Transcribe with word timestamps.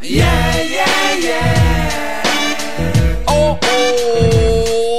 Yeah, 0.00 0.60
yeah, 0.60 1.14
yeah. 1.18 2.22
Oh, 3.28 3.58
oh. 3.62 4.98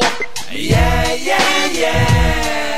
Yeah, 0.52 1.14
yeah, 1.14 1.66
yeah. 1.72 2.76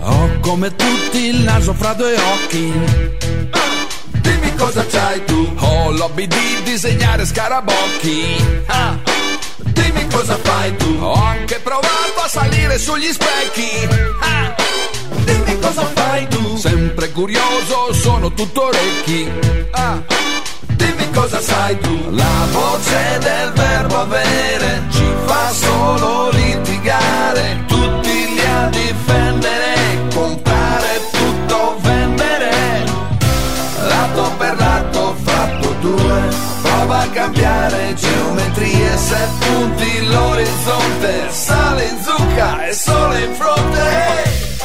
Ho 0.00 0.40
come 0.40 0.74
tutti 0.74 1.26
il 1.28 1.42
naso 1.42 1.72
fra 1.74 1.94
due 1.94 2.16
occhi. 2.16 2.72
Dimmi 4.20 4.54
cosa 4.56 4.84
c'hai 4.84 5.24
tu. 5.24 5.54
Ho 5.58 5.90
l'hobby 5.92 6.26
di 6.26 6.62
disegnare 6.64 7.24
scarabocchi. 7.24 8.36
Ah. 8.66 8.98
Dimmi 9.58 10.06
cosa 10.08 10.36
fai 10.42 10.76
tu. 10.76 10.96
Ho 11.00 11.14
anche 11.14 11.60
provato 11.60 12.20
a 12.22 12.28
salire 12.28 12.78
sugli 12.78 13.12
specchi. 13.12 13.88
Ah. 14.20 14.65
Dimmi 15.26 15.58
cosa 15.60 15.84
fai 15.94 16.26
tu. 16.28 16.56
Sempre 16.56 17.10
curioso, 17.12 17.92
sono 17.92 18.32
tutto 18.32 18.66
orecchi. 18.66 19.30
Ah. 19.72 20.00
Dimmi 20.80 21.10
cosa 21.12 21.40
sai 21.40 21.78
tu. 21.80 22.10
La 22.10 22.46
voce 22.52 23.18
del 23.18 23.52
verbo 23.52 23.96
avere 24.00 24.82
ci 24.90 25.06
fa 25.26 25.50
solo 25.52 26.30
litigare. 26.30 27.64
Tutti 27.66 28.08
li 28.34 28.40
a 28.40 28.68
difendere, 28.68 29.74
comprare 30.14 31.00
tutto, 31.10 31.76
vendere. 31.80 32.84
Lato 33.88 34.32
per 34.38 34.56
lato 34.56 35.16
fatto 35.24 35.74
due. 35.80 36.20
Prova 36.62 36.98
a 37.00 37.08
cambiare 37.08 37.94
geometrie, 37.94 38.96
se 38.96 39.28
punti 39.40 40.06
l'orizzonte. 40.06 41.28
Sale 41.30 41.84
in 41.84 42.02
zucca 42.02 42.66
e 42.66 42.72
sole 42.72 43.24
in 43.24 43.34
fronte. 43.34 44.55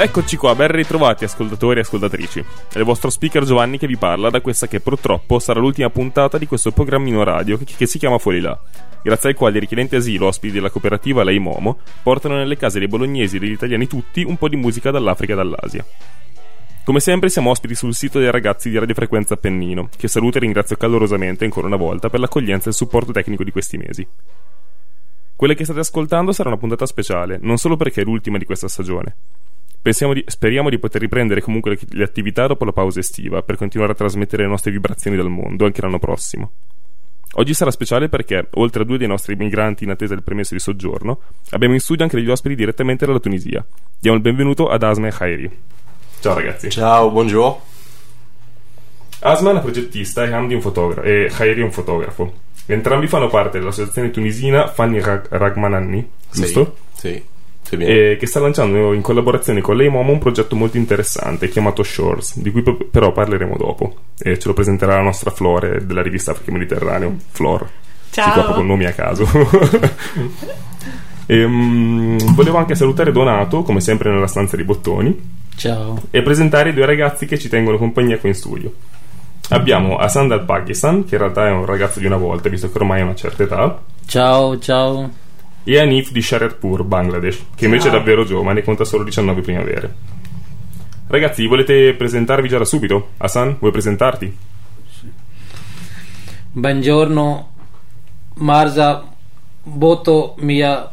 Eccoci 0.00 0.36
qua, 0.36 0.54
ben 0.54 0.70
ritrovati 0.70 1.24
ascoltatori 1.24 1.78
e 1.78 1.82
ascoltatrici. 1.82 2.44
È 2.72 2.78
il 2.78 2.84
vostro 2.84 3.10
speaker 3.10 3.42
Giovanni 3.42 3.78
che 3.78 3.88
vi 3.88 3.96
parla 3.96 4.30
da 4.30 4.40
questa 4.40 4.68
che 4.68 4.78
purtroppo 4.78 5.40
sarà 5.40 5.58
l'ultima 5.58 5.90
puntata 5.90 6.38
di 6.38 6.46
questo 6.46 6.70
programmino 6.70 7.24
radio 7.24 7.58
che, 7.58 7.86
si 7.86 7.98
chiama 7.98 8.18
Fuori 8.18 8.38
là. 8.38 8.56
Grazie 9.02 9.30
al 9.30 9.34
quale 9.34 9.56
i 9.56 9.60
richiedenti 9.60 9.96
asilo, 9.96 10.28
ospiti 10.28 10.54
della 10.54 10.70
cooperativa 10.70 11.24
Lei 11.24 11.40
Momo, 11.40 11.80
portano 12.00 12.36
nelle 12.36 12.56
case 12.56 12.78
dei 12.78 12.86
bolognesi 12.86 13.38
e 13.38 13.40
degli 13.40 13.50
italiani 13.50 13.88
tutti 13.88 14.22
un 14.22 14.36
po' 14.36 14.48
di 14.48 14.54
musica 14.54 14.92
dall'Africa 14.92 15.32
e 15.32 15.36
dall'Asia. 15.36 15.84
Come 16.84 17.00
sempre 17.00 17.28
siamo 17.28 17.50
ospiti 17.50 17.74
sul 17.74 17.92
sito 17.92 18.20
dei 18.20 18.30
ragazzi 18.30 18.70
di 18.70 18.78
Radiofrequenza 18.78 19.34
Appennino, 19.34 19.88
che 19.96 20.06
saluto 20.06 20.36
e 20.36 20.42
ringrazio 20.42 20.76
calorosamente 20.76 21.42
ancora 21.42 21.66
una 21.66 21.74
volta 21.74 22.08
per 22.08 22.20
l'accoglienza 22.20 22.66
e 22.66 22.68
il 22.68 22.76
supporto 22.76 23.10
tecnico 23.10 23.42
di 23.42 23.50
questi 23.50 23.76
mesi. 23.76 24.06
Quella 25.34 25.54
che 25.54 25.64
state 25.64 25.80
ascoltando 25.80 26.30
sarà 26.30 26.50
una 26.50 26.58
puntata 26.58 26.86
speciale, 26.86 27.40
non 27.42 27.58
solo 27.58 27.76
perché 27.76 28.02
è 28.02 28.04
l'ultima 28.04 28.38
di 28.38 28.44
questa 28.44 28.68
stagione. 28.68 29.16
Pensiamo 29.88 30.12
di- 30.12 30.22
speriamo 30.26 30.68
di 30.68 30.78
poter 30.78 31.00
riprendere 31.00 31.40
comunque 31.40 31.70
le, 31.70 31.78
le 31.92 32.04
attività 32.04 32.46
dopo 32.46 32.66
la 32.66 32.72
pausa 32.72 33.00
estiva 33.00 33.40
per 33.40 33.56
continuare 33.56 33.92
a 33.92 33.94
trasmettere 33.94 34.42
le 34.42 34.50
nostre 34.50 34.70
vibrazioni 34.70 35.16
dal 35.16 35.30
mondo 35.30 35.64
anche 35.64 35.80
l'anno 35.80 35.98
prossimo. 35.98 36.52
Oggi 37.36 37.54
sarà 37.54 37.70
speciale 37.70 38.10
perché, 38.10 38.48
oltre 38.56 38.82
a 38.82 38.84
due 38.84 38.98
dei 38.98 39.06
nostri 39.06 39.34
migranti 39.34 39.84
in 39.84 39.90
attesa 39.90 40.12
del 40.12 40.22
permesso 40.22 40.52
di 40.52 40.60
soggiorno, 40.60 41.20
abbiamo 41.52 41.72
in 41.72 41.80
studio 41.80 42.04
anche 42.04 42.16
degli 42.16 42.28
ospiti 42.28 42.54
direttamente 42.54 43.06
dalla 43.06 43.18
Tunisia. 43.18 43.64
Diamo 43.98 44.18
il 44.18 44.22
benvenuto 44.22 44.68
ad 44.68 44.82
Asma 44.82 45.06
e 45.06 45.10
Khairi. 45.10 45.58
Ciao 46.20 46.34
ragazzi. 46.34 46.68
Ciao, 46.68 47.10
buongiorno. 47.10 47.62
Asma 49.20 49.48
è 49.48 49.52
una 49.52 49.62
progettista 49.62 50.22
e 50.22 50.32
Hamdi 50.32 50.52
un 50.52 50.60
fotografo 50.60 51.00
e 51.00 51.30
Khairi 51.34 51.62
è 51.62 51.64
un 51.64 51.72
fotografo. 51.72 52.40
Entrambi 52.66 53.06
fanno 53.06 53.28
parte 53.28 53.58
dell'associazione 53.58 54.10
tunisina 54.10 54.66
Fanny 54.66 55.00
Rag- 55.00 55.28
Ragmananni, 55.30 56.06
giusto? 56.30 56.76
Sì, 56.92 57.08
sì, 57.08 57.24
sì 57.68 57.76
bene. 57.76 58.12
E 58.12 58.16
che 58.16 58.26
sta 58.26 58.40
lanciando 58.40 58.94
in 58.94 59.02
collaborazione 59.02 59.60
con 59.60 59.76
lei 59.76 59.90
Momo 59.90 60.12
un 60.12 60.18
progetto 60.18 60.56
molto 60.56 60.78
interessante 60.78 61.48
chiamato 61.48 61.82
Shores, 61.82 62.38
di 62.38 62.50
cui 62.50 62.62
però 62.62 63.12
parleremo 63.12 63.56
dopo. 63.58 63.94
E 64.18 64.38
ce 64.38 64.48
lo 64.48 64.54
presenterà 64.54 64.96
la 64.96 65.02
nostra 65.02 65.30
Flore 65.30 65.84
della 65.84 66.02
rivista 66.02 66.30
Africa 66.30 66.52
Mediterraneo, 66.52 67.16
Flor. 67.30 67.68
Ciao. 68.10 68.32
Si 68.32 68.40
qua 68.40 68.54
con 68.54 68.66
nomi 68.66 68.86
a 68.86 68.92
caso. 68.92 69.26
E, 71.30 71.46
mm, 71.46 72.16
volevo 72.32 72.56
anche 72.56 72.74
salutare 72.74 73.12
Donato, 73.12 73.60
come 73.60 73.82
sempre 73.82 74.10
nella 74.10 74.26
stanza 74.26 74.56
di 74.56 74.64
bottoni, 74.64 75.14
Ciao. 75.56 76.04
e 76.10 76.22
presentare 76.22 76.70
i 76.70 76.72
due 76.72 76.86
ragazzi 76.86 77.26
che 77.26 77.38
ci 77.38 77.50
tengono 77.50 77.76
compagnia 77.76 78.16
qui 78.16 78.30
in 78.30 78.34
studio. 78.34 78.72
Abbiamo 79.50 79.98
Asan 79.98 80.26
dal 80.26 80.46
Pakistan, 80.46 81.04
che 81.04 81.16
in 81.16 81.20
realtà 81.20 81.46
è 81.46 81.50
un 81.50 81.66
ragazzo 81.66 82.00
di 82.00 82.06
una 82.06 82.16
volta, 82.16 82.48
visto 82.48 82.72
che 82.72 82.78
ormai 82.78 83.02
ha 83.02 83.04
una 83.04 83.14
certa 83.14 83.42
età, 83.42 83.78
Ciao, 84.08 84.58
ciao. 84.58 85.10
E 85.70 85.78
Hanif 85.78 86.12
di 86.12 86.22
Shariatpur, 86.22 86.82
Bangladesh, 86.82 87.44
che 87.54 87.66
invece 87.66 87.88
è 87.88 87.90
davvero 87.90 88.24
giovane, 88.24 88.62
conta 88.62 88.84
solo 88.84 89.04
19 89.04 89.42
primavere. 89.42 89.94
Ragazzi, 91.08 91.46
volete 91.46 91.92
presentarvi 91.92 92.48
già 92.48 92.56
da 92.56 92.64
subito? 92.64 93.10
Asan, 93.18 93.56
vuoi 93.58 93.70
presentarti? 93.70 94.34
Buongiorno. 96.52 97.50
Marza 98.36 99.04
Boto 99.62 100.36
mia 100.38 100.90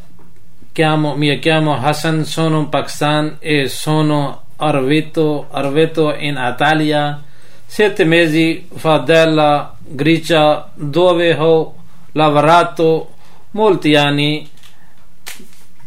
chiamo 0.74 1.16
mi 1.16 1.40
chiamo 1.40 1.74
Hassan 1.74 2.26
sono 2.26 2.60
in 2.60 2.68
Pakistan 2.70 3.38
e 3.40 3.70
sono 3.70 4.42
arrivato, 4.58 5.48
arrivato 5.52 6.14
in 6.16 6.38
Italia 6.38 7.24
sette 7.66 8.04
mesi 8.04 8.68
fa 8.76 8.98
dalla 8.98 9.74
Grecia 9.80 10.70
dove 10.74 11.34
ho 11.34 11.76
lavorato 12.12 13.12
molti 13.52 13.96
anni 13.96 14.50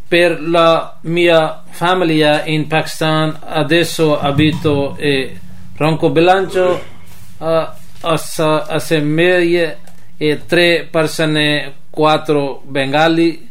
per 0.09 0.41
la 0.41 0.97
mia 1.03 1.63
famiglia 1.69 2.45
in 2.47 2.67
Pakistan 2.67 3.39
adesso 3.45 4.19
abito 4.19 4.97
e 4.97 5.39
Ronco 5.77 6.11
Bilancio 6.11 6.83
a, 7.39 7.77
a, 8.01 8.17
e 10.17 10.47
tre 10.47 10.89
persone 10.91 11.75
quattro 11.91 12.63
bengali 12.65 13.47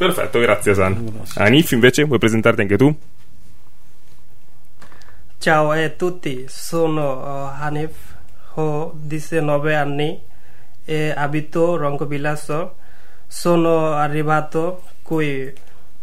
Perfetto, 0.00 0.38
grazie 0.38 0.72
Asan. 0.72 1.24
Hanif 1.34 1.72
invece, 1.72 2.04
vuoi 2.04 2.18
presentarti 2.18 2.62
anche 2.62 2.78
tu? 2.78 2.96
Ciao 5.36 5.70
a 5.72 5.88
tutti, 5.90 6.46
sono 6.48 7.18
uh, 7.18 7.50
Hanif, 7.60 8.14
ho 8.54 8.92
19 8.94 9.74
anni 9.74 10.18
e 10.86 11.12
abito 11.14 11.76
Roncobilasso. 11.76 12.76
Sono 13.32 13.92
arrivato 13.92 14.82
qui 15.02 15.54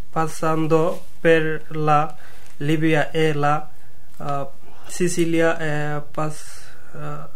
passando 0.09 1.03
per 1.19 1.65
la 1.75 2.15
Libia 2.59 3.11
e 3.11 3.33
la 3.33 3.67
uh, 4.15 4.47
Sicilia 4.87 5.59
e 5.59 6.01
pas- 6.09 6.71
uh, 6.93 7.27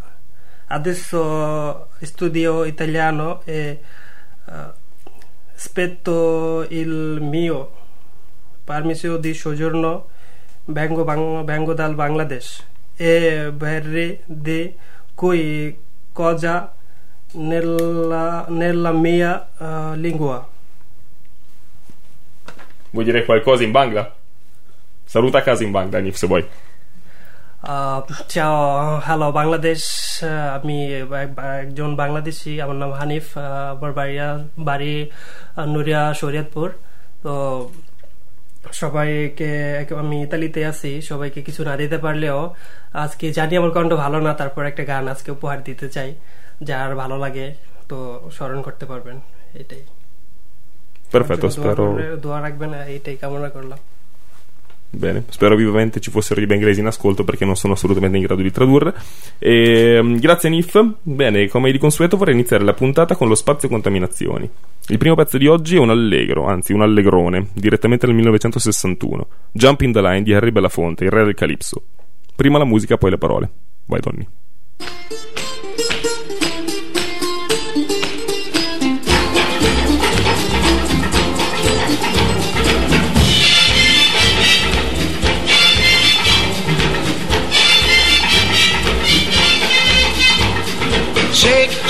adesso 0.68 1.88
studio 2.00 2.64
italiano 2.64 3.42
e 3.44 3.82
uh, 4.46 4.52
aspetto 5.54 6.64
il 6.70 7.18
mio 7.20 7.70
permesso 8.64 9.18
di 9.18 9.34
soggiorno 9.34 10.08
vengo, 10.64 11.04
bang- 11.04 11.44
vengo 11.44 11.74
dal 11.74 11.94
Bangladesh 11.94 12.64
e 12.96 13.52
vorrei 13.54 14.22
di 14.24 14.74
cui 15.14 15.78
cosa 16.12 16.72
nella, 17.34 18.24
nella 18.48 18.92
mia 18.92 19.48
uh, 19.58 19.94
lingua. 19.96 20.38
Vuoi 22.90 23.04
dire 23.04 23.24
qualcosa 23.24 23.62
in 23.62 23.70
Bangla? 23.70 24.12
Saluta 25.04 25.38
a 25.38 25.42
casa 25.42 25.62
in 25.64 25.70
Bangla, 25.70 25.98
Hanif, 25.98 26.16
se 26.16 26.26
vuoi. 26.26 26.44
Uh, 27.64 28.00
ciao, 28.26 28.54
hello 29.06 29.26
Bangladesh 29.32 29.80
আহ, 30.22 30.58
আমি 30.58 30.76
এক- 31.14 31.38
একজন 31.62 31.90
বাংলাদেশি 31.96 32.60
আমার 32.60 32.76
নাম 32.76 32.90
হানিফ 32.92 33.26
আহ, 33.36 33.44
আমার 33.70 33.92
বাড়ি 33.92 34.16
বাড়ি 34.58 34.92
আহ, 35.56 35.66
নুরিয়া 35.66 36.14
শরিয়তপুর 36.14 36.68
তো 37.22 37.32
সবাইকে 38.72 39.50
আমি 39.98 40.22
ইতালিতে 40.22 40.66
আছি 40.66 41.02
সবাইকে 41.02 41.40
কিছু 41.42 41.62
না 41.64 41.76
দিতে 41.76 41.98
পারলেও 41.98 42.38
আজকে 42.94 43.26
জানি 43.32 43.56
আমার 43.56 43.70
কণ্ঠ 43.70 43.92
ভালো 43.94 44.20
না 44.20 44.32
তারপর 44.34 44.62
একটা 44.66 44.84
গান 44.84 45.08
আজকে 45.08 45.30
উপহার 45.32 45.62
দিতে 45.62 45.88
চাই 45.88 46.10
যার 46.61 46.91
ভালো 46.95 47.15
লাগে 47.17 47.47
তো 47.87 47.97
স্মরণ 48.35 48.59
করতে 48.61 48.85
পারবেন 48.85 49.17
এটাই 49.61 49.83
Perfetto, 51.13 51.47
দোয়া 51.47 51.55
spero... 51.57 51.83
করলে- 51.87 52.17
দোয়া 52.23 52.39
রাখবেন 52.41 52.71
এইটাই 52.93 53.15
কামনা 53.21 53.49
করলাম 53.49 53.79
Bene, 54.89 55.19
spero 55.29 55.55
vivamente 55.57 55.99
ci 55.99 56.09
fossero 56.15 56.39
i 56.39 56.45
bengalesi 56.45 56.79
in 56.79 56.85
ascolto 56.85 57.25
perché 57.25 57.43
non 57.43 57.57
sono 57.57 57.73
assolutamente 57.73 58.15
in 58.17 58.23
grado 58.23 58.41
di 58.41 58.51
tradurre. 58.51 58.93
E, 59.37 59.99
mm, 60.01 60.15
grazie 60.15 60.49
Nif. 60.49 60.71
Bene, 61.01 61.49
come 61.49 61.73
di 61.73 61.77
consueto 61.77 62.15
vorrei 62.15 62.33
iniziare 62.33 62.63
la 62.63 62.73
puntata 62.73 63.13
con 63.17 63.27
lo 63.27 63.35
spazio 63.35 63.67
contaminazioni. 63.67 64.49
Il 64.87 64.97
primo 64.97 65.15
pezzo 65.15 65.37
di 65.37 65.45
oggi 65.47 65.75
è 65.75 65.79
un 65.79 65.89
allegro, 65.89 66.45
anzi 66.45 66.71
un 66.71 66.81
allegrone, 66.81 67.47
direttamente 67.53 68.05
dal 68.05 68.15
1961. 68.15 69.27
Jump 69.51 69.81
in 69.81 69.91
the 69.91 70.01
Line 70.01 70.23
di 70.23 70.33
Harry 70.33 70.51
Belafonte, 70.51 71.03
il 71.03 71.11
re 71.11 71.25
del 71.25 71.35
Calypso. 71.35 71.77
Prima 72.33 72.57
la 72.57 72.65
musica, 72.65 72.97
poi 72.97 73.11
le 73.11 73.17
parole. 73.17 73.49
Vai 73.87 73.99
Donny. 73.99 74.25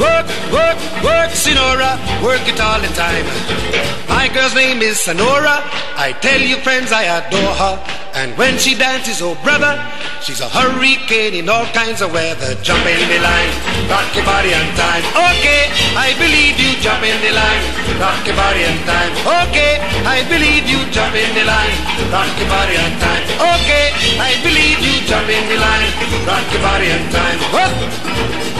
Work, 0.00 0.26
work, 0.48 0.78
work, 1.04 1.30
Sinora, 1.36 2.00
work 2.24 2.40
it 2.48 2.56
all 2.56 2.80
the 2.80 2.88
time. 2.96 3.26
My 4.08 4.32
girl's 4.32 4.54
name 4.54 4.80
is 4.80 4.98
Sonora. 4.98 5.60
I 6.00 6.16
tell 6.24 6.40
you, 6.40 6.56
friends, 6.64 6.88
I 6.88 7.04
adore 7.20 7.52
her. 7.60 7.76
And 8.16 8.32
when 8.40 8.56
she 8.56 8.72
dances, 8.74 9.20
oh 9.20 9.36
brother, 9.44 9.76
she's 10.24 10.40
a 10.40 10.48
hurricane 10.48 11.36
in 11.36 11.52
all 11.52 11.68
kinds 11.76 12.00
of 12.00 12.16
weather. 12.16 12.56
Jump 12.64 12.80
in 12.88 12.96
the 13.12 13.20
line, 13.20 13.52
rock 13.92 14.08
your 14.16 14.24
body 14.24 14.56
on 14.56 14.66
time. 14.72 15.04
Okay, 15.36 15.68
I 15.92 16.16
believe 16.16 16.56
you. 16.56 16.72
Jump 16.80 17.04
in 17.04 17.20
the 17.20 17.36
line, 17.36 17.62
rock 18.00 18.24
your 18.24 18.40
body 18.40 18.64
on 18.64 18.80
time. 18.88 19.12
Okay, 19.52 19.84
I 20.08 20.24
believe 20.32 20.64
you. 20.64 20.80
Jump 20.96 21.12
in 21.12 21.28
the 21.36 21.44
line, 21.44 21.76
rock 22.08 22.32
your 22.40 22.48
body 22.48 22.80
on 22.80 22.92
time. 23.04 23.24
Okay, 23.36 23.92
I 24.16 24.32
believe 24.40 24.80
you. 24.80 24.96
Jump 25.04 25.28
in 25.28 25.44
the 25.44 25.60
line, 25.60 25.92
rock 26.24 26.48
your 26.48 26.64
body 26.64 26.88
on 26.88 27.04
time. 27.12 27.38
Whoop. 27.52 28.59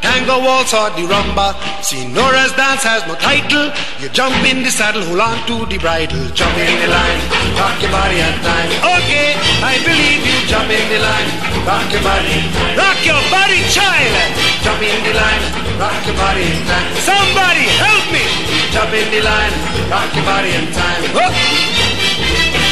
tango 0.00 0.38
waltz 0.40 0.74
or 0.74 0.90
the 0.96 1.04
rumba. 1.06 1.54
Sinora's 1.82 2.52
dance 2.54 2.82
has 2.84 3.06
no 3.06 3.14
title. 3.16 3.70
You 4.00 4.08
jump 4.10 4.36
in 4.46 4.62
the 4.62 4.70
saddle, 4.70 5.02
hold 5.02 5.20
on 5.20 5.38
to 5.48 5.66
the 5.66 5.78
bridle, 5.78 6.26
jump 6.32 6.56
in 6.58 6.74
the 6.82 6.88
line, 6.88 7.20
rock 7.58 7.76
your 7.82 7.90
body 7.90 8.18
on 8.22 8.36
time. 8.44 8.70
Okay, 8.98 9.34
I 9.62 9.78
believe 9.82 10.22
you. 10.24 10.38
Jump 10.48 10.70
in 10.70 10.84
the 10.88 11.00
line, 11.02 11.30
rock 11.68 11.88
your 11.92 12.00
body, 12.00 12.36
rock 12.78 13.00
your 13.04 13.20
body, 13.28 13.60
child. 13.68 14.32
Jump 14.64 14.80
in 14.80 14.98
the 15.04 15.12
line, 15.12 15.44
rock 15.76 16.00
your 16.08 16.16
body 16.16 16.44
in 16.46 16.60
time. 16.64 16.88
Somebody 17.04 17.64
help 17.76 18.04
me. 18.14 18.24
Jump 18.72 18.92
in 18.96 19.08
the 19.12 19.20
line, 19.20 19.54
rock 19.92 20.08
your 20.14 20.24
body 20.24 20.50
in 20.56 20.66
time. 20.72 21.02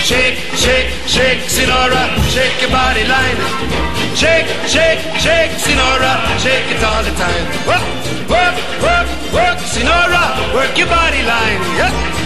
Shake, 0.07 0.39
shake, 0.55 0.89
shake, 1.05 1.43
Sinora, 1.51 2.07
shake 2.31 2.61
your 2.63 2.71
body 2.71 3.05
line. 3.05 4.06
Shake, 4.17 4.47
shake, 4.67 4.99
shake, 5.21 5.51
Sinora, 5.61 6.17
shake 6.39 6.65
it 6.73 6.83
all 6.83 7.03
the 7.05 7.11
time. 7.21 7.45
Work, 7.69 7.85
work, 8.31 8.57
work, 8.81 9.07
work, 9.35 9.59
Sinora, 9.69 10.55
work 10.55 10.79
your 10.79 10.89
body 10.89 11.23
line. 11.23 11.61
Yep. 11.77 12.26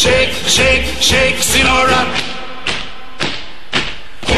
Shake, 0.00 0.32
shake, 0.48 0.86
shake, 0.98 1.36
Sinora. 1.44 2.00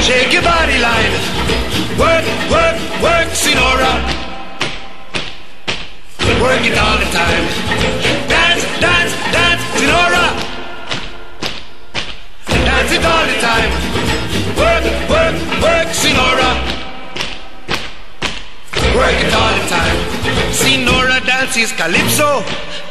Shake 0.02 0.32
your 0.32 0.42
body 0.42 0.78
line. 0.78 1.12
Work, 2.02 2.26
work, 2.50 2.76
work, 3.00 3.28
Sinora. 3.30 3.92
Work 6.42 6.66
it 6.66 6.76
all 6.76 6.98
the 6.98 7.06
time. 7.14 7.44
Dance, 8.26 8.64
dance, 8.82 9.14
dance, 9.30 9.62
Sinora. 9.78 10.26
Dance 12.66 12.92
it 12.98 13.04
all 13.04 13.26
the 13.30 13.38
time. 13.38 13.70
Work, 14.58 14.84
work, 15.14 15.34
work, 15.62 15.88
Sinora. 15.94 16.50
Work 18.98 19.18
it 19.26 19.32
all 19.32 19.54
the 19.60 19.66
time. 19.68 19.98
Sinora 20.50 21.24
dances 21.24 21.72
calypso. 21.72 22.42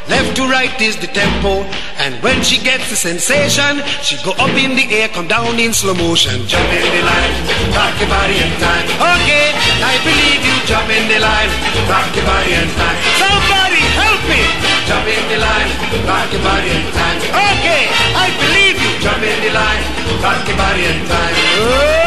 Left 0.08 0.34
to 0.36 0.42
right 0.50 0.74
is 0.82 0.96
the 0.98 1.06
tempo. 1.06 1.62
And 2.02 2.18
when 2.22 2.42
she 2.42 2.58
gets 2.58 2.90
the 2.90 2.96
sensation, 2.96 3.82
she 4.02 4.18
go 4.26 4.32
up 4.34 4.50
in 4.58 4.74
the 4.74 4.86
air, 4.90 5.08
come 5.08 5.28
down 5.28 5.58
in 5.58 5.72
slow 5.72 5.94
motion. 5.94 6.46
Jump 6.50 6.66
in 6.74 6.82
the 6.82 7.02
line, 7.06 7.32
rock 7.70 7.94
your 8.02 8.10
body 8.10 8.36
in 8.42 8.52
time. 8.58 8.86
Okay, 8.98 9.46
I 9.78 9.94
believe 10.02 10.42
you. 10.42 10.56
Jump 10.66 10.90
in 10.90 11.04
the 11.06 11.18
line, 11.22 11.50
rock 11.86 12.10
your 12.14 12.26
body 12.26 12.52
in 12.54 12.68
time. 12.74 12.98
Somebody 13.22 13.82
help 13.94 14.22
me. 14.26 14.42
Jump 14.90 15.06
in 15.06 15.24
the 15.30 15.38
line, 15.38 15.70
rock 16.06 16.28
your 16.34 16.42
body 16.42 16.70
in 16.70 16.84
time. 16.90 17.18
Okay, 17.54 17.82
I 18.18 18.26
believe 18.42 18.76
you. 18.82 18.92
Jump 18.98 19.22
in 19.22 19.38
the 19.38 19.52
line, 19.54 19.84
rock 20.18 20.42
your 20.46 20.58
body 20.58 20.82
in 20.82 20.98
time. 21.06 21.34
Oh! 21.62 22.02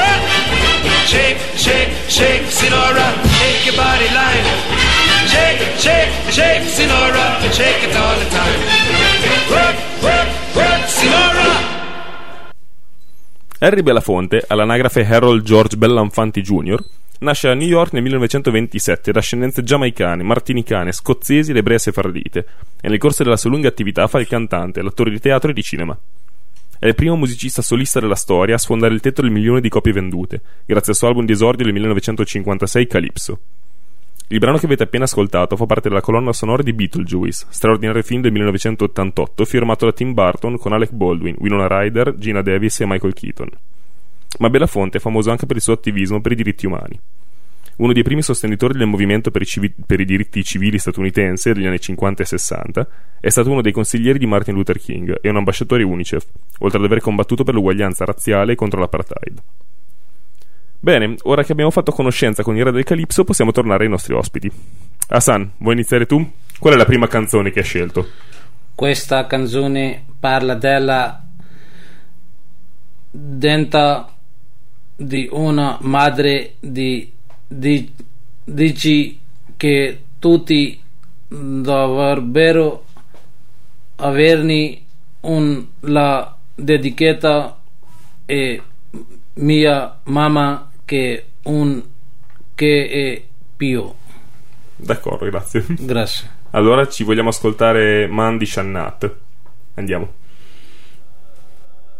Shake, 1.08 1.38
shake, 1.56 1.92
shake, 2.10 2.44
Sinora, 2.52 3.08
shake 3.40 3.66
your 3.66 3.78
body 3.78 4.10
line. 4.12 4.85
Shake, 5.36 5.78
shake, 5.78 6.32
shake, 6.32 6.64
Sinora, 6.64 7.52
shake 7.52 7.84
it 7.84 7.94
all 7.94 8.18
the 8.18 8.28
time. 8.30 8.60
Work, 9.50 9.76
work, 10.02 10.28
work, 10.56 10.86
Sinora. 10.88 11.52
Harry 13.60 13.84
Belafonte, 13.84 14.46
all'anagrafe 14.48 15.04
Harold 15.06 15.44
George 15.44 15.76
Bellanfanti 15.76 16.42
Jr., 16.42 16.82
nasce 17.20 17.50
a 17.50 17.54
New 17.54 17.68
York 17.68 17.92
nel 17.92 18.04
1927 18.04 19.12
da 19.12 19.20
ascendenze 19.20 19.62
giamaicane, 19.62 20.24
martinicane, 20.24 20.94
scozzesi 20.94 21.52
ed 21.52 21.58
ebree 21.58 21.80
sefardite 21.80 22.46
e 22.80 22.88
nel 22.88 22.98
corso 22.98 23.24
della 23.24 23.36
sua 23.36 23.50
lunga 23.50 23.68
attività 23.68 24.08
fa 24.08 24.22
il 24.22 24.28
cantante, 24.28 24.82
l'attore 24.82 25.12
di 25.12 25.20
teatro 25.20 25.50
e 25.50 25.54
di 25.54 25.64
cinema. 25.64 26.00
È 26.80 26.88
il 26.88 26.96
primo 26.96 27.18
musicista 27.18 27.62
solista 27.62 28.00
della 28.00 28.16
storia 28.16 28.56
a 28.56 28.58
sfondare 28.58 28.94
il 28.94 29.02
tetto 29.02 29.22
del 29.22 29.32
milione 29.32 29.60
di 29.60 29.68
copie 29.68 29.92
vendute, 29.92 30.42
grazie 30.66 30.94
al 30.94 30.98
suo 30.98 31.10
album 31.10 31.26
di 31.26 31.34
esordio 31.34 31.66
del 31.66 31.74
1956 31.74 32.88
Calypso. 32.88 33.40
Il 34.30 34.40
brano 34.40 34.58
che 34.58 34.66
avete 34.66 34.82
appena 34.82 35.04
ascoltato 35.04 35.56
fa 35.56 35.68
parte 35.68 35.88
della 35.88 36.02
colonna 36.02 36.34
sonora 36.34 36.64
di 36.64 36.74
Beetlejuice, 36.74 37.46
straordinario 37.50 38.02
film 38.02 38.22
del 38.22 38.32
1988 38.32 39.46
firmato 39.46 39.86
da 39.86 39.94
Tim 39.94 40.14
Burton 40.14 40.58
con 40.58 40.74
Alec 40.74 40.92
Baldwin, 40.94 41.36
Winona 41.38 41.68
Ryder, 41.68 42.16
Gina 42.18 42.42
Davis 42.42 42.80
e 42.80 42.88
Michael 42.88 43.14
Keaton. 43.14 43.50
Ma 44.40 44.50
Belafonte 44.50 44.98
è 44.98 45.00
famoso 45.00 45.30
anche 45.30 45.46
per 45.46 45.58
il 45.58 45.62
suo 45.62 45.74
attivismo 45.74 46.22
per 46.22 46.32
i 46.32 46.36
diritti 46.36 46.66
umani. 46.66 47.00
Uno 47.78 47.94
dei 47.94 48.02
primi 48.02 48.24
sostenitori 48.24 48.76
del 48.76 48.88
movimento 48.88 49.30
per 49.30 49.44
i, 49.44 49.46
civi- 49.46 49.74
per 49.86 50.00
i 50.00 50.06
diritti 50.06 50.44
civili 50.44 50.80
statunitense 50.80 51.54
degli 51.54 51.68
anni 51.68 51.80
50 51.80 52.24
e 52.24 52.26
60, 52.26 52.88
è 53.20 53.30
stato 53.30 53.52
uno 53.52 53.62
dei 53.62 53.74
consiglieri 53.74 54.18
di 54.18 54.26
Martin 54.26 54.56
Luther 54.56 54.80
King 54.80 55.20
e 55.22 55.30
un 55.30 55.36
ambasciatore 55.36 55.84
UNICEF, 55.84 56.26
oltre 56.60 56.80
ad 56.80 56.86
aver 56.86 57.00
combattuto 57.00 57.44
per 57.44 57.54
l'uguaglianza 57.54 58.06
razziale 58.06 58.54
e 58.54 58.56
contro 58.56 58.80
l'apartheid. 58.80 59.40
Bene, 60.86 61.16
ora 61.24 61.44
che 61.44 61.52
abbiamo 61.52 61.72
fatto 61.72 61.92
conoscenza 61.92 62.44
con 62.44 62.56
il 62.56 62.64
re 62.64 62.72
del 62.72 62.84
Calipso, 62.84 63.24
possiamo 63.24 63.52
tornare 63.52 63.86
ai 63.86 63.90
nostri 63.90 64.14
ospiti. 64.14 64.52
Hassan, 65.08 65.54
vuoi 65.58 65.74
iniziare 65.74 66.06
tu? 66.06 66.32
Qual 66.60 66.76
è 66.76 66.78
la 66.78 66.86
prima 66.86 67.08
canzone 67.08 67.50
che 67.50 67.62
hai 67.62 67.66
scelto? 67.66 68.08
Questa 68.76 69.26
canzone 69.26 70.06
parla 70.20 70.54
della 70.54 71.26
denta 73.10 74.14
di 74.96 75.28
una 75.32 75.80
madre 75.82 76.54
di, 76.60 77.12
di 77.48 77.92
dici 78.44 79.20
che 79.58 80.04
tutti 80.20 80.80
dovrebbero 81.28 82.86
averne 83.96 84.82
un 85.22 85.66
la 85.80 86.38
dedichetta 86.54 87.60
e 88.26 88.62
mia 89.34 90.00
mamma 90.04 90.70
che 90.85 91.27
un 91.45 91.83
che 92.55 92.89
è 92.89 93.23
Pio 93.57 93.95
D'accordo, 94.77 95.27
grazie. 95.27 95.65
grazie 95.69 96.31
Allora 96.53 96.89
ci 96.89 97.05
vogliamo 97.05 97.29
ascoltare 97.29 98.09
Mandy 98.09 98.47
Shannat. 98.47 99.15
Andiamo. 99.77 100.09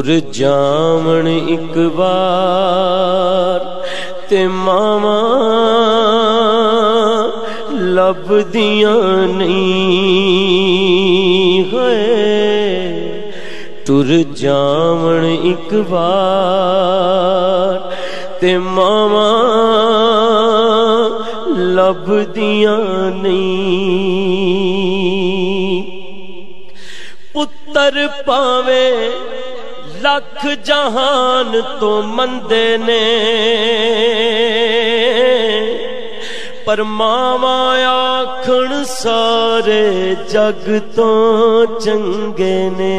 ਟੁਰ 0.00 0.20
ਜਾਵਣ 0.32 1.26
ਇੱਕ 1.28 1.76
ਵਾਰ 1.96 3.64
ਤੇ 4.30 4.46
ਮਾਵਾ 4.48 5.16
ਲੱਭਦੀਆਂ 7.72 8.94
ਨਹੀਂ 9.28 9.64
ਹੋਏ। 11.72 12.06
ਟੁਰ 13.86 14.06
ਜਾਵਣ 14.36 15.26
ਇੱਕ 15.26 15.74
ਵਾਰ 15.90 17.78
ਤੇ 18.40 18.56
ਮਾਵਾ 18.58 19.30
ਲੱਭਦੀਆਂ 21.74 22.78
ਨਹੀਂ। 23.10 23.42
ਪੁੱਤਰ 27.34 28.08
ਪਾਵੇ 28.26 28.82
ਲੱਖ 30.02 30.46
ਜਹਾਨ 30.46 31.62
ਤੋਂ 31.80 32.02
ਮੰਦੇ 32.02 32.78
ਨੇ। 32.78 33.00
ਪਰ 36.66 36.82
ਮਾਵਾ 36.82 37.76
ਆਖਣ 37.86 38.84
ਸਾਰੇ 38.84 40.14
ਜਗ 40.14 40.78
ਤੋਂ 40.96 41.66
ਚੰਗੇ 41.80 42.70
ਨੇ। 42.78 42.96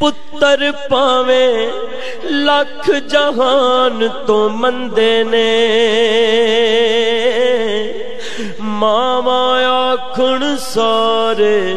ਪੁੱਤਰ 0.00 0.72
ਪਾਵੇ 0.90 1.72
ਲੱਖ 2.24 2.90
ਜਹਾਨ 2.90 4.08
ਤੋਂ 4.26 4.50
ਮੰਦੇ 4.50 5.24
ਨੇ। 5.24 5.48
ਮਾਵਾ 8.60 9.58
ਆਖਣ 9.66 10.56
ਸਾਰੇ 10.60 11.76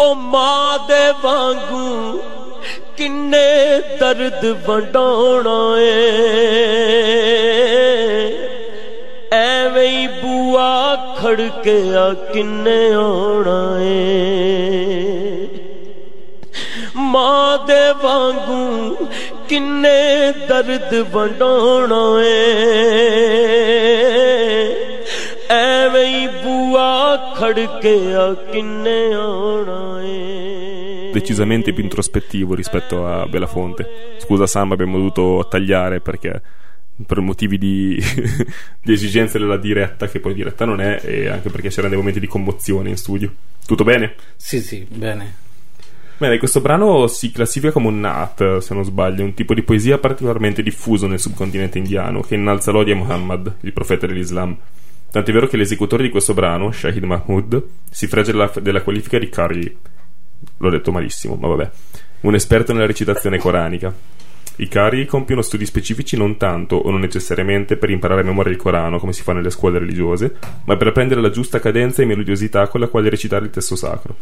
ਉਹ 0.00 0.14
ਮਾਂ 0.14 0.78
ਦੇ 0.78 1.12
ਵਾਂਗੂ 1.24 2.20
ਕਿੰਨੇ 2.97 3.79
ਦਰਦ 3.99 4.45
ਵੰਡਾਉਣਾ 4.65 5.57
ਏ 5.79 5.91
ਐਵੇਂ 9.31 9.87
ਹੀ 9.87 10.07
ਬੂਆ 10.21 10.95
ਖੜਕਿਆ 11.17 12.13
ਕਿੰਨੇ 12.33 12.91
ਆਉਣਾ 12.93 13.77
ਏ 13.81 15.47
ਮਾਂ 16.95 17.57
ਦੇ 17.67 17.81
ਵਾਂਗੂ 18.03 19.07
ਕਿੰਨੇ 19.49 20.31
ਦਰਦ 20.47 20.93
ਵੰਡਾਉਣਾ 21.13 22.03
ਏ 22.23 22.41
ਐਵੇਂ 25.49 26.05
ਹੀ 26.05 26.27
ਬੂਆ 26.43 27.15
ਖੜਕਿਆ 27.35 28.33
ਕਿੰਨੇ 28.51 29.01
ਆਉਣਾ 29.13 30.01
ਏ 30.03 30.76
decisamente 31.18 31.72
più 31.72 31.82
introspettivo 31.82 32.54
rispetto 32.54 33.06
a 33.06 33.26
Belafonte. 33.26 34.16
Scusa 34.18 34.46
Sam, 34.46 34.72
abbiamo 34.72 34.96
dovuto 34.96 35.46
tagliare 35.48 36.00
perché 36.00 36.40
per 37.06 37.20
motivi 37.20 37.58
di, 37.58 37.96
di 38.82 38.92
esigenze 38.92 39.38
della 39.38 39.56
diretta, 39.56 40.08
che 40.08 40.20
poi 40.20 40.34
diretta 40.34 40.64
non 40.64 40.80
è, 40.80 41.00
e 41.04 41.28
anche 41.28 41.50
perché 41.50 41.68
c'erano 41.68 41.88
dei 41.88 41.98
momenti 41.98 42.20
di 42.20 42.26
commozione 42.26 42.90
in 42.90 42.96
studio. 42.96 43.32
Tutto 43.66 43.84
bene? 43.84 44.14
Sì, 44.36 44.60
sì, 44.60 44.86
bene. 44.88 45.46
Bene, 46.16 46.38
questo 46.38 46.60
brano 46.60 47.06
si 47.06 47.30
classifica 47.30 47.72
come 47.72 47.86
un 47.86 48.00
Naat, 48.00 48.58
se 48.58 48.74
non 48.74 48.84
sbaglio, 48.84 49.22
un 49.22 49.34
tipo 49.34 49.54
di 49.54 49.62
poesia 49.62 49.98
particolarmente 49.98 50.64
diffuso 50.64 51.06
nel 51.06 51.20
subcontinente 51.20 51.78
indiano, 51.78 52.22
che 52.22 52.34
innalza 52.34 52.72
l'odio 52.72 52.94
a 52.94 52.96
Muhammad, 52.96 53.58
il 53.60 53.72
profeta 53.72 54.06
dell'Islam. 54.06 54.56
Tant'è 55.10 55.32
vero 55.32 55.46
che 55.46 55.56
l'esecutore 55.56 56.02
di 56.02 56.10
questo 56.10 56.34
brano, 56.34 56.72
Shahid 56.72 57.04
Mahmood, 57.04 57.64
si 57.88 58.08
fregge 58.08 58.32
della, 58.32 58.52
della 58.60 58.82
qualifica 58.82 59.18
di 59.18 59.28
Qari. 59.28 59.76
L'ho 60.58 60.70
detto 60.70 60.92
malissimo, 60.92 61.36
ma 61.36 61.48
vabbè. 61.48 61.70
Un 62.20 62.34
esperto 62.34 62.72
nella 62.72 62.86
recitazione 62.86 63.38
coranica. 63.38 63.94
I 64.56 64.66
Qari 64.66 65.06
compiono 65.06 65.40
studi 65.40 65.64
specifici 65.64 66.16
non 66.16 66.36
tanto 66.36 66.74
o 66.74 66.90
non 66.90 66.98
necessariamente 66.98 67.76
per 67.76 67.90
imparare 67.90 68.22
a 68.22 68.24
memoria 68.24 68.50
il 68.50 68.58
Corano, 68.58 68.98
come 68.98 69.12
si 69.12 69.22
fa 69.22 69.32
nelle 69.32 69.50
scuole 69.50 69.78
religiose, 69.78 70.34
ma 70.64 70.76
per 70.76 70.88
apprendere 70.88 71.20
la 71.20 71.30
giusta 71.30 71.60
cadenza 71.60 72.02
e 72.02 72.06
melodiosità 72.06 72.66
con 72.66 72.80
la 72.80 72.88
quale 72.88 73.08
recitare 73.08 73.44
il 73.44 73.52
testo 73.52 73.76
sacro. 73.76 74.16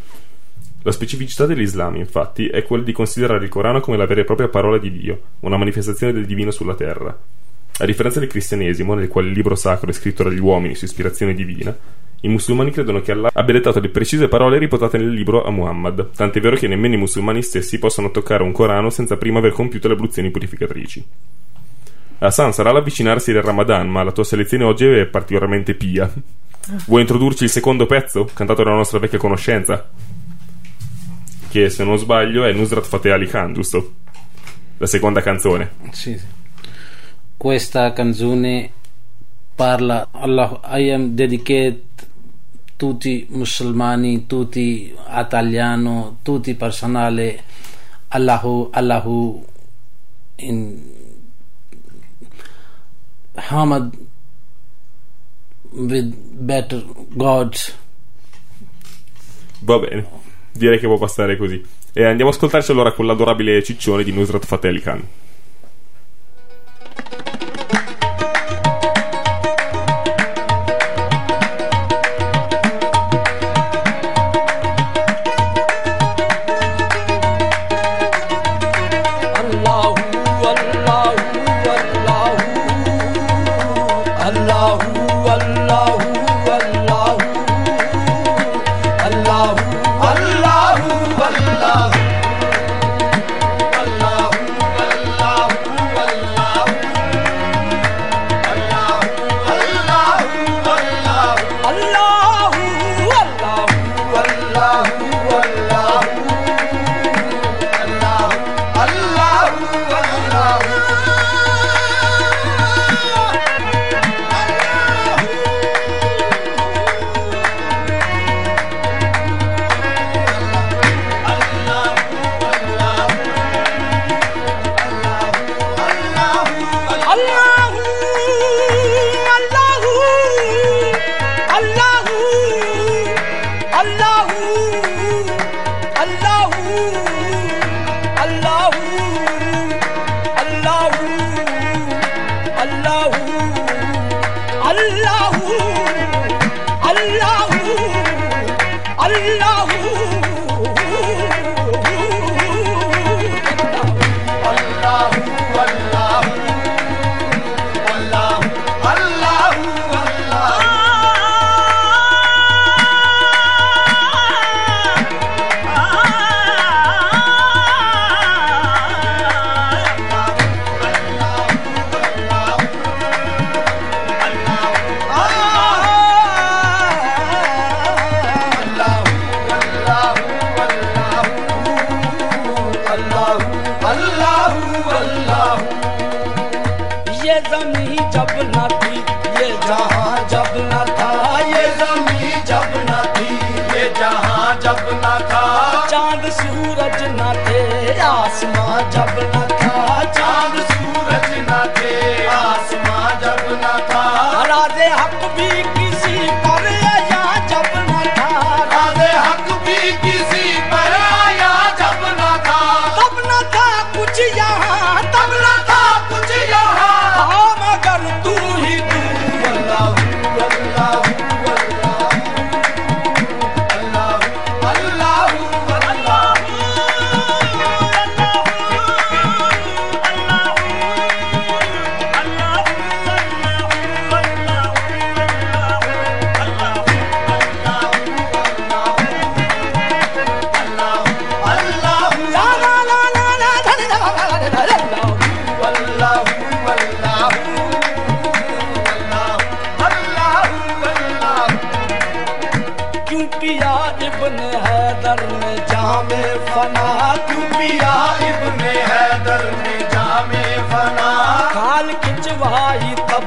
La 0.83 0.93
specificità 0.93 1.47
dell'Islam, 1.47 1.97
infatti, 1.97 2.49
è 2.49 2.63
quella 2.65 2.85
di 2.85 2.93
considerare 2.93 3.45
il 3.45 3.51
Corano 3.51 3.81
come 3.81 3.97
la 3.97 4.05
vera 4.05 4.21
e 4.21 4.25
propria 4.25 4.49
parola 4.49 4.77
di 4.77 4.93
Dio, 4.93 5.21
una 5.41 5.57
manifestazione 5.57 6.13
del 6.13 6.27
divino 6.27 6.51
sulla 6.51 6.75
terra. 6.75 7.19
A 7.79 7.85
differenza 7.87 8.21
del 8.21 8.29
cristianesimo, 8.29 8.95
nel 8.95 9.09
quale 9.09 9.29
il 9.29 9.35
libro 9.35 9.55
sacro 9.55 9.89
è 9.89 9.93
scritto 9.95 10.23
dagli 10.23 10.39
uomini 10.39 10.75
su 10.75 10.85
ispirazione 10.85 11.35
divina, 11.35 11.77
i 12.27 12.29
musulmani 12.29 12.73
credono 12.73 13.01
che 13.01 13.13
Allah 13.13 13.31
abbia 13.33 13.55
dettato 13.55 13.79
le 13.79 13.89
precise 13.89 14.27
parole 14.27 14.59
riportate 14.59 14.99
nel 14.99 15.11
libro 15.11 15.45
a 15.45 15.51
Muhammad, 15.51 16.11
tant'è 16.11 16.41
vero 16.41 16.57
che 16.57 16.67
nemmeno 16.67 16.95
i 16.95 16.99
musulmani 16.99 17.41
stessi 17.41 17.79
possono 17.79 18.11
toccare 18.11 18.43
un 18.43 18.51
Corano 18.51 18.91
senza 18.91 19.17
prima 19.17 19.39
aver 19.39 19.53
compiuto 19.53 19.87
le 19.87 19.95
abluzioni 19.95 20.33
purificatrici. 20.33 21.07
Hassan 22.19 22.53
sarà 22.53 22.73
l'avvicinarsi 22.73 23.31
del 23.31 23.43
Ramadan, 23.43 23.89
ma 23.89 24.03
la 24.03 24.11
tua 24.11 24.25
selezione 24.25 24.65
oggi 24.65 24.87
è 24.87 25.07
particolarmente 25.07 25.75
pia. 25.75 26.13
Vuoi 26.87 27.03
introdurci 27.03 27.45
il 27.45 27.51
secondo 27.51 27.87
pezzo, 27.87 28.29
cantato 28.35 28.65
dalla 28.65 28.75
nostra 28.75 28.99
vecchia 28.99 29.19
conoscenza? 29.19 29.89
Che 31.49 31.71
se 31.71 31.85
non 31.85 31.97
sbaglio 31.97 32.45
è 32.45 32.53
Nusrat 32.53 32.85
Fateh 32.85 33.13
Ali 33.13 33.29
Khan, 33.29 33.53
giusto? 33.53 33.95
La 34.79 34.87
seconda 34.87 35.21
canzone. 35.21 35.71
Sì, 35.93 36.19
sì. 36.19 36.25
Questa 37.37 37.93
canzone 37.93 38.71
parla 39.55 40.09
Allah, 40.11 40.61
I 40.65 40.91
am 40.91 41.15
dedicate 41.15 41.86
tutti 42.77 43.27
musulmani, 43.31 44.27
tutti 44.27 44.95
italiano, 45.09 46.19
tutti 46.23 46.55
personale 46.55 47.43
Allahu, 48.09 48.69
Allahu 48.73 49.45
in 50.37 50.95
Hamad 53.35 53.93
with 55.73 56.15
better 56.33 56.85
gods. 57.11 57.75
Va 59.61 59.79
bene, 59.79 60.07
direi 60.53 60.79
che 60.79 60.87
può 60.87 60.99
bastare 60.99 61.37
così. 61.37 61.65
E 61.93 62.05
andiamo 62.05 62.31
a 62.31 62.35
ascoltarci 62.35 62.71
allora 62.73 62.93
con 62.93 63.07
l'adorabile 63.07 63.63
ciccione 63.63 64.05
di 64.05 64.13
Nusrat 64.13 64.45
Fateh 64.45 64.69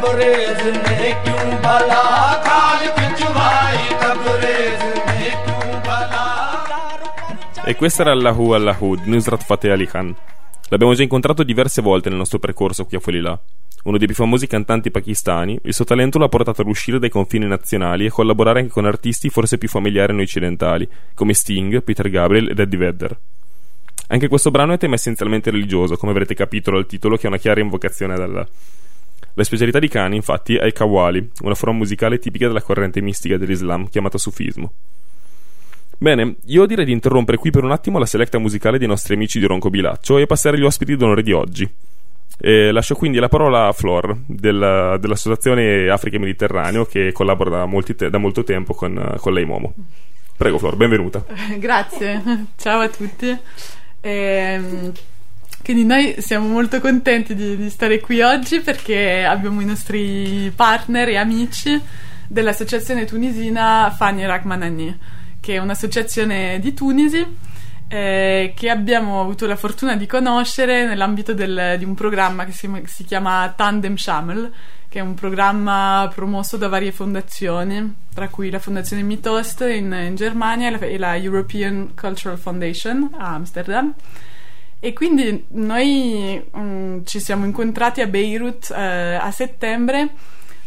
Ali 0.09 0.57
Khan. 3.97 4.17
E 7.65 7.75
questa 7.75 8.01
era 8.01 8.11
Allahu 8.11 8.51
Allahu 8.53 8.95
di 8.95 9.09
Nusrat 9.09 9.43
Fateh 9.43 9.71
Ali 9.71 9.85
Khan. 9.85 10.15
L'abbiamo 10.69 10.93
già 10.93 11.03
incontrato 11.03 11.43
diverse 11.43 11.81
volte 11.81 12.09
nel 12.09 12.17
nostro 12.17 12.39
percorso 12.39 12.85
qui 12.85 12.97
a 12.97 12.99
Fuori 12.99 13.19
Uno 13.19 13.97
dei 13.97 14.07
più 14.07 14.15
famosi 14.15 14.47
cantanti 14.47 14.91
pakistani, 14.91 15.59
il 15.63 15.73
suo 15.73 15.85
talento 15.85 16.17
l'ha 16.19 16.27
portato 16.27 16.61
ad 16.61 16.67
uscire 16.67 16.99
dai 16.99 17.09
confini 17.09 17.47
nazionali 17.47 18.05
e 18.05 18.09
collaborare 18.09 18.59
anche 18.59 18.71
con 18.71 18.85
artisti 18.85 19.29
forse 19.29 19.57
più 19.57 19.69
familiari 19.69 20.11
a 20.11 20.15
noi 20.15 20.23
occidentali, 20.23 20.87
come 21.13 21.33
Sting, 21.33 21.81
Peter 21.83 22.09
Gabriel 22.09 22.49
ed 22.49 22.59
Eddie 22.59 22.77
Vedder. 22.77 23.19
Anche 24.07 24.27
questo 24.27 24.51
brano 24.51 24.73
è 24.73 24.77
tema 24.77 24.95
essenzialmente 24.95 25.51
religioso, 25.51 25.95
come 25.95 26.11
avrete 26.11 26.33
capito 26.33 26.71
dal 26.71 26.87
titolo, 26.87 27.15
che 27.15 27.23
è 27.23 27.27
una 27.27 27.37
chiara 27.37 27.61
invocazione 27.61 28.13
ad 28.13 28.21
Allah. 28.21 28.47
La 29.39 29.45
specialità 29.45 29.79
di 29.79 29.87
Khan, 29.87 30.13
infatti, 30.13 30.57
è 30.57 30.65
il 30.65 30.73
Qawwali, 30.73 31.29
una 31.43 31.55
forma 31.55 31.77
musicale 31.77 32.19
tipica 32.19 32.47
della 32.47 32.61
corrente 32.61 32.99
mistica 32.99 33.37
dell'Islam 33.37 33.87
chiamata 33.87 34.17
sufismo. 34.17 34.73
Bene, 35.97 36.35
io 36.47 36.65
direi 36.65 36.83
di 36.83 36.91
interrompere 36.91 37.37
qui 37.37 37.49
per 37.49 37.63
un 37.63 37.71
attimo 37.71 37.99
la 37.99 38.05
selecta 38.05 38.37
musicale 38.37 38.77
dei 38.77 38.87
nostri 38.89 39.13
amici 39.13 39.39
di 39.39 39.45
Ronco 39.45 39.69
Bilaccio 39.69 40.17
e 40.17 40.25
passare 40.25 40.57
agli 40.57 40.65
ospiti 40.65 40.97
d'onore 40.97 41.23
di 41.23 41.31
oggi. 41.31 41.73
E 42.37 42.71
lascio 42.73 42.95
quindi 42.95 43.17
la 43.17 43.29
parola 43.29 43.67
a 43.67 43.71
Flor 43.71 44.13
della, 44.25 44.97
dell'Associazione 44.97 45.87
Africa 45.87 46.17
e 46.17 46.19
Mediterraneo 46.19 46.83
che 46.83 47.13
collabora 47.13 47.49
da, 47.49 47.83
te- 47.95 48.09
da 48.09 48.17
molto 48.17 48.43
tempo 48.43 48.73
con, 48.73 49.15
con 49.21 49.31
lei 49.31 49.45
Momo. 49.45 49.73
Prego 50.35 50.57
Flor, 50.57 50.75
benvenuta. 50.75 51.23
Grazie, 51.57 52.47
ciao 52.57 52.81
a 52.81 52.89
tutti. 52.89 53.37
Ehm, 54.01 54.91
quindi 55.63 55.85
noi 55.85 56.15
siamo 56.19 56.47
molto 56.47 56.79
contenti 56.79 57.35
di, 57.35 57.55
di 57.55 57.69
stare 57.69 57.99
qui 57.99 58.21
oggi 58.21 58.59
perché 58.61 59.23
abbiamo 59.23 59.61
i 59.61 59.65
nostri 59.65 60.51
partner 60.55 61.09
e 61.09 61.17
amici 61.17 61.79
dell'associazione 62.27 63.05
tunisina 63.05 63.93
Fani 63.95 64.25
Rachmanani 64.25 64.97
che 65.39 65.55
è 65.55 65.57
un'associazione 65.57 66.59
di 66.59 66.73
Tunisi 66.73 67.25
eh, 67.91 68.53
che 68.55 68.69
abbiamo 68.69 69.19
avuto 69.19 69.47
la 69.47 69.55
fortuna 69.55 69.95
di 69.95 70.05
conoscere 70.05 70.85
nell'ambito 70.85 71.33
del, 71.33 71.75
di 71.77 71.83
un 71.83 71.95
programma 71.95 72.45
che 72.45 72.51
si, 72.51 72.69
si, 72.85 73.03
chiama 73.03 73.51
Tandem 73.55 73.95
Shamel, 73.95 74.51
che 74.87 74.99
è 74.99 75.01
un 75.01 75.15
programma 75.15 76.09
promosso 76.13 76.55
da 76.55 76.67
varie 76.67 76.91
fondazioni, 76.91 77.95
tra 78.13 78.27
cui 78.27 78.51
la 78.51 78.59
Fondazione 78.59 79.01
Mitost 79.01 79.61
in, 79.61 79.91
in 79.91 80.15
Germania 80.15 80.67
e 80.67 80.71
la, 80.71 80.79
e 80.79 80.97
la 80.99 81.17
European 81.17 81.93
Cultural 81.95 82.37
Foundation 82.37 83.09
a 83.17 83.33
Amsterdam. 83.33 83.93
E 84.79 84.93
quindi 84.93 85.45
noi 85.49 86.41
mm, 86.57 87.03
ci 87.03 87.19
siamo 87.19 87.45
incontrati 87.45 87.99
a 88.01 88.07
Beirut 88.07 88.71
eh, 88.71 89.15
a 89.15 89.29
settembre 89.31 90.09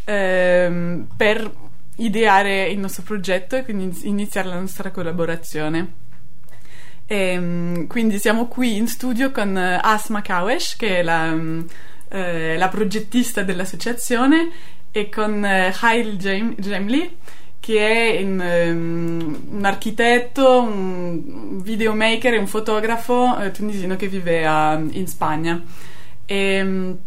ehm, 0.04 1.06
per 1.16 1.50
ideare 1.96 2.68
il 2.68 2.78
nostro 2.78 3.02
progetto 3.02 3.56
e 3.56 3.64
quindi 3.64 4.06
iniziare 4.06 4.48
la 4.48 4.58
nostra 4.58 4.90
collaborazione. 4.90 5.94
E, 7.06 7.38
mm, 7.38 7.86
quindi 7.86 8.18
siamo 8.18 8.48
qui 8.48 8.76
in 8.76 8.86
studio 8.86 9.30
con 9.30 9.56
eh, 9.56 9.78
Asma 9.82 10.20
Kawesh, 10.20 10.76
che 10.76 10.98
è 10.98 11.02
la, 11.02 11.30
mm, 11.32 11.60
eh, 12.08 12.56
la 12.58 12.68
progettista 12.68 13.42
dell'associazione, 13.42 14.50
e 14.90 15.08
con 15.08 15.44
eh, 15.44 15.72
Jem- 16.16 16.54
Jemli, 16.58 17.16
che 17.62 17.78
è 17.78 18.18
in, 18.18 18.40
um, 18.40 19.40
un 19.52 19.64
architetto, 19.64 20.62
un 20.62 21.62
videomaker 21.62 22.34
e 22.34 22.38
un 22.38 22.48
fotografo 22.48 23.38
eh, 23.38 23.52
tunisino 23.52 23.94
che 23.94 24.08
vive 24.08 24.44
a, 24.44 24.72
in 24.90 25.06
Spagna. 25.06 25.62
E, 26.26 26.60
um, 26.60 26.98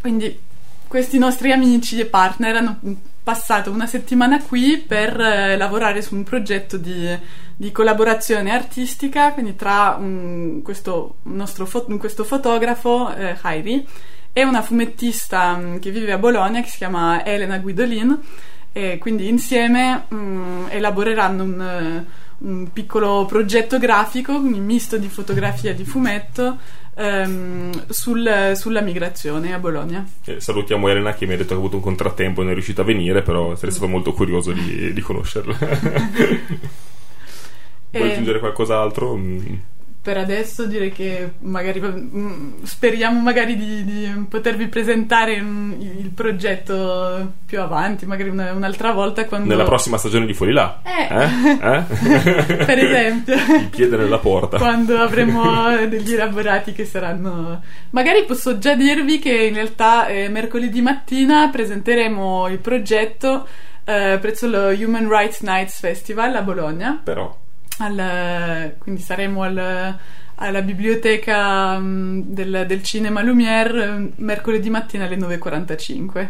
quindi 0.00 0.40
questi 0.88 1.18
nostri 1.18 1.52
amici 1.52 2.00
e 2.00 2.06
partner 2.06 2.56
hanno 2.56 2.78
passato 3.22 3.70
una 3.70 3.86
settimana 3.86 4.42
qui 4.42 4.78
per 4.78 5.20
eh, 5.20 5.58
lavorare 5.58 6.00
su 6.00 6.14
un 6.14 6.24
progetto 6.24 6.78
di, 6.78 7.14
di 7.54 7.70
collaborazione 7.70 8.50
artistica, 8.50 9.32
quindi 9.32 9.56
tra 9.56 9.94
un, 10.00 10.62
questo 10.62 11.16
fo- 11.66 11.84
questo 11.98 12.24
fotografo, 12.24 13.14
eh, 13.14 13.36
Hairi, 13.42 13.86
e 14.32 14.42
una 14.42 14.62
fumettista 14.62 15.52
um, 15.52 15.78
che 15.78 15.90
vive 15.90 16.12
a 16.12 16.18
Bologna 16.18 16.62
che 16.62 16.70
si 16.70 16.78
chiama 16.78 17.26
Elena 17.26 17.58
Guidolin 17.58 18.18
e 18.72 18.98
quindi 18.98 19.28
insieme 19.28 20.04
mh, 20.08 20.16
mm, 20.16 20.66
elaboreranno 20.70 21.42
un, 21.42 22.04
un, 22.38 22.72
piccolo 22.72 23.24
progetto 23.26 23.78
grafico, 23.78 24.32
un 24.36 24.52
misto 24.64 24.98
di 24.98 25.08
fotografia 25.08 25.70
e 25.70 25.74
di 25.74 25.84
fumetto 25.84 26.58
ehm, 26.94 27.86
sul, 27.88 28.52
sulla 28.54 28.80
migrazione 28.80 29.54
a 29.54 29.58
Bologna. 29.58 30.06
Eh, 30.24 30.40
salutiamo 30.40 30.88
Elena 30.88 31.14
che 31.14 31.26
mi 31.26 31.34
ha 31.34 31.36
detto 31.36 31.48
che 31.48 31.54
ha 31.54 31.58
avuto 31.58 31.76
un 31.76 31.82
contrattempo 31.82 32.40
e 32.40 32.42
non 32.42 32.52
è 32.52 32.54
riuscita 32.54 32.82
a 32.82 32.84
venire, 32.84 33.22
però 33.22 33.54
sarei 33.56 33.72
stato 33.72 33.88
molto 33.88 34.12
curioso 34.12 34.52
di, 34.52 34.92
di 34.92 35.00
conoscerla. 35.00 35.56
Vuoi 37.90 38.10
aggiungere 38.10 38.38
qualcos'altro? 38.38 39.18
Mm 40.08 40.12
per 40.12 40.16
adesso 40.16 40.64
direi 40.64 40.90
che 40.90 41.32
magari 41.40 41.82
mm, 41.82 42.62
speriamo 42.62 43.20
magari 43.20 43.58
di, 43.58 43.84
di 43.84 44.24
potervi 44.26 44.68
presentare 44.68 45.34
il 45.34 46.10
progetto 46.14 47.32
più 47.44 47.60
avanti, 47.60 48.06
magari 48.06 48.30
una, 48.30 48.52
un'altra 48.52 48.92
volta 48.92 49.26
quando... 49.26 49.48
Nella 49.48 49.64
prossima 49.64 49.98
stagione 49.98 50.24
di 50.24 50.32
Fuori 50.32 50.52
là. 50.52 50.80
Eh. 50.82 51.14
eh? 51.14 51.58
eh? 51.60 52.54
per 52.64 52.78
esempio. 52.78 53.34
Il 53.34 53.68
piede 53.68 53.98
nella 53.98 54.16
porta. 54.16 54.56
Quando 54.56 54.96
avremo 54.96 55.86
degli 55.86 56.14
elaborati 56.14 56.72
che 56.72 56.86
saranno... 56.86 57.60
Magari 57.90 58.24
posso 58.24 58.56
già 58.56 58.74
dirvi 58.74 59.18
che 59.18 59.34
in 59.34 59.52
realtà 59.52 60.06
eh, 60.06 60.30
mercoledì 60.30 60.80
mattina 60.80 61.50
presenteremo 61.50 62.48
il 62.48 62.60
progetto 62.60 63.46
eh, 63.84 64.16
presso 64.18 64.48
lo 64.48 64.68
Human 64.68 65.06
Rights 65.06 65.42
Nights 65.42 65.80
Festival 65.80 66.34
a 66.34 66.40
Bologna. 66.40 66.98
Però 67.04 67.46
al, 67.78 68.74
quindi 68.78 69.00
saremo 69.00 69.42
al, 69.42 69.96
alla 70.36 70.62
biblioteca 70.62 71.76
um, 71.76 72.22
del, 72.24 72.64
del, 72.66 72.82
cinema 72.82 73.22
Lumière 73.22 73.86
mm, 73.86 74.06
mercoledì 74.16 74.70
mattina 74.70 75.04
alle 75.04 75.16
9.45. 75.16 76.28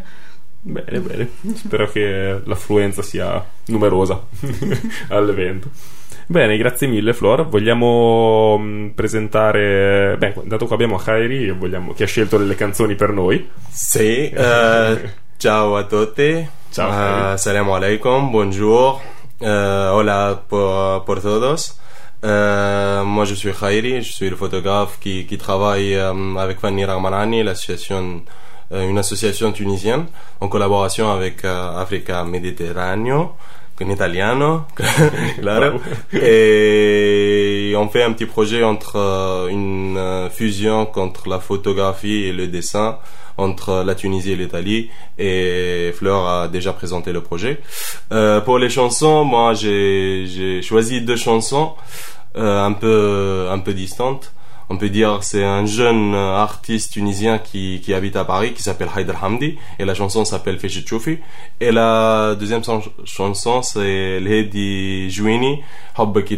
Bene, 0.61 1.01
bene. 1.01 1.29
Spero 1.55 1.89
che 1.89 2.41
l'affluenza 2.45 3.03
sia 3.03 3.45
numerosa 3.67 4.21
all'evento. 5.09 5.71
Bene, 6.27 6.57
grazie 6.59 6.89
mille 6.89 7.15
Flor. 7.15 7.49
Vogliamo 7.49 8.59
mm, 8.59 8.89
presentare... 8.89 10.17
Beh, 10.19 10.35
dato 10.45 10.67
che 10.67 10.75
abbiamo 10.75 10.97
Khairi, 10.97 11.51
vogliamo... 11.53 11.95
che 11.95 12.05
ha 12.05 12.07
scelto 12.07 12.37
delle 12.37 12.55
canzoni 12.55 12.95
per 12.97 13.13
noi. 13.13 13.49
Sì, 13.71 14.31
uh, 14.35 14.99
ciao 15.39 15.77
a 15.77 15.85
tutti. 15.85 16.47
Ciao. 16.71 17.33
Uh, 17.33 17.37
salam 17.37 17.71
alaikum, 17.71 18.31
buongiorno. 18.31 19.18
Euh, 19.43 19.93
hola 19.93 20.43
pour, 20.49 21.05
pour 21.05 21.21
todos. 21.23 21.79
Euh, 22.25 23.05
moi, 23.05 23.25
je 23.25 23.35
suis 23.35 23.53
Khairi, 23.53 24.03
je 24.03 24.13
suis 24.13 24.29
le 24.29 24.35
photographe 24.37 24.99
qui, 25.01 25.27
qui 25.27 25.39
travaille 25.39 25.95
euh, 25.95 26.35
avec 26.37 26.59
Fanny 26.59 26.85
Rahmanani, 26.85 27.45
l'association, 27.45 28.23
euh, 28.73 28.89
une 28.89 28.99
association 28.99 29.53
tunisienne, 29.53 30.07
en 30.41 30.49
collaboration 30.49 31.13
avec 31.13 31.45
euh, 31.45 31.81
Africa 31.81 32.25
Mediterraneo, 32.25 33.37
en 33.85 33.91
italiano, 33.91 34.65
claro. 35.41 35.81
Et 36.13 37.75
on 37.77 37.89
fait 37.89 38.03
un 38.03 38.13
petit 38.13 38.27
projet 38.27 38.63
entre 38.63 39.49
une 39.51 40.29
fusion 40.31 40.87
contre 40.87 41.29
la 41.29 41.39
photographie 41.39 42.25
et 42.25 42.33
le 42.33 42.47
dessin 42.49 42.99
entre 43.39 43.85
la 43.87 43.95
Tunisie 43.95 44.33
et 44.33 44.37
l'Italie 44.37 44.91
et 45.17 45.93
Fleur 45.97 46.27
a 46.27 46.49
déjà 46.49 46.73
présenté 46.73 47.13
le 47.13 47.23
projet. 47.23 47.61
Euh, 48.13 48.41
pour 48.41 48.59
les 48.59 48.69
chansons, 48.69 49.25
moi 49.25 49.55
j'ai 49.55 50.61
choisi 50.63 51.01
deux 51.01 51.17
chansons 51.17 51.75
euh, 52.37 52.65
un 52.65 52.73
peu 52.73 53.47
un 53.51 53.61
peu 53.61 53.73
distantes. 53.73 54.33
On 54.71 54.77
peut 54.77 54.91
dire 54.91 55.23
c'est 55.23 55.45
un 55.45 55.65
jeune 55.65 56.15
artiste 56.15 56.93
tunisien 56.93 57.39
qui, 57.39 57.81
qui 57.83 57.95
habite 57.95 58.17
à 58.17 58.25
Paris 58.25 58.53
qui 58.53 58.63
s'appelle 58.63 58.89
Haider 58.95 59.15
Hamdi 59.23 59.57
et 59.79 59.85
la 59.85 59.95
chanson 59.95 60.25
s'appelle 60.25 60.59
Feshit 60.59 60.87
Choufi 60.87 61.19
et 61.61 61.73
la 61.73 62.35
deuxième 62.35 62.63
chanson 63.05 63.63
c'est 63.63 64.21
Lady 64.21 65.11
Jouini 65.11 65.63
Hobbak 65.97 66.35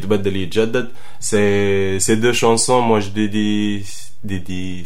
Jaddad. 0.50 0.90
C'est 1.18 1.98
ces 1.98 2.16
deux 2.16 2.32
chansons 2.32 2.82
moi 2.82 3.00
je 3.00 3.10
dédie 3.10 3.84
dédie 4.22 4.84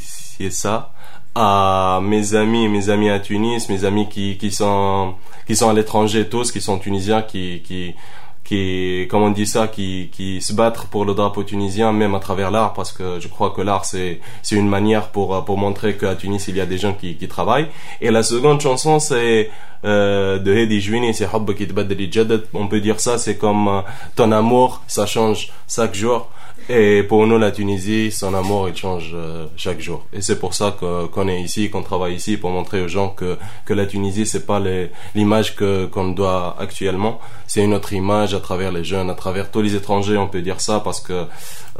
ça 0.51 0.93
à 1.35 2.01
mes 2.03 2.35
amis, 2.35 2.69
mes 2.69 2.91
amis 2.91 3.11
à 3.11 3.19
Tunis, 3.19 3.69
mes 3.69 3.85
amis 3.85 4.09
qui, 4.09 4.37
qui 4.39 4.51
sont 4.53 5.15
qui 5.47 5.57
sont 5.57 5.69
à 5.69 5.75
l'étranger 5.75 6.29
tous, 6.29 6.53
qui 6.53 6.61
sont 6.61 6.79
tunisiens, 6.79 7.23
qui 7.23 7.61
qui 7.63 7.95
qui 8.45 9.07
comment 9.11 9.27
on 9.27 9.31
dit 9.31 9.47
ça, 9.47 9.69
qui 9.69 10.11
qui 10.13 10.41
se 10.43 10.53
battent 10.53 10.87
pour 10.87 11.05
le 11.05 11.15
drapeau 11.15 11.43
tunisien, 11.43 11.93
même 11.93 12.15
à 12.15 12.21
travers 12.21 12.51
l'art, 12.51 12.75
parce 12.75 12.93
que 12.93 13.19
je 13.21 13.29
crois 13.29 13.51
que 13.51 13.63
l'art 13.63 13.85
c'est 13.85 14.21
c'est 14.43 14.57
une 14.57 14.69
manière 14.69 15.09
pour 15.09 15.45
pour 15.45 15.59
montrer 15.59 15.97
qu'à 15.97 16.15
Tunis 16.15 16.45
il 16.49 16.57
y 16.57 16.61
a 16.61 16.67
des 16.67 16.79
gens 16.79 16.95
qui 16.95 17.17
qui 17.17 17.29
travaillent. 17.29 17.69
Et 18.01 18.11
la 18.11 18.23
seconde 18.23 18.61
chanson 18.61 18.99
c'est 18.99 19.51
euh, 19.85 20.39
de 20.39 20.53
Hedi 20.55 20.81
Jouini, 20.81 21.13
c'est 21.13 21.29
On 21.35 22.67
peut 22.69 22.81
dire 22.81 23.01
ça, 23.01 23.19
c'est 23.19 23.37
comme 23.37 23.69
euh, 23.69 23.81
ton 24.17 24.33
amour, 24.33 24.83
ça 24.87 25.05
change 25.05 25.53
chaque 25.69 25.95
jour. 25.95 26.31
Et 26.69 27.03
pour 27.03 27.27
nous, 27.27 27.39
la 27.39 27.51
Tunisie, 27.51 28.11
son 28.11 28.33
amour, 28.33 28.69
il 28.69 28.77
change 28.77 29.11
euh, 29.15 29.47
chaque 29.57 29.81
jour. 29.81 30.07
Et 30.15 30.23
c'est 30.23 30.39
pour 30.39 30.55
ça 30.55 30.75
qu'on 31.13 31.29
est 31.29 31.41
ici, 31.43 31.69
qu'on 31.69 31.83
travaille 31.83 32.15
ici, 32.15 32.39
pour 32.39 32.51
montrer 32.51 32.81
aux 32.83 32.89
gens 32.89 33.11
que, 33.11 33.37
que 33.67 33.75
la 33.75 33.85
Tunisie, 33.85 34.25
c'est 34.25 34.47
pas 34.47 34.63
l'image 35.15 35.57
que 35.57 35.85
qu'on 35.87 36.09
doit 36.09 36.57
actuellement. 36.59 37.21
C'est 37.47 37.63
une 37.63 37.75
autre 37.75 37.93
image 37.93 38.33
à 38.33 38.41
travers 38.41 38.73
les 38.73 38.83
jeunes, 38.83 39.11
à 39.11 39.15
travers 39.15 39.51
tous 39.51 39.61
les 39.61 39.75
étrangers, 39.75 40.17
on 40.17 40.29
peut 40.29 40.41
dire 40.41 40.61
ça, 40.61 40.81
parce 40.81 41.01
que 41.01 41.27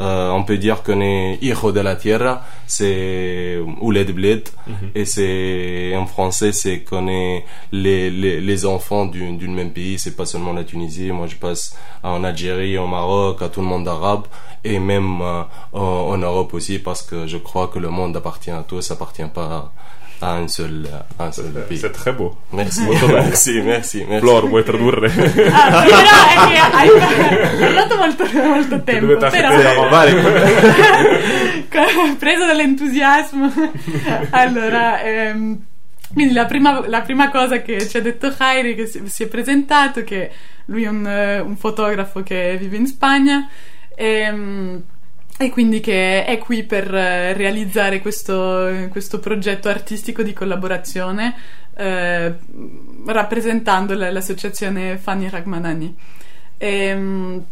euh, 0.01 0.31
on 0.31 0.43
peut 0.43 0.59
dire 0.59 0.83
qu'on 0.83 1.01
est 1.01 1.39
hijo 1.41 1.73
de 1.73 1.81
la 1.81 1.97
tierra, 1.97 2.43
c'est 2.67 3.59
ouled 3.81 4.11
bled, 4.13 4.49
mhm. 4.67 4.91
et 4.95 5.05
c'est 5.05 5.95
en 5.97 6.07
français, 6.07 6.53
c'est 6.53 6.81
qu'on 6.81 7.09
est 7.09 7.45
les, 7.73 8.11
les, 8.11 8.41
les 8.41 8.67
enfants 8.67 9.07
d'une 9.07 9.55
même 9.55 9.71
pays, 9.71 9.99
c'est 9.99 10.17
pas 10.17 10.27
seulement 10.27 10.53
la 10.53 10.65
Tunisie. 10.65 11.11
Moi, 11.11 11.27
je 11.27 11.37
passe 11.37 11.77
en 12.03 12.23
Algérie, 12.23 12.77
au 12.77 12.87
Maroc, 12.87 13.41
à 13.41 13.49
tout 13.49 13.61
le 13.61 13.67
monde 13.67 13.89
arabe 13.89 14.25
et 14.65 14.74
même 14.79 15.21
euh, 15.21 15.43
en, 15.73 16.19
Europe 16.19 16.55
aussi 16.55 16.79
parce 16.79 17.03
que 17.03 17.27
je 17.27 17.39
crois 17.39 17.69
que 17.69 17.79
le 17.79 17.89
monde 17.89 18.17
appartient 18.17 18.51
à 18.51 18.65
tous, 18.67 18.91
appartient 18.91 19.29
pas 19.33 19.73
à 20.21 20.37
un 20.37 20.49
seul, 20.49 20.89
un 21.19 21.33
seul 21.33 21.53
pays. 21.69 21.79
C'est 21.79 21.93
très 21.93 22.13
beau. 22.13 22.37
Merci, 22.53 22.83
merci, 23.09 23.63
merci, 23.63 24.05
merci. 24.09 24.21
Flor, 24.21 24.49
vuoi 24.49 24.65
tradurre? 24.65 25.11
Ah, 25.53 25.83
però 25.83 25.99
è 26.27 26.35
che 26.49 26.59
hai 26.59 26.89
parlato 27.59 27.97
molto, 27.97 28.25
molto 28.33 28.83
tempo, 28.83 29.17
però... 29.17 29.89
Vale. 29.89 30.15
preso 32.19 32.47
dall'entusiasmo. 32.47 33.53
Allora, 34.31 35.03
ehm, 35.03 35.59
quindi 36.13 36.33
la 36.33 36.47
prima, 36.47 36.87
la 36.87 37.03
prima, 37.03 37.31
cosa 37.31 37.61
che 37.61 37.87
ci 37.89 37.97
ha 37.97 38.01
detto 38.01 38.31
Jairi, 38.31 38.75
che 38.75 38.87
si, 38.87 39.03
si 39.07 39.25
è 39.25 39.27
presentato, 39.27 40.05
che 40.05 40.31
lui 40.67 40.85
è 40.85 40.89
un, 40.89 41.43
un 41.45 41.57
fotografo 41.57 42.23
che 42.23 42.57
vive 42.59 42.77
in 42.77 42.87
Spagna, 42.87 43.49
e, 43.95 44.07
ehm, 44.07 44.83
e 45.37 45.51
quindi 45.51 45.81
che 45.81 46.25
è 46.25 46.39
qui 46.39 46.63
per 46.63 46.95
eh, 46.95 47.33
realizzare 47.33 48.01
questo, 48.01 48.87
questo 48.91 49.19
progetto 49.19 49.69
artistico 49.69 50.23
di 50.23 50.33
collaborazione 50.33 51.35
eh, 51.77 52.35
rappresentando 53.07 53.95
l'associazione 53.95 54.97
Fanny 54.99 55.29
Ragmanani. 55.29 55.97
E, 56.57 56.69
ehm, 56.69 57.45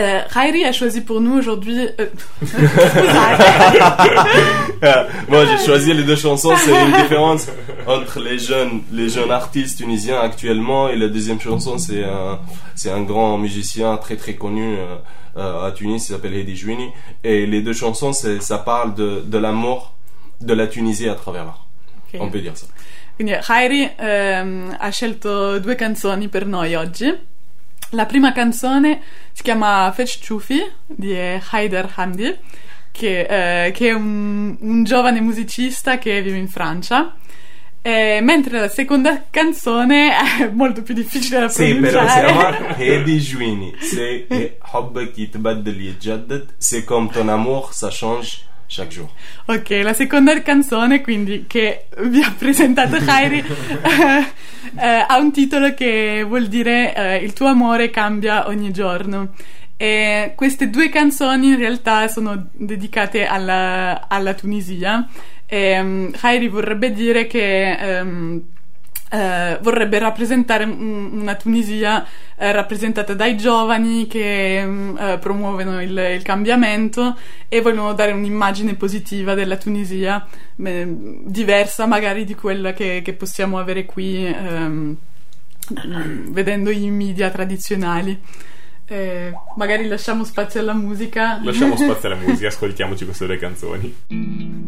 Euh, 0.00 0.22
a 0.64 0.72
choisi 0.72 1.02
pour 1.02 1.20
nous 1.20 1.36
aujourd'hui. 1.36 1.88
euh, 2.00 2.06
Moi, 5.28 5.44
j'ai 5.46 5.58
choisi 5.64 5.92
les 5.92 6.04
deux 6.04 6.16
chansons. 6.16 6.54
C'est 6.56 6.72
une 6.72 6.92
différence 7.02 7.48
entre 7.86 8.20
les 8.20 8.38
jeunes, 8.38 8.82
les 8.92 9.10
jeunes 9.10 9.30
artistes 9.30 9.78
tunisiens 9.78 10.20
actuellement 10.20 10.88
et 10.88 10.96
la 10.96 11.08
deuxième 11.08 11.40
chanson, 11.40 11.76
c'est 11.76 12.04
un, 12.04 12.38
c'est 12.74 12.90
un 12.90 13.02
grand 13.02 13.36
musicien 13.36 13.98
très 13.98 14.16
très 14.16 14.34
connu 14.34 14.76
euh, 14.78 14.96
euh, 15.36 15.66
à 15.66 15.72
Tunis. 15.72 16.08
Il 16.08 16.12
s'appelle 16.12 16.34
Hedi 16.34 16.56
Jouini. 16.56 16.88
Et 17.22 17.44
les 17.46 17.60
deux 17.60 17.74
chansons, 17.74 18.12
ça 18.12 18.58
parle 18.58 18.94
de, 18.94 19.22
de 19.26 19.38
l'amour 19.38 19.92
de 20.40 20.54
la 20.54 20.66
Tunisie 20.66 21.08
à 21.08 21.14
travers 21.14 21.44
l'art. 21.44 21.66
On 22.18 22.30
peut 22.30 22.40
dire 22.40 22.56
ça. 22.56 22.66
Quindi 23.20 23.36
Khairi 23.38 23.92
ehm, 23.98 24.76
ha 24.78 24.88
scelto 24.88 25.58
due 25.58 25.74
canzoni 25.74 26.28
per 26.28 26.46
noi 26.46 26.74
oggi. 26.74 27.14
La 27.90 28.06
prima 28.06 28.32
canzone 28.32 29.02
si 29.32 29.42
chiama 29.42 29.90
Fetch 29.92 30.26
Chufi 30.26 30.64
di 30.86 31.12
eh, 31.12 31.42
Haider 31.50 31.90
Handi, 31.94 32.36
che, 32.92 33.66
eh, 33.66 33.72
che 33.72 33.88
è 33.88 33.92
un, 33.92 34.56
un, 34.60 34.84
giovane 34.84 35.20
musicista 35.20 35.98
che 35.98 36.22
vive 36.22 36.36
in 36.36 36.48
Francia. 36.48 37.16
Eh, 37.82 38.20
mentre 38.22 38.60
la 38.60 38.68
seconda 38.68 39.24
canzone 39.30 40.12
è 40.38 40.50
molto 40.52 40.82
più 40.82 40.94
difficile 40.94 41.40
da 41.40 41.48
pronunciare. 41.48 41.74
Sì, 41.74 41.80
però 41.80 42.06
si 42.06 42.18
siamo 42.18 42.76
Hedi 42.76 43.18
Juini. 43.18 43.74
C'est 43.80 44.58
Hobb 44.72 44.98
qui 45.12 45.28
te 45.28 45.38
bat 45.38 45.54
de 45.54 46.46
C'est 46.58 46.84
comme 46.84 47.10
ton 47.10 47.28
amour, 47.28 47.72
ça 47.72 47.90
change 47.90 48.49
chaque 48.70 48.94
jour. 48.94 49.10
Ok, 49.46 49.80
la 49.82 49.92
seconda 49.92 50.40
canzone, 50.42 51.00
quindi, 51.00 51.44
che 51.46 51.86
vi 51.98 52.22
ha 52.22 52.32
presentato 52.36 52.96
Khairi, 52.96 53.38
eh, 53.44 54.32
eh, 54.80 55.04
ha 55.06 55.18
un 55.18 55.32
titolo 55.32 55.74
che 55.74 56.24
vuol 56.26 56.46
dire 56.46 56.94
eh, 56.94 57.16
Il 57.16 57.32
tuo 57.32 57.48
amore 57.48 57.90
cambia 57.90 58.46
ogni 58.46 58.70
giorno. 58.70 59.34
E 59.76 60.34
queste 60.36 60.70
due 60.70 60.88
canzoni 60.88 61.48
in 61.48 61.56
realtà 61.56 62.06
sono 62.06 62.48
dedicate 62.52 63.26
alla, 63.26 64.06
alla 64.08 64.34
Tunisia. 64.34 65.08
E, 65.46 65.80
um, 65.80 66.10
Khairi 66.12 66.48
vorrebbe 66.48 66.92
dire 66.92 67.26
che 67.26 67.72
ehm, 67.72 68.42
eh, 69.10 69.58
vorrebbe 69.60 69.98
rappresentare 69.98 70.64
un- 70.64 71.10
una 71.20 71.34
Tunisia 71.34 72.06
eh, 72.36 72.52
rappresentata 72.52 73.12
dai 73.14 73.36
giovani 73.36 74.06
che 74.06 74.62
mm, 74.64 74.96
eh, 74.96 75.18
promuovono 75.18 75.82
il, 75.82 75.96
il 76.14 76.22
cambiamento 76.22 77.16
e 77.48 77.60
vogliono 77.60 77.92
dare 77.92 78.12
un'immagine 78.12 78.74
positiva 78.76 79.34
della 79.34 79.56
Tunisia, 79.56 80.24
beh, 80.54 80.86
diversa 81.24 81.86
magari 81.86 82.24
di 82.24 82.34
quella 82.34 82.72
che, 82.72 83.02
che 83.04 83.12
possiamo 83.14 83.58
avere 83.58 83.84
qui 83.84 84.24
ehm, 84.26 84.96
vedendo 86.30 86.70
i 86.70 86.88
media 86.90 87.30
tradizionali. 87.30 88.18
Eh, 88.92 89.32
magari 89.56 89.86
lasciamo 89.86 90.24
spazio 90.24 90.58
alla 90.58 90.72
musica. 90.72 91.38
Lasciamo 91.44 91.76
spazio 91.78 92.08
alla 92.08 92.18
musica, 92.20 92.48
ascoltiamoci 92.48 93.04
queste 93.04 93.26
due 93.26 93.38
canzoni. 93.38 93.94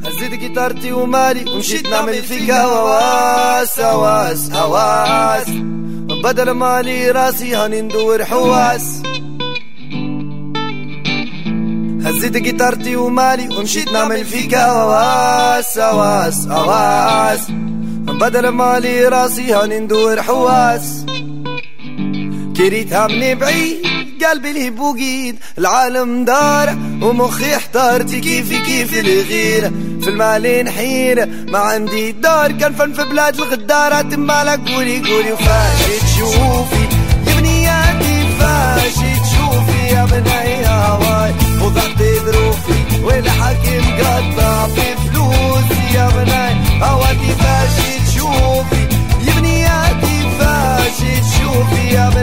هزيت 0.05 0.35
جيتارتي 0.35 0.93
ومالي 0.93 1.51
ومشيت 1.51 1.87
نعمل 1.89 2.15
فيك 2.23 2.51
هواس 2.51 3.81
هواس 3.81 4.51
هواس 4.53 5.49
بدل 6.25 6.51
مالي 6.51 7.11
راسي 7.11 7.55
هاني 7.55 7.81
ندور 7.81 8.25
حواس 8.25 9.03
هزيت 12.05 12.37
جيتارتي 12.37 12.97
ومالي 12.97 13.49
ومشيت 13.57 13.93
نعمل 13.93 14.25
فيك 14.25 14.55
هواس 14.55 15.79
هواس 15.79 16.47
هواس 16.47 17.51
بدل 18.21 18.49
مالي 18.49 19.09
راسي 19.09 19.53
هاني 19.53 19.79
ندور 19.79 20.23
حواس 20.23 21.05
كريتها 22.57 23.07
من 23.07 23.35
بعيد 23.35 24.25
قلبي 24.25 24.53
لي 24.53 24.71
بوقيد. 24.71 25.39
العالم 25.59 26.25
دار 26.25 26.77
ومخي 27.03 27.57
احتارتي 27.57 28.21
كيفي 28.21 28.59
كيف 28.59 28.99
الغيرة 28.99 29.73
في 30.03 30.09
المال 30.09 30.65
نحيرة 30.65 31.29
ما 31.49 31.59
عندي 31.59 32.13
دار. 32.13 32.53
كان 32.53 32.75
فن 32.75 32.93
في 32.93 33.05
بلاد 33.05 33.35
الغدارة 33.35 34.17
مالك 34.17 34.61
قولي 34.69 34.99
قولي 34.99 35.33
وفاش 35.33 35.81
تشوفي 36.03 36.83
يا 37.27 37.35
بنياتي 37.41 38.27
فاش 38.39 38.95
تشوفي 38.95 39.95
يا 39.95 40.05
بني 40.05 40.67
هواي. 40.67 41.35
وضعت 41.63 42.03
ظروفي 42.27 43.05
والحكيم 43.05 43.85
قطع 43.99 44.67
في 44.67 44.97
فلوسي 44.97 45.95
يا 45.95 46.09
بني 46.09 46.83
هواتي 46.85 47.35
فاش 47.41 47.92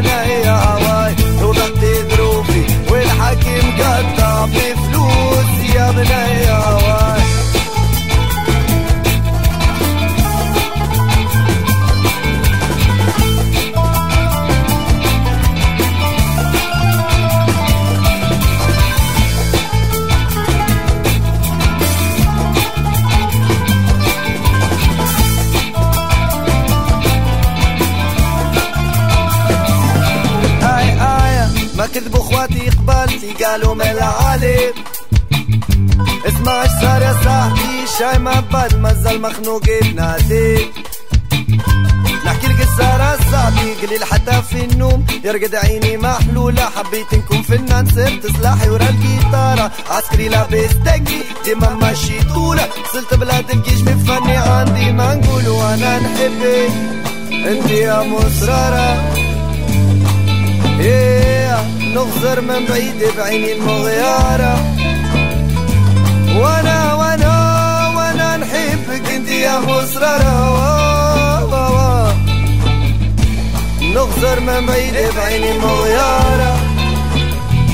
yeah 0.02 0.49
قالوا 33.44 33.74
من 33.74 33.82
العالم 33.82 34.74
اسمع 36.28 36.64
إيش 36.64 36.72
صار 36.82 37.02
يا 37.02 37.16
صاحبي 37.24 37.88
شاي 38.00 38.20
ما 38.20 38.40
بال 38.40 38.82
مازال 38.82 39.22
مخنوق 39.22 39.64
بنادي 39.82 40.66
نحكي 42.26 42.48
لك 42.48 42.62
السهرة 42.62 43.20
صاحبي 43.32 43.74
قليل 43.74 44.04
حتى 44.04 44.42
في 44.50 44.66
النوم. 44.66 45.06
يرقد 45.24 45.56
عيني 45.56 45.98
محلولة 45.98 46.70
حبيت 46.76 47.14
نكون 47.14 47.42
فنان 47.42 47.86
صرت 47.86 48.38
سلاحي 48.38 48.70
ورا 48.70 48.90
الجيتارة 48.90 49.72
عسكري 49.90 50.30
لابس 50.30 50.74
دقي 50.74 51.22
ديما 51.46 51.70
ماشي 51.74 52.24
طولة. 52.34 52.70
وصلت 52.84 53.14
بلاد 53.14 53.52
الجيش 53.52 53.82
فني 53.82 54.38
عندي 54.38 54.92
ما 54.92 55.16
نقول 55.16 55.48
وأنا 55.48 56.00
نحبك. 56.00 56.72
انت 57.32 57.72
يا 57.72 58.04
مصرارة 58.04 59.20
نغزر 61.96 62.42
من 62.42 62.66
بعيد 62.70 63.04
بعيني 63.18 63.52
المغيارة. 63.54 64.54
وأنا 66.36 66.94
وأنا 66.94 67.34
وأنا 67.96 68.38
نحبك 68.38 69.10
انت 69.10 69.30
يا 69.30 69.58
وا. 69.58 69.84
نغزر 73.82 74.40
من 74.40 74.66
بعيد 74.66 74.94
بعيني 75.18 75.52
المغيارة. 75.52 76.60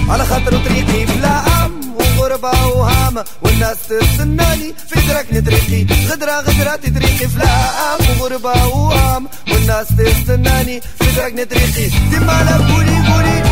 على 0.09 0.25
خاطر 0.25 0.57
طريقي 0.57 1.07
فلام 1.07 1.71
وغربة 1.95 2.67
وهامة. 2.67 3.25
والناس 3.41 3.77
تستناني 3.89 4.73
في 4.89 5.07
تركني 5.07 5.41
طريقي 5.41 5.85
غدرة 6.09 6.31
غدرة 6.31 6.75
طريقي 6.75 7.27
فلام 7.27 8.19
وغربة 8.19 8.65
وهامة. 8.65 9.29
والناس 9.51 9.87
تستناني 9.87 10.81
في 10.99 11.15
تركني 11.15 11.45
طريقي 11.45 11.87
ديما 12.09 12.43
لا 12.43 12.73
قولي 12.73 12.97
قولي 13.11 13.43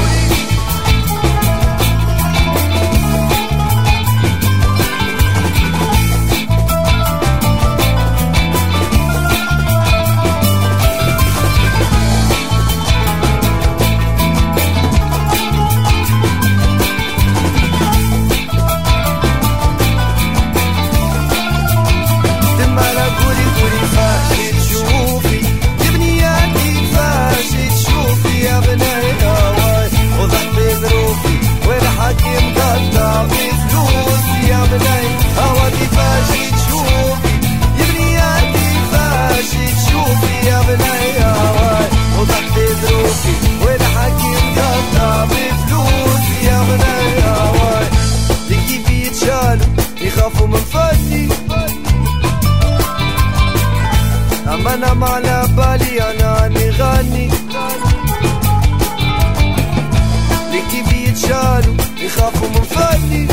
يتشالوا 61.08 61.76
خافوا 62.16 62.48
من 62.50 62.62
فادي 62.64 63.28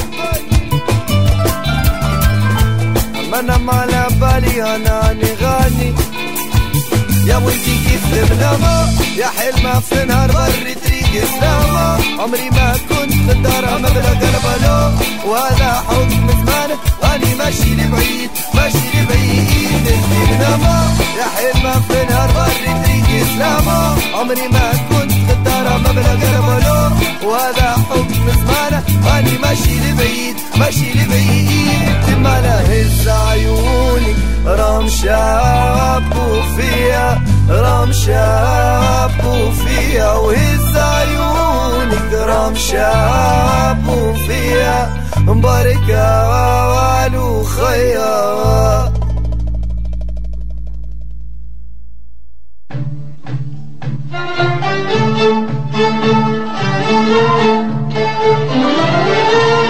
أما 3.21 3.41
أنا 3.41 3.57
ما 3.59 3.73
على 3.73 4.07
بالي 4.21 4.77
أنا 4.77 5.11
أني 5.11 5.33
غاني 5.43 5.95
يا 7.27 7.37
وانتي 7.37 7.75
كيف 7.87 8.05
المنامة 8.13 8.89
يا 9.17 9.27
حلمة 9.27 9.81
في 9.81 10.05
نهار 10.05 10.31
بري 10.33 10.75
طريق 10.75 11.25
سلامة 11.41 11.99
عمري 12.23 12.51
ما 12.51 12.73
كنت 12.89 13.31
غدارة 13.31 13.79
مبلغ 13.79 14.13
البلو 14.13 14.93
وهذا 15.31 15.85
حكم 15.89 16.27
زمان 16.31 16.71
واني 17.03 17.35
ماشي 17.35 17.75
لبعيد 17.75 18.31
ماشي 18.55 18.79
لبعيد. 18.95 19.87
انتي 19.87 20.33
منامة 20.35 20.85
يا 21.19 21.25
حلمة 21.37 21.81
في 21.81 22.05
نهار 22.11 22.31
بري 22.33 22.73
طريق 22.83 23.10
سلامة 23.25 23.97
عمري 24.15 24.49
ما 24.49 24.73
كنت 24.91 25.13
غدارة 25.31 25.79
مبلغ 25.79 26.13
البلو 26.13 26.81
وهذا 27.31 27.77
حكم 27.91 28.31
زمان 28.31 28.83
واني 29.07 29.39
ماشي 29.39 29.75
لبعيد 29.81 30.37
ماشي 30.57 30.93
لبعيد. 30.93 32.19
ما 32.23 32.61
هز 32.61 33.09
عيونك 33.09 34.17
رام 34.47 34.89
شابوا 34.89 36.43
فيها 36.57 37.23
رام 37.49 37.93
شابوا 37.93 39.51
فيها 39.51 40.13
وهز 40.15 40.77
عيونك 40.77 42.13
رام 42.13 42.55
شابوا 42.57 44.13
فيها 44.15 44.97
مباركة 45.17 46.29
والو 46.71 47.43
خيا 47.43 49.00
Thank 55.21 55.51
you. 59.65 59.70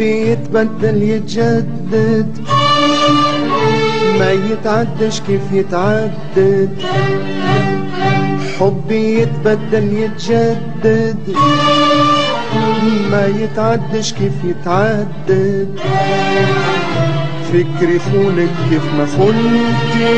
حبي 0.00 0.30
يتبدل 0.32 1.02
يتجدد. 1.02 2.38
ما 4.18 4.30
يتعدش 4.32 5.20
كيف 5.20 5.52
يتعدد. 5.52 6.82
حبي 8.60 9.20
يتبدل 9.20 9.92
يتجدد. 9.92 11.36
ما 13.10 13.26
يتعدش 13.26 14.12
كيف 14.12 14.32
يتعدد. 14.44 15.80
فكري 17.52 17.98
خونك 17.98 18.50
كيف 18.70 18.84
ما 18.98 19.06
خنتي. 19.06 20.16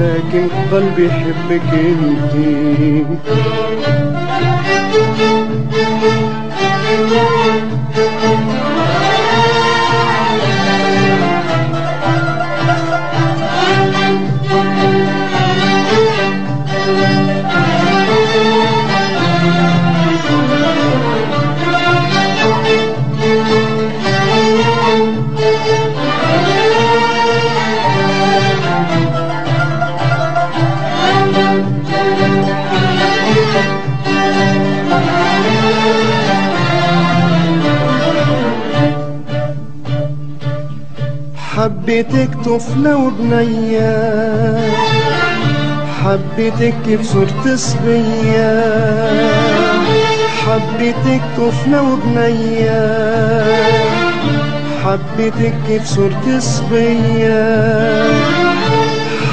لكن 0.00 0.48
قلبي 0.72 1.06
يحبك 1.06 1.74
انتي. 1.74 3.04
طفلة 42.44 42.96
وبنية. 42.96 44.58
حبيتك 46.04 47.02
صرت 47.02 47.48
صبية 47.54 48.62
حبيتك 50.46 51.22
طفلة 51.36 51.82
وبنية. 51.82 52.82
حبيتك 54.84 55.82
صرت 55.84 56.26
صبية 56.38 57.58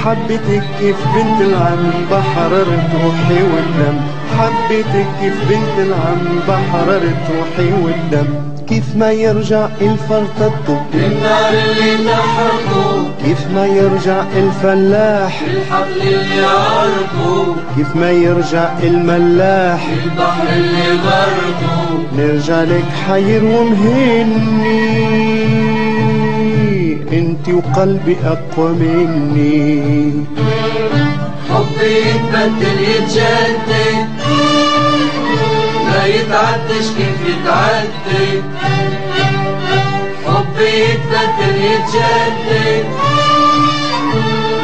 حبيتك 0.06 0.63
كيف 0.80 0.96
بنت 1.15 1.41
العم 1.41 1.91
بحررت 2.12 2.89
روحي 3.04 3.44
والدم. 3.44 3.98
حبيتك 4.39 5.08
كيف 5.22 5.34
بنت 5.50 5.76
العم 5.78 6.39
بحررت 6.48 7.24
روحي 7.38 7.72
والدم. 7.84 8.55
كيف 8.69 8.95
ما 8.95 9.12
يرجع 9.12 9.67
الفرطة 9.82 10.86
النار 10.93 11.49
اللي 11.49 12.10
تحرقه 12.12 13.12
كيف 13.25 13.47
ما 13.56 13.65
يرجع 13.65 14.23
الفلاح. 14.38 15.41
الحقل 15.41 16.01
اللي 16.01 16.45
عرقه. 16.45 17.56
كيف 17.78 17.95
ما 17.95 18.12
يرجع 18.12 18.69
الملاح. 18.84 19.88
البحر 20.04 20.47
اللي 20.56 20.99
غرقه. 21.06 22.04
نرجع 22.17 22.62
لك 22.62 22.86
حير 23.08 23.43
ومهني. 23.45 24.88
انت 27.12 27.49
وقلبي 27.49 28.17
أقوى 28.25 28.71
مني. 28.71 30.12
حبي 31.49 31.91
يتبدل 32.10 32.80
يتجدد. 32.82 34.35
ما 36.06 36.12
يتعدش 36.12 36.88
كيف 36.98 37.20
يتعدد 37.28 38.44
حبي 40.26 40.70
يتبدل 40.84 41.56
يتجدد 41.65 42.86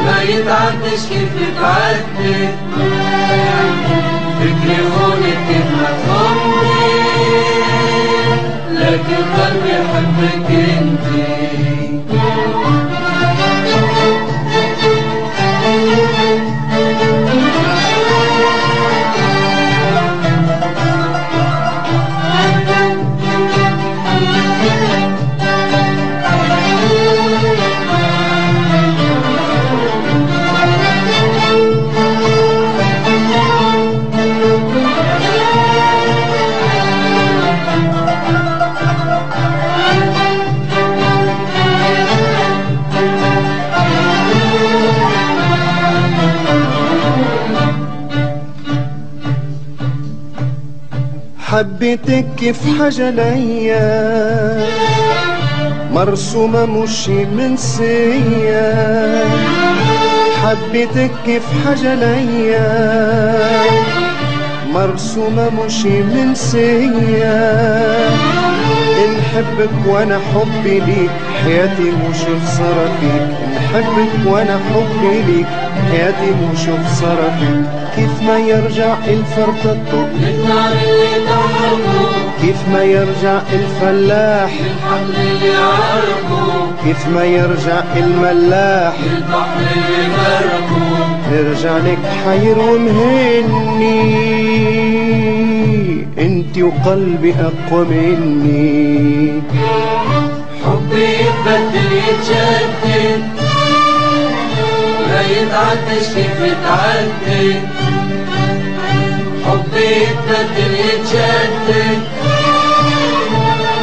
ما 0.06 0.22
يتعدش 0.22 1.02
كيف 1.10 1.32
يتعدد 1.42 2.56
فكري 4.40 4.78
خونك 4.92 5.38
كيف 5.48 5.66
ما 5.82 5.90
خوني 6.06 6.82
لكن 8.74 9.22
قلبي 9.38 9.70
يحبك 9.70 10.50
انتي. 10.50 12.02
حبيتك 51.62 52.26
كيف 52.38 52.60
حاجة 52.80 53.10
ليا؟ 53.10 54.66
مرسومة 55.94 56.66
مش 56.66 57.10
منسية 57.10 58.74
حبيتك 60.44 61.12
كيف 61.26 61.44
حاجة 61.66 61.96
ليا؟ 61.96 62.68
مرسومة 64.74 65.50
مش 65.50 65.86
منسية 65.86 67.40
نحبك 69.20 69.70
وأنا 69.88 70.20
حبي 70.34 70.80
ليك 70.80 71.10
حياتي 71.44 71.92
مش 72.10 72.18
خسارة 72.18 72.90
فيك 73.02 73.28
نحبك 73.56 74.28
وأنا 74.34 74.60
حبي 74.74 75.22
ليك 75.32 75.48
حياتي 75.92 76.34
خسارة 76.86 77.30
فيك 77.40 77.66
كيف 77.96 78.22
ما 78.28 78.38
يرجع 78.40 78.96
الفرطة 79.08 80.08
للنار 80.20 80.72
اللي 80.88 81.26
تحرقه 81.26 82.10
كيف 82.42 82.68
ما 82.74 82.84
يرجع 82.84 83.42
الفلاح. 83.54 84.52
الحمل 84.52 85.16
اللي 85.16 85.56
عرقه 85.56 86.68
كيف 86.84 87.08
ما 87.08 87.24
يرجع 87.24 87.84
الملاح. 87.98 88.94
البحر 89.16 89.60
اللي 89.76 90.04
غرقه 90.16 90.82
نرجع 91.32 91.78
لك 91.78 92.00
حير 92.26 92.60
ومهني 92.60 94.02
انت 96.18 96.58
وقلبي 96.58 97.34
اقوى 97.34 97.86
مني. 97.86 99.42
حبي 100.66 101.04
يتبدل 101.04 101.92
يتجدد 101.92 103.41
ما 105.22 105.28
يتعداش 105.28 106.08
كيف 106.16 106.40
يتعدي 106.42 107.60
حبي 109.46 109.86
يتبدل 109.86 110.74
يتشتت. 110.74 112.00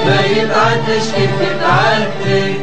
ما 0.07 0.21
يتعدش 0.37 1.07
كيف 1.17 1.37
يتعدي 1.41 2.55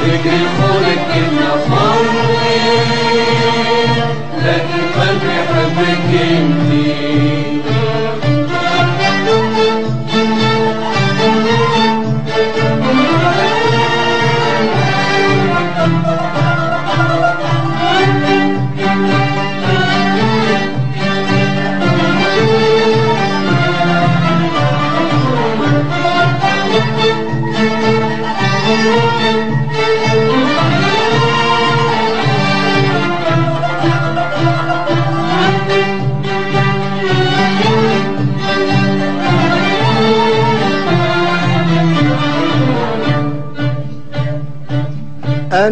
فكري 0.00 0.46
خونك 0.58 1.00
كلمة 1.14 1.52
فوري 1.68 2.58
لكن 4.44 4.82
قلبي 5.00 5.32
يحبك 5.38 6.06
إنتي. 6.30 7.27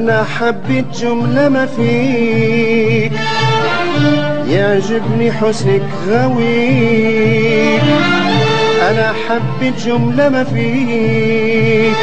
أنا 0.06 0.24
حبيت 0.24 0.84
جملة 1.00 1.48
ما 1.48 1.66
فيك. 1.66 3.12
يعجبني 4.48 5.32
حسنك 5.32 5.82
غويك 6.08 7.82
أنا 8.90 9.12
حبيت 9.28 9.74
جملة 9.86 10.28
ما 10.28 10.44
فيك. 10.44 11.96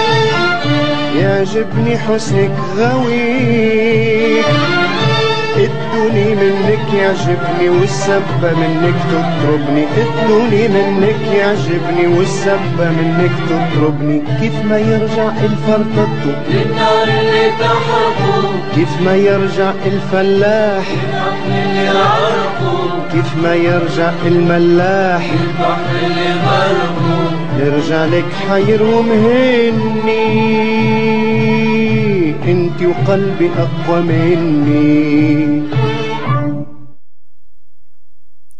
يعجبني 1.20 1.98
حسنك 1.98 2.52
غويك 2.78 4.46
ادوني 6.04 6.36
منك 6.36 6.94
يعجبني 6.94 7.70
والسبة 7.70 8.54
منك 8.62 8.96
تطربني 9.12 9.86
ادوني 9.98 10.68
منك 10.68 11.22
يعجبني 11.34 12.08
والسبة 12.18 12.92
منك 12.98 13.32
تطربني. 13.50 14.22
كيف 14.40 14.66
ما 14.66 14.78
يرجع 14.78 15.32
الفرطة 15.44 16.08
للنار 16.50 17.08
اللي 17.20 17.52
تحرقه 17.60 18.52
كيف 18.76 19.02
ما 19.06 19.16
يرجع 19.16 19.72
الفلاح 19.86 20.86
اللي 21.48 21.88
عرقه 21.88 22.74
كيف 23.12 23.38
ما 23.44 23.56
يرجع 23.56 24.12
الملاح 24.26 25.24
البحر 25.32 25.96
اللي 26.06 26.30
غرقه 26.46 27.32
نرجع 27.60 28.06
لك 28.06 28.26
حير 28.50 28.84
ومهني. 28.84 30.24
انت 32.48 32.82
وقلبي 32.82 33.50
أقوى 33.58 34.02
مني. 34.02 35.64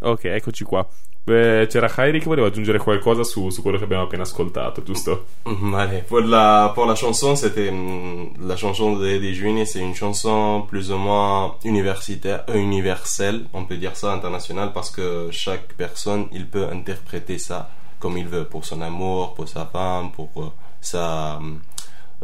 Ok, 0.04 0.26
eccoci 0.26 0.64
qua. 0.64 0.86
Beh, 1.26 1.68
c'era 1.70 1.88
Khairi 1.88 2.20
che 2.20 2.26
voleva 2.26 2.48
aggiungere 2.48 2.78
qualcosa 2.78 3.24
su, 3.24 3.50
su 3.50 3.62
quello 3.62 3.78
che 3.78 3.86
abbiamo 3.86 4.04
appena 4.04 4.24
ascoltato, 4.24 4.84
giusto? 4.84 5.28
Mm, 5.48 5.74
pour 6.06 6.26
la, 6.26 6.74
la 6.76 6.96
chanson, 6.96 7.38
c'était 7.38 7.72
mm, 7.72 8.46
la 8.46 8.58
chanson 8.58 8.98
de, 8.98 9.18
des 9.18 9.34
Juini, 9.34 9.66
c'est 9.66 9.80
une 9.80 9.96
chanson 9.96 10.66
plus 10.68 10.92
ou 10.92 10.98
moins 10.98 11.56
universitaire, 11.64 12.44
euh, 12.50 12.58
universelle, 12.58 13.46
on 13.54 13.64
peut 13.64 13.78
dire 13.78 13.96
ça, 13.96 14.12
internationale, 14.12 14.74
parce 14.74 14.92
que 14.92 15.30
chaque 15.32 15.76
personne, 15.78 16.28
il 16.34 16.46
peut 16.50 16.68
interpréter 16.70 17.38
ça 17.38 17.70
comme 18.00 18.18
il 18.18 18.28
veut, 18.28 18.44
pour 18.44 18.66
son 18.66 18.82
amour, 18.82 19.34
pour 19.34 19.48
sa 19.48 19.66
femme, 19.66 20.12
pour 20.12 20.30
euh, 20.36 20.52
sa, 20.82 21.40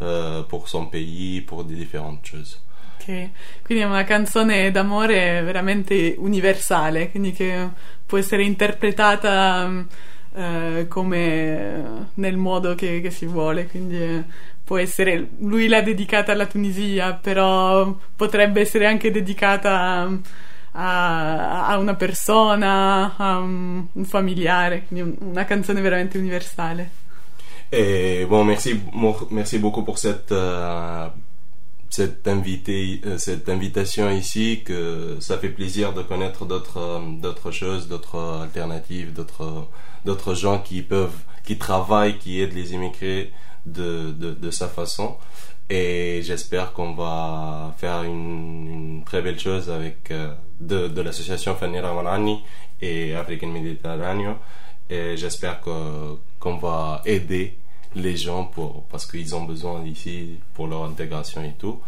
euh, 0.01 0.43
pour 0.43 0.67
son 0.67 0.87
pays, 0.87 1.39
pour 1.39 1.63
des 1.63 1.75
différentes 1.75 2.25
choses. 2.25 2.59
Ok, 3.09 3.29
Quindi 3.63 3.83
è 3.83 3.87
una 3.87 4.03
canzone 4.03 4.69
d'amore 4.71 5.41
veramente 5.41 6.13
universale, 6.19 7.09
quindi 7.09 7.31
che 7.31 7.67
può 8.05 8.17
essere 8.19 8.43
interpretata 8.43 9.67
mm, 9.67 9.81
eh, 10.35 10.85
come 10.87 12.07
nel 12.15 12.37
modo 12.37 12.75
che, 12.75 13.01
che 13.01 13.09
si 13.09 13.25
vuole, 13.25 13.65
quindi 13.67 14.23
può 14.63 14.77
essere, 14.77 15.27
lui 15.39 15.67
l'ha 15.67 15.81
dedicata 15.81 16.31
alla 16.33 16.45
Tunisia, 16.45 17.13
però 17.13 17.95
potrebbe 18.15 18.61
essere 18.61 18.85
anche 18.85 19.09
dedicata 19.11 20.05
mm, 20.07 20.15
a, 20.73 21.67
a 21.67 21.77
una 21.77 21.95
persona, 21.95 23.15
a 23.17 23.37
un, 23.39 23.85
un 23.91 24.05
familiare, 24.05 24.83
quindi 24.87 25.09
un- 25.19 25.29
una 25.31 25.45
canzone 25.45 25.81
veramente 25.81 26.17
universale. 26.19 26.91
Et 27.71 28.25
bon, 28.27 28.45
merci, 28.45 28.81
merci 29.29 29.59
beaucoup 29.59 29.83
pour 29.83 29.97
cette, 29.99 30.31
euh, 30.31 31.09
cette, 31.89 32.27
invité, 32.27 33.01
euh, 33.05 33.17
cette 33.17 33.49
invitation 33.49 34.09
ici, 34.11 34.61
que 34.63 35.17
ça 35.19 35.37
fait 35.37 35.49
plaisir 35.49 35.93
de 35.93 36.01
connaître 36.01 36.45
d'autres, 36.45 36.79
euh, 36.79 37.51
choses, 37.51 37.87
d'autres 37.87 38.41
alternatives, 38.43 39.13
d'autres, 39.13 40.33
gens 40.33 40.59
qui 40.59 40.81
peuvent, 40.81 41.17
qui 41.43 41.57
travaillent, 41.57 42.17
qui 42.17 42.41
aident 42.41 42.53
les 42.53 42.73
immigrés 42.73 43.31
de, 43.65 44.11
de, 44.11 44.31
de 44.31 44.51
sa 44.51 44.67
façon. 44.67 45.17
Et 45.69 46.21
j'espère 46.23 46.73
qu'on 46.73 46.93
va 46.93 47.75
faire 47.77 48.03
une, 48.03 48.67
une 48.67 49.03
très 49.03 49.21
belle 49.21 49.39
chose 49.39 49.69
avec 49.69 50.09
euh, 50.09 50.33
de, 50.59 50.87
de 50.87 51.01
l'association 51.01 51.55
Fanny 51.55 51.79
Ramanani 51.79 52.43
et 52.81 53.13
African 53.13 53.47
Mediterranean. 53.47 54.37
Et 54.89 55.15
j'espère 55.17 55.61
que, 55.61 56.17
qu'on 56.39 56.57
va 56.57 57.03
aider 57.05 57.58
les 57.95 58.15
gens 58.15 58.45
pour, 58.45 58.83
parce 58.85 59.05
qu'ils 59.05 59.35
ont 59.35 59.43
besoin 59.43 59.83
ici 59.85 60.39
pour 60.53 60.67
leur 60.67 60.83
intégration 60.83 61.43
et 61.43 61.53
tout. 61.57 61.81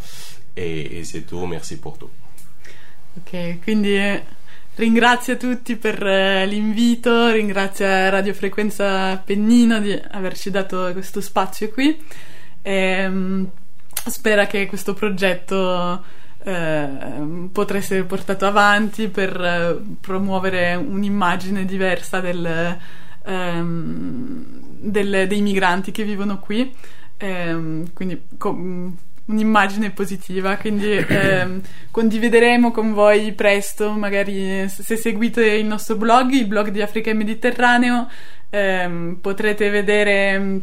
Et, 0.56 1.00
et 1.00 1.04
c'est 1.04 1.22
tout. 1.22 1.46
Merci 1.46 1.78
pour 1.78 1.98
tout. 1.98 2.10
Ok, 3.18 3.60
quindi 3.64 3.96
eh, 3.96 4.24
ringrazio 4.76 5.36
tutti 5.36 5.76
per 5.76 6.02
eh, 6.06 6.46
l'invito, 6.46 7.30
ringrazio 7.30 7.86
Radio 7.86 8.34
Frequenza 8.34 9.18
Pennino 9.18 9.80
di 9.80 9.92
averci 10.12 10.50
dato 10.50 10.92
questo 10.94 11.20
spazio 11.20 11.70
qui 11.70 12.02
e 12.62 13.10
mm, 13.10 13.44
spera 14.06 14.48
che 14.48 14.66
questo 14.68 14.94
progetto 14.94 16.02
eh, 16.44 16.90
potrà 17.52 17.78
essere 17.78 18.04
portato 18.04 18.46
avanti 18.46 19.10
per 19.10 19.40
eh, 19.42 19.78
promuovere 20.00 20.76
un'immagine 20.76 21.66
diversa 21.66 22.22
del, 22.22 22.78
ehm, 23.26 24.71
del- 24.82 25.28
dei 25.28 25.42
migranti 25.42 25.92
che 25.92 26.04
vivono 26.04 26.40
qui, 26.40 26.74
Ehm, 27.24 27.94
quindi 27.94 28.20
co- 28.36 28.58
un'immagine 29.26 29.92
positiva, 29.92 30.58
quindi 30.58 30.92
ehm, 31.08 31.62
condivideremo 31.92 32.72
con 32.72 32.94
voi 32.94 33.32
presto, 33.34 33.92
magari 33.92 34.68
se 34.68 34.96
seguite 34.96 35.46
il 35.46 35.66
nostro 35.68 35.96
blog, 35.98 36.32
il 36.32 36.48
blog 36.48 36.70
di 36.70 36.82
Africa 36.82 37.12
e 37.12 37.14
Mediterraneo, 37.14 38.10
ehm, 38.50 39.20
potrete 39.22 39.70
vedere 39.70 40.40
mm, 40.40 40.58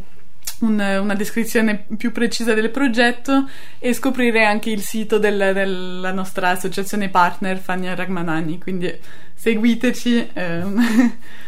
un- 0.62 0.98
una 1.00 1.14
descrizione 1.14 1.86
più 1.96 2.10
precisa 2.10 2.54
del 2.54 2.70
progetto 2.70 3.48
e 3.78 3.92
scoprire 3.92 4.44
anche 4.44 4.70
il 4.70 4.80
sito 4.80 5.18
del- 5.18 5.52
della 5.54 6.10
nostra 6.10 6.48
associazione 6.50 7.08
partner 7.08 7.58
Fania 7.58 7.94
Ragmanani, 7.94 8.58
quindi 8.58 8.92
seguiteci. 9.34 10.30
ehm. 10.32 11.12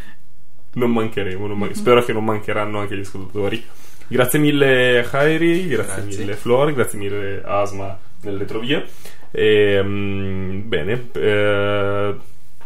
Non 0.73 0.93
mancheremo, 0.93 1.47
non 1.47 1.59
man- 1.59 1.75
spero 1.75 2.03
che 2.05 2.13
non 2.13 2.25
mancheranno 2.25 2.79
anche 2.79 2.97
gli 2.97 3.01
ascoltatori. 3.01 3.65
Grazie 4.07 4.39
mille 4.39 5.07
Khairi, 5.09 5.69
grazie, 5.69 6.03
Grazie. 6.03 6.19
mille 6.19 6.35
Flor, 6.35 6.73
grazie 6.73 6.99
mille 6.99 7.43
Asma 7.45 7.97
nelle 8.23 8.39
retrovie. 8.39 8.87
E, 9.31 9.81
mm, 9.83 10.69
bene, 10.69 11.09
eh, 11.13 12.15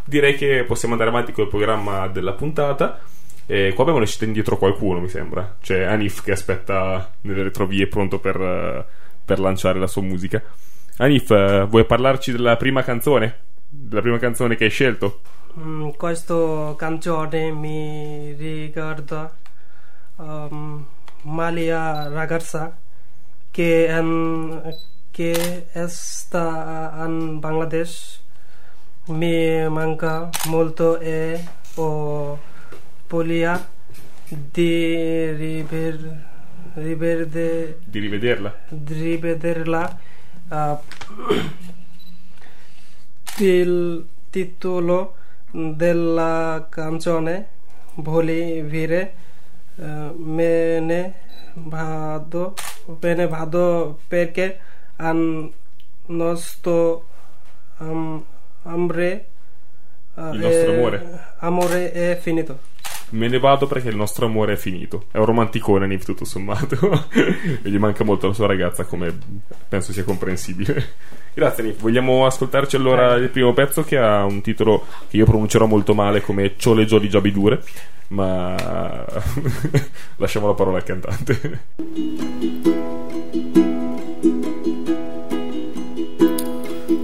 direi 0.04 0.34
che 0.36 0.64
possiamo 0.66 0.94
andare 0.94 1.10
avanti 1.10 1.32
col 1.32 1.48
programma 1.48 2.06
della 2.08 2.32
puntata. 2.32 3.00
E 3.46 3.72
qua 3.74 3.82
abbiamo 3.82 4.00
lasciato 4.00 4.24
indietro 4.24 4.56
qualcuno, 4.56 5.00
mi 5.00 5.08
sembra. 5.08 5.56
C'è 5.60 5.82
Anif 5.82 6.22
che 6.22 6.32
aspetta 6.32 7.12
nelle 7.22 7.42
retrovie 7.42 7.86
pronto 7.88 8.18
per, 8.18 8.40
eh, 8.40 8.84
per 9.22 9.38
lanciare 9.38 9.78
la 9.78 9.86
sua 9.86 10.00
musica. 10.00 10.42
Anif, 10.96 11.30
eh, 11.30 11.66
vuoi 11.68 11.84
parlarci 11.84 12.32
della 12.32 12.56
prima 12.56 12.82
canzone? 12.82 13.40
Della 13.68 14.00
prima 14.00 14.18
canzone 14.18 14.56
che 14.56 14.64
hai 14.64 14.70
scelto? 14.70 15.20
Mm, 15.56 15.90
questo 15.96 16.74
canzone 16.76 17.52
mi 17.52 18.32
ricorda 18.32 19.32
um, 20.16 20.84
Malia 21.22 22.08
ragazza 22.08 22.76
che, 23.52 23.86
um, 23.96 24.60
che 25.12 25.66
sta 25.86 27.04
in 27.06 27.38
Bangladesh 27.38 28.20
mi 29.06 29.68
manca 29.68 30.28
molto 30.46 30.98
e 30.98 31.44
ho 31.76 32.38
voglia 33.06 33.64
di 34.26 35.30
river, 35.36 36.26
riverde, 36.74 37.78
Di 37.84 38.00
rivederla? 38.00 38.58
di 38.70 38.94
rivederla 38.94 39.98
uh, 40.48 40.78
il 43.38 44.06
titolo 44.30 45.14
della 45.54 46.66
canzone 46.68 47.48
Voli 47.96 48.60
vire 48.62 49.14
mene 50.16 51.14
vado 51.54 52.54
mene 53.00 53.28
vado 53.28 54.00
perché 54.08 54.58
an 54.96 55.52
nostro 56.06 57.06
um, 57.78 58.24
amore 58.62 59.26
il 60.16 60.38
nostro 60.38 60.72
amore 60.72 61.20
amore 61.38 61.92
è 61.92 62.18
finito 62.20 62.58
Me 63.11 63.27
ne 63.27 63.39
vado 63.39 63.65
perché 63.65 63.89
il 63.89 63.95
nostro 63.95 64.27
amore 64.27 64.53
è 64.53 64.55
finito. 64.55 65.05
È 65.11 65.17
un 65.17 65.25
romanticone, 65.25 65.85
Anif, 65.85 66.05
tutto 66.05 66.25
sommato. 66.25 67.07
e 67.11 67.69
gli 67.69 67.77
manca 67.77 68.03
molto 68.03 68.27
la 68.27 68.33
sua 68.33 68.47
ragazza, 68.47 68.85
come 68.85 69.17
penso 69.67 69.91
sia 69.91 70.03
comprensibile. 70.03 70.93
Grazie, 71.33 71.63
Anif. 71.63 71.79
Vogliamo 71.79 72.25
ascoltarci 72.25 72.75
allora 72.75 73.15
il 73.15 73.29
primo 73.29 73.53
pezzo 73.53 73.83
che 73.83 73.97
ha 73.97 74.23
un 74.25 74.41
titolo 74.41 74.85
che 75.09 75.17
io 75.17 75.25
pronuncerò 75.25 75.65
molto 75.65 75.93
male 75.93 76.21
come 76.21 76.53
Ciole 76.57 76.85
Jolly 76.85 77.07
Giabidure. 77.07 77.63
Ma 78.09 78.55
lasciamo 80.17 80.47
la 80.47 80.53
parola 80.53 80.77
al 80.77 80.83
cantante. 80.83 81.61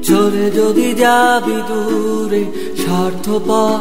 চলে 0.10 0.46
যদি 0.52 0.88
যাবি 0.94 1.58
দূরে 1.70 2.44
স্বার্থপর 2.82 3.80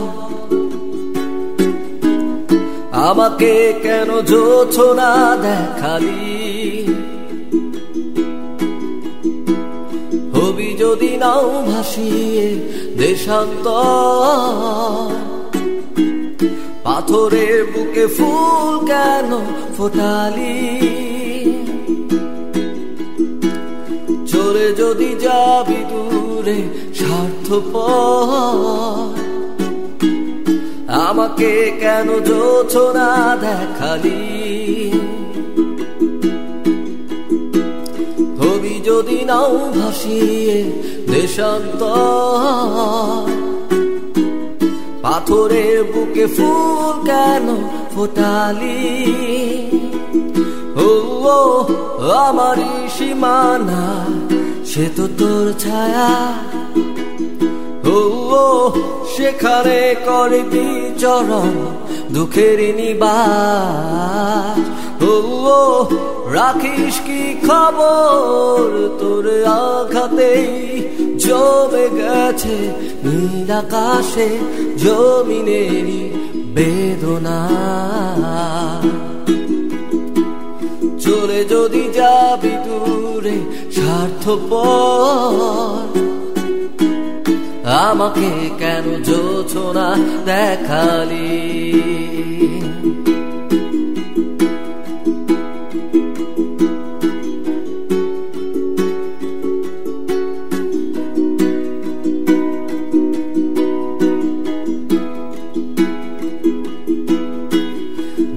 আমাকে 2.92 3.80
কেন 3.84 4.22
যোছ 4.22 4.80
না 4.80 5.36
দেখালি? 5.36 6.86
হবি 10.36 10.76
যদি 10.80 11.18
নাও 11.18 11.72
ভাসিয়ে 11.72 12.58
দেশান্ত 12.98 13.68
পাথরের 16.84 17.66
বুকে 17.66 18.08
ফুল 18.08 18.86
কেন 18.86 19.38
ফোটালি? 19.78 20.80
চলে 24.28 24.74
যদি 24.74 25.16
যাবি 25.20 25.74
দূরে 25.74 26.64
স্বার্থপর 26.94 29.19
আমাকে 31.10 31.52
কেন 31.82 32.08
যোছ 32.30 32.74
না 32.98 33.10
দেখালি? 33.46 34.22
হবি 38.40 38.76
যদি 38.88 39.20
নাও 39.30 39.56
ভাসিয়ে 39.78 40.58
দেশান্তর, 41.12 43.28
পাথরের 45.04 45.78
বুকে 45.92 46.26
ফুল 46.36 46.96
কেন 47.10 47.46
ফোটালি? 47.94 48.84
ও 50.86 50.88
আমারই 52.26 52.74
সীমানা, 52.98 53.84
সে 54.72 54.86
তো 54.96 55.06
তোর 55.20 55.46
ছায়া। 55.64 56.12
ও 57.94 57.96
সেখানে 59.14 59.80
করে 60.06 60.42
বিচরণ 61.00 61.56
দুঃখের 62.14 62.76
নিবাস। 62.76 64.60
ও 65.04 65.06
ও, 65.56 65.88
রাখিস 66.32 67.00
কি 67.08 67.48
খবর? 67.48 68.90
তোর 69.00 69.26
আঘাতেই 69.62 70.48
জমে 71.24 71.88
গেছে 72.00 72.58
নীল 73.04 73.52
আকাশে 73.52 74.30
জমিনেরই 74.78 76.12
বেদনা। 76.56 77.40
চলে 81.00 81.46
যদি 81.46 81.90
যাবি 81.94 82.56
দূরে 82.66 83.38
স্বার্থপর 83.76 85.79
আমাকে 87.70 88.50
কেন 88.60 89.04
যোছ 89.04 89.56
না 89.56 89.96
দেখালি? 90.26 91.30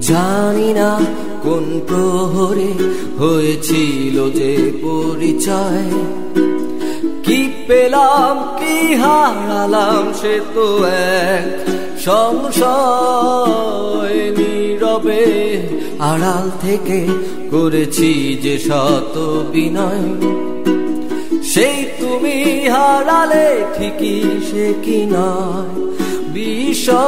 জানি 0.01 0.73
না 0.73 0.99
কোন 1.43 1.79
প্রহরে 1.87 2.71
হয়েছিল 3.17 4.29
যে 4.29 4.71
পরিচয়। 4.83 5.91
কি 7.23 7.49
পেলাম 7.67 8.52
কি 8.73 8.85
হারালাম 9.03 10.05
সে 10.19 10.35
তো 10.55 10.67
এক 11.29 11.47
সংশয় 12.05 13.39
নীরবে। 14.37 15.25
আড়াল 16.11 16.45
থেকে 16.63 16.99
করেছি 17.53 18.11
যে 18.43 18.55
শত 18.67 19.15
বিনয়, 19.53 20.05
সেই 21.51 21.77
তুমি 21.99 22.37
হারালে 22.73 23.47
ঠিকই 23.75 24.19
সে 24.49 24.65
কি 24.83 24.99
নয়। 25.13 25.71
বিষয় 26.35 27.03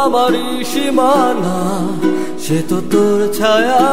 আমারই 0.00 0.50
সীমানা, 0.70 1.60
সে 2.44 2.58
তো 2.70 2.78
তোর 2.92 3.20
ছায়া। 3.38 3.86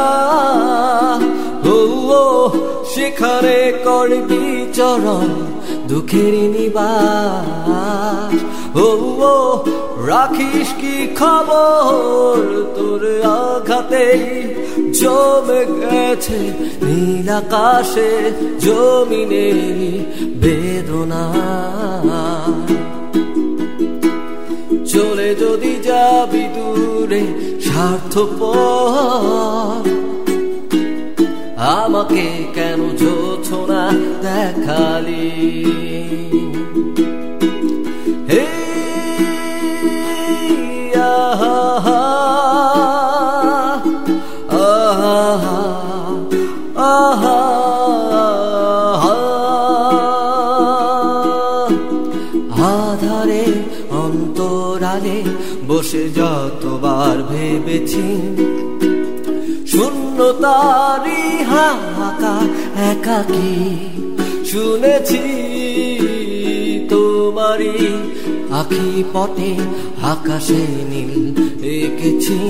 সেখানে 3.00 3.72
করবি 3.84 4.70
চরণ 4.74 5.28
দুঃখের 5.88 6.32
নিবাস। 6.32 8.36
ও 8.76 8.78
ও, 8.78 9.64
রাখিস 10.06 10.74
কি 10.80 11.16
খবর 11.16 12.64
তোর 12.74 13.24
আঘাতে? 13.24 14.18
জমে 14.92 15.80
গেছে 15.80 16.52
নীল 16.82 17.28
আকাশে 17.28 18.32
জমিনেরই 18.58 20.04
বেদনা। 20.42 21.32
চলে 24.86 25.34
যদি 25.34 25.78
যাবি 25.82 26.38
দূরে 26.38 27.22
স্বার্থপর 27.60 30.09
আমাকে 31.70 32.24
কেন 32.54 32.80
যোছ 32.96 33.48
না 33.52 33.82
দেখালি? 34.22 35.30
হে 38.30 38.44
আহা 40.94 41.58
আহা 44.48 45.60
আহা। 46.76 47.38
আধারে, 52.72 53.44
অন্তরালে 53.90 55.18
বসে 55.68 56.04
যতবার 56.10 57.16
ভেবেছি, 57.22 58.06
শূন্যতারি 59.66 61.09
হাহাকার 61.50 62.46
একাকি। 62.90 63.52
শুনেছি 64.50 65.22
তোমারই 66.90 67.78
আখি 68.60 68.88
পটে 69.12 69.52
আকাশে 70.12 70.62
নীল 70.90 71.14
এঁকেছি 71.76 72.40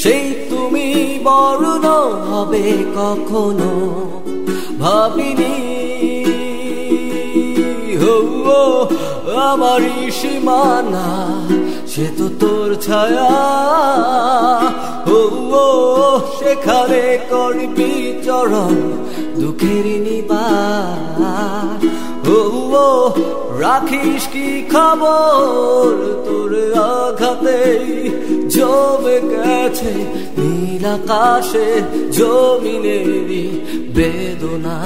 সেই 0.00 0.26
তুমি 0.50 0.86
বর্ণ 1.26 1.86
হবে 2.30 2.66
কখনো 2.96 3.72
ভাবিনি। 4.82 5.54
আমারই 9.50 10.00
সীমানা 10.18 11.08
সে 11.92 12.06
তো 12.18 12.26
তোর 12.40 12.70
ছায়া। 12.86 13.32
ও 15.16 15.18
সেখানে 16.38 17.04
করবি 17.30 17.92
চরণ, 18.26 18.76
দুঃখের 19.40 19.86
নিবার 20.06 21.78
ও 22.36 22.38
রাখিস 23.62 24.22
কি 24.32 24.48
খবর? 24.72 25.90
তোর 26.26 26.52
আঘাতে 26.90 27.60
জমে 28.54 29.16
গেছে 29.32 29.92
নীল 30.38 30.84
আকাশে 30.94 31.68
জমিনেরই 32.16 33.44
বেদনা। 33.96 34.78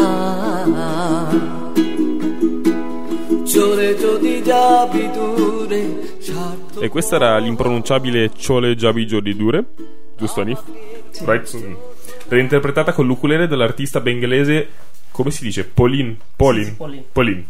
চলে 3.53 3.91
যদি 4.03 4.35
যাবি 4.51 5.07
দূরে 5.17 5.85
স্বার্থ 6.27 6.64
E 6.81 6.89
questa 6.89 7.17
era 7.17 7.39
l'impronunciabile 7.39 8.31
Chole 8.31 8.75
Jabijo 8.75 9.21
di 9.21 9.37
Dure, 9.37 9.65
giusto 10.17 10.41
Anif? 10.41 10.63
Right? 11.25 11.57
Mm. 11.57 11.75
Reinterpretata 12.29 12.93
con 12.93 13.07
l'ukulele 13.07 13.47
dall'artista 13.47 14.01
bengalese, 14.01 14.69
come 15.11 15.31
si 15.31 15.45
dice? 15.45 15.65
Pauline. 15.65 16.17
Pauline. 16.35 16.65
Sì, 16.65 16.73
Pauline. 16.73 17.05
Pauline. 17.11 17.47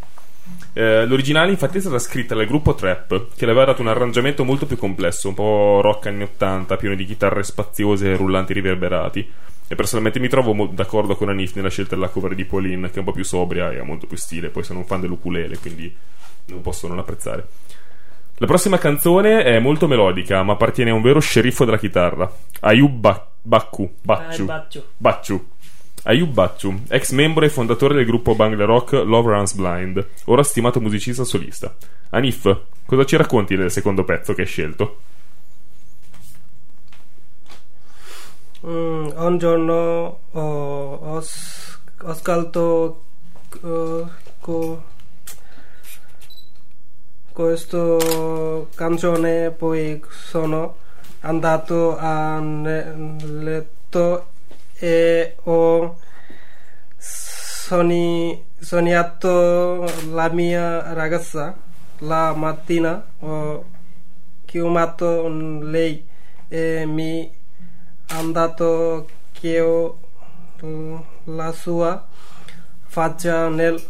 Eh, 0.74 1.06
l'originale 1.06 1.50
infatti 1.50 1.78
è 1.78 1.80
stata 1.80 1.98
scritta 1.98 2.34
dal 2.34 2.46
gruppo 2.46 2.74
Trap, 2.74 3.28
che 3.34 3.46
le 3.46 3.52
aveva 3.52 3.66
dato 3.66 3.80
un 3.80 3.88
arrangiamento 3.88 4.44
molto 4.44 4.66
più 4.66 4.76
complesso, 4.76 5.28
un 5.28 5.34
po' 5.34 5.80
rock 5.80 6.06
anni 6.06 6.24
80, 6.24 6.76
pieno 6.76 6.94
di 6.94 7.04
chitarre 7.04 7.42
spaziose 7.42 8.12
e 8.12 8.16
rullanti 8.16 8.52
riverberati. 8.52 9.30
E 9.66 9.74
personalmente 9.76 10.20
mi 10.20 10.28
trovo 10.28 10.52
mo- 10.52 10.66
d'accordo 10.66 11.16
con 11.16 11.30
Anif 11.30 11.54
nella 11.54 11.70
scelta 11.70 11.94
della 11.94 12.08
cover 12.08 12.34
di 12.34 12.44
Pauline, 12.44 12.88
che 12.88 12.96
è 12.96 12.98
un 12.98 13.04
po' 13.04 13.12
più 13.12 13.24
sobria 13.24 13.72
e 13.72 13.78
ha 13.78 13.84
molto 13.84 14.06
più 14.06 14.16
stile. 14.16 14.50
Poi 14.50 14.62
sono 14.62 14.80
un 14.80 14.84
fan 14.84 15.00
dell'ukulele, 15.00 15.58
quindi 15.58 15.94
non 16.46 16.60
posso 16.60 16.86
non 16.86 16.98
apprezzare. 16.98 17.46
La 18.38 18.46
prossima 18.46 18.78
canzone 18.78 19.44
è 19.44 19.60
molto 19.60 19.86
melodica, 19.86 20.42
ma 20.42 20.54
appartiene 20.54 20.90
a 20.90 20.94
un 20.94 21.02
vero 21.02 21.20
sceriffo 21.20 21.64
della 21.64 21.78
chitarra, 21.78 22.30
Ayub 22.60 22.92
Ba- 22.92 23.28
Bakku. 23.40 23.94
Bacciu. 24.02 24.42
Eh, 24.50 24.82
Bacciu. 24.96 25.48
Ayub 26.02 26.32
Bacciu, 26.32 26.82
ex 26.88 27.12
membro 27.12 27.44
e 27.44 27.48
fondatore 27.48 27.94
del 27.94 28.04
gruppo 28.04 28.34
Bangla 28.34 28.64
Rock 28.64 28.92
Love 28.92 29.30
Runs 29.30 29.54
Blind, 29.54 30.06
ora 30.24 30.42
stimato 30.42 30.80
musicista 30.80 31.22
solista. 31.22 31.74
Anif, 32.10 32.60
cosa 32.84 33.04
ci 33.04 33.16
racconti 33.16 33.56
del 33.56 33.70
secondo 33.70 34.02
pezzo 34.04 34.34
che 34.34 34.42
hai 34.42 34.46
scelto? 34.48 34.98
Mm, 38.66 39.10
un 39.14 39.38
giorno 39.38 40.20
oh, 40.32 40.40
ho, 40.40 41.22
ho 41.98 42.08
ascoltato 42.10 43.04
co- 44.40 44.82
questo 47.34 48.68
canzone 48.76 49.50
poi 49.50 50.00
sono 50.08 50.76
andato 51.22 51.96
a 51.98 52.40
letto 52.40 54.28
e 54.78 55.34
ho 55.42 55.98
sognato 58.60 59.84
la 60.12 60.28
mia 60.28 60.92
ragazza 60.92 61.56
la 61.98 62.32
mattina 62.34 63.04
ho 63.18 63.64
chiamato 64.44 65.26
lei 65.28 66.06
e 66.46 66.84
mi 66.86 67.36
ha 68.10 68.22
dato 68.30 69.08
che 69.32 69.60
ho 69.60 69.98
la 71.24 71.50
sua 71.50 72.06
faccia 72.86 73.48
nel 73.48 73.82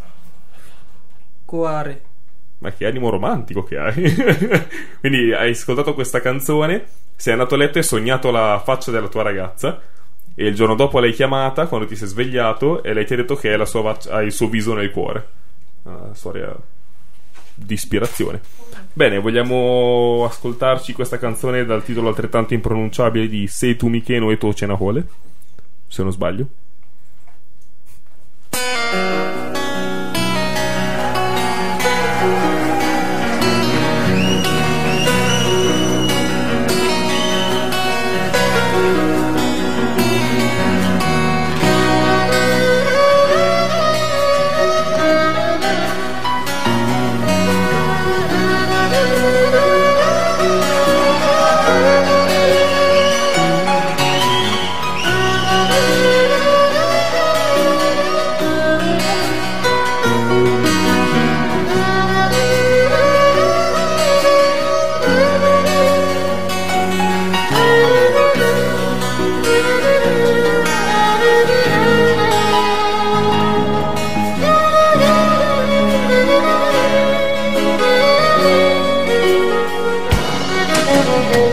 cuore 1.45 2.13
Ma 2.65 2.73
che 2.73 2.87
animo 2.87 3.11
romantico 3.11 3.63
che 3.63 3.77
hai! 3.77 3.93
Quindi 4.99 5.35
hai 5.35 5.51
ascoltato 5.51 5.93
questa 5.93 6.23
canzone, 6.23 6.87
sei 7.15 7.35
andato 7.35 7.57
a 7.57 7.59
letto 7.59 7.77
e 7.77 7.81
hai 7.81 7.87
sognato 7.87 8.31
la 8.31 8.59
faccia 8.65 8.91
della 8.91 9.09
tua 9.09 9.23
ragazza. 9.23 9.83
E 10.35 10.47
il 10.47 10.55
giorno 10.55 10.75
dopo 10.75 10.99
l'hai 10.99 11.13
chiamata 11.13 11.67
quando 11.67 11.87
ti 11.87 11.95
sei 11.95 12.09
svegliato 12.09 12.83
e 12.83 12.95
lei 12.95 13.05
ti 13.05 13.13
ha 13.13 13.17
detto 13.17 13.37
che 13.37 13.63
sua 13.67 13.95
ha 14.09 14.23
il 14.23 14.33
suo 14.33 14.49
viso 14.49 14.73
nel 14.73 14.91
cuore. 14.91 15.29
Una 15.83 16.15
storia 16.15 16.57
di 17.55 17.75
ispirazione. 17.75 18.41
Bene, 18.95 19.19
vogliamo 19.19 20.25
ascoltarci 20.25 20.95
questa 20.95 21.19
canzone 21.19 21.67
dal 21.67 21.85
titolo 21.85 22.09
altrettanto 22.09 22.55
impronunciabile 22.55 23.29
di 23.29 23.47
Sei 23.47 23.77
tu 23.77 23.89
Micheno 23.89 24.31
e 24.31 24.39
tu 24.39 24.51
Cenahole? 24.55 25.07
Se 25.87 26.03
non 26.03 26.13
sbaglio. 26.13 26.49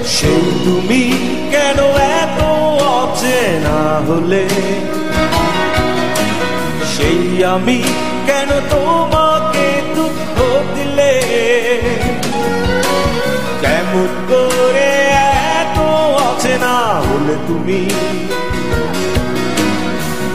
সেই 0.06 0.42
তুমি 0.66 1.12
কেন 1.52 1.80
এত 1.98 2.42
অচেনা 2.80 4.00
হলে? 4.08 4.48
সেই 6.96 7.44
আমি 7.44 7.84
কেন 8.26 8.50
তোমাকে 8.70 9.82
দুঃখ 9.96 10.38
দিলে? 10.76 11.22
কেমন 13.62 14.08
করে 14.30 14.92
এত 15.60 15.80
অচেনা 16.30 16.76
হলে 16.78 17.36
তুমি? 17.48 17.88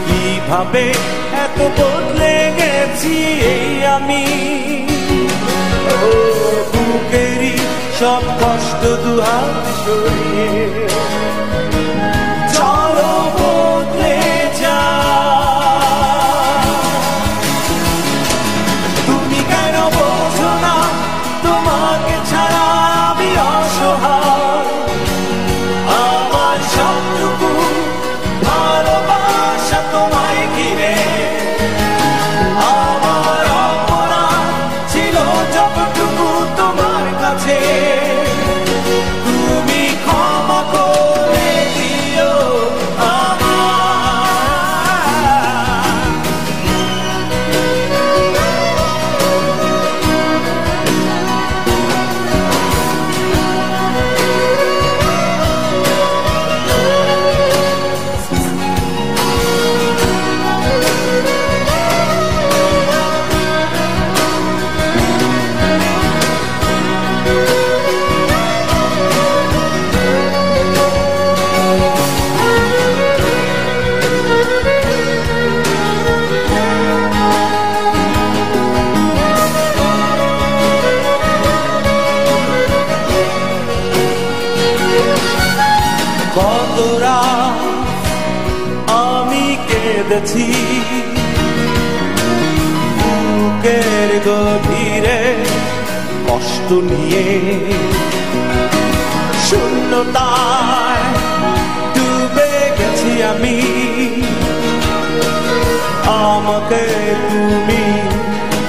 কীভাবে 0.07 0.85
এত 1.33 1.59
বদলে 1.81 2.51
গেছি 2.57 3.15
এই 3.43 3.85
আমি? 3.85 4.25
ও 5.87 6.09
বুকেরই 6.73 7.36
সব 7.98 8.22
কষ্ট 8.40 8.82
দুহাত 9.04 9.54
সরিয়ে 9.82 11.25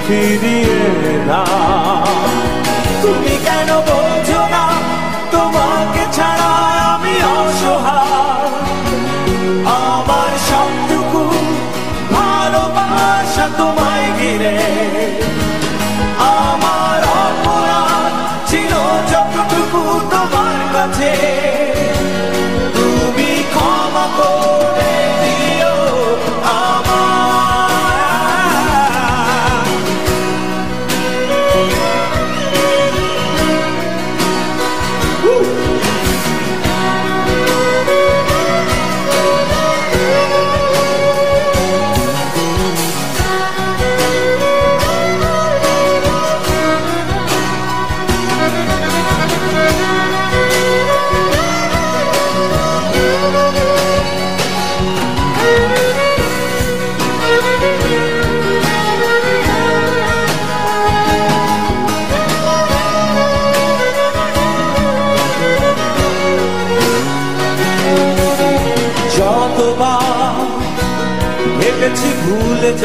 King. 0.09 0.68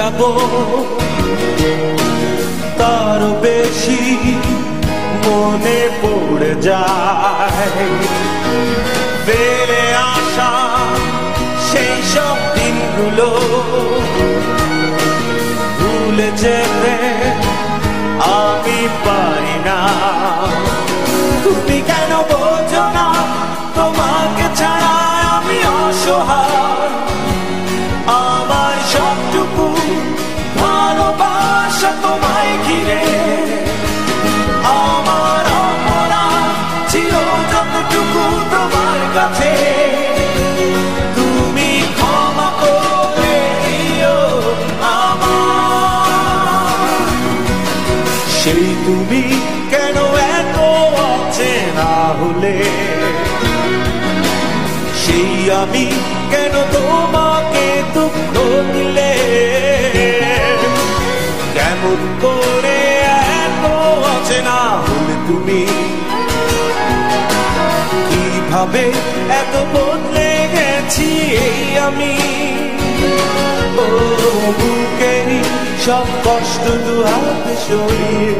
যাব 0.04 0.22
তারও 2.80 3.32
বেশি 3.44 4.02
মনে 5.26 5.80
পড়ে 6.02 6.52
যায়। 6.68 7.72
আসা 10.14 10.52
সেই 11.68 11.96
সব 12.14 12.38
দিনগুলো 12.56 13.30
ভুলে 15.80 16.30
যেতে 16.42 16.96
আমি 18.42 18.80
পারি 19.06 19.56
না। 19.68 19.80
তুমি 21.44 21.78
কেন 21.90 22.12
বোঝো 22.30 22.86
না 22.98 23.08
তোমাকে 23.78 24.46
ছাড়া 24.60 24.96
আমি 25.36 25.60
অসহায়? 25.82 26.43
কীভাবে 68.74 68.86
এত 69.42 69.56
বদলে 69.74 70.32
গেছি 70.54 71.10
এই 71.48 71.66
আমি। 71.88 72.14
সব 75.86 76.08
কষ্ট 76.26 76.64
দু 76.86 76.96
হাতে 77.02 77.56
সরিয়ে। 77.66 78.34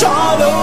চলো 0.00 0.54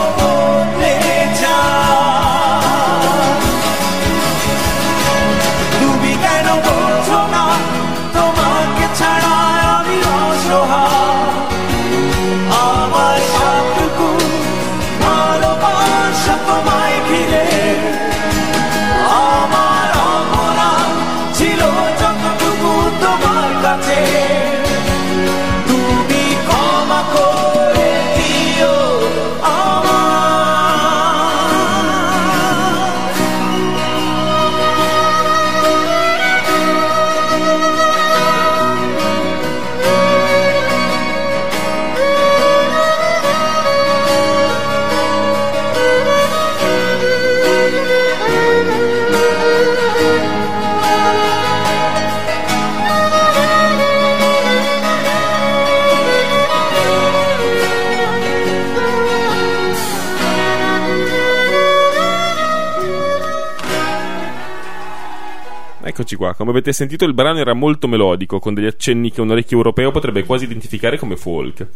Eccoci 66.08 66.24
qua, 66.24 66.36
come 66.36 66.52
avete 66.52 66.72
sentito 66.72 67.04
il 67.04 67.14
brano 67.14 67.40
era 67.40 67.54
molto 67.54 67.86
melodico, 67.86 68.40
con 68.40 68.54
degli 68.54 68.66
accenni 68.66 69.12
che 69.12 69.20
un 69.20 69.30
orecchio 69.30 69.58
europeo 69.58 69.92
potrebbe 69.92 70.24
quasi 70.24 70.46
identificare 70.46 70.98
come 70.98 71.18
folk. 71.18 71.68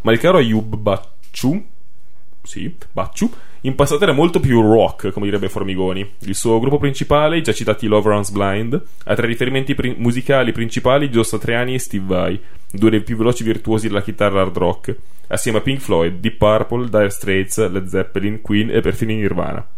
Ma 0.00 0.10
il 0.10 0.18
caro 0.18 0.38
Ayub 0.38 0.74
Bacciu, 0.74 1.62
sì, 2.42 2.74
Bacciu, 2.92 3.30
in 3.60 3.74
passato 3.74 4.02
era 4.04 4.14
molto 4.14 4.40
più 4.40 4.62
rock, 4.62 5.10
come 5.12 5.26
direbbe 5.26 5.50
Formigoni. 5.50 6.14
Il 6.20 6.34
suo 6.34 6.58
gruppo 6.60 6.78
principale, 6.78 7.36
i 7.36 7.42
già 7.42 7.52
citati 7.52 7.86
Love 7.86 8.08
Runs 8.08 8.30
Blind, 8.30 8.82
ha 9.04 9.14
tra 9.14 9.26
i 9.26 9.28
riferimenti 9.28 9.74
pri- 9.74 9.96
musicali 9.98 10.52
principali 10.52 11.10
Gio 11.10 11.22
Satriani 11.22 11.74
e 11.74 11.78
Steve 11.78 12.06
Vai, 12.06 12.40
due 12.70 12.88
dei 12.88 13.02
più 13.02 13.18
veloci 13.18 13.44
virtuosi 13.44 13.88
della 13.88 14.00
chitarra 14.00 14.40
hard 14.40 14.56
rock, 14.56 14.96
assieme 15.26 15.58
a 15.58 15.60
Pink 15.60 15.80
Floyd, 15.80 16.20
Deep 16.20 16.38
Purple, 16.38 16.88
Dire 16.88 17.10
Straits, 17.10 17.68
Led 17.68 17.84
Zeppelin, 17.88 18.40
Queen 18.40 18.70
e 18.70 18.80
perfino 18.80 19.12
Nirvana. 19.12 19.73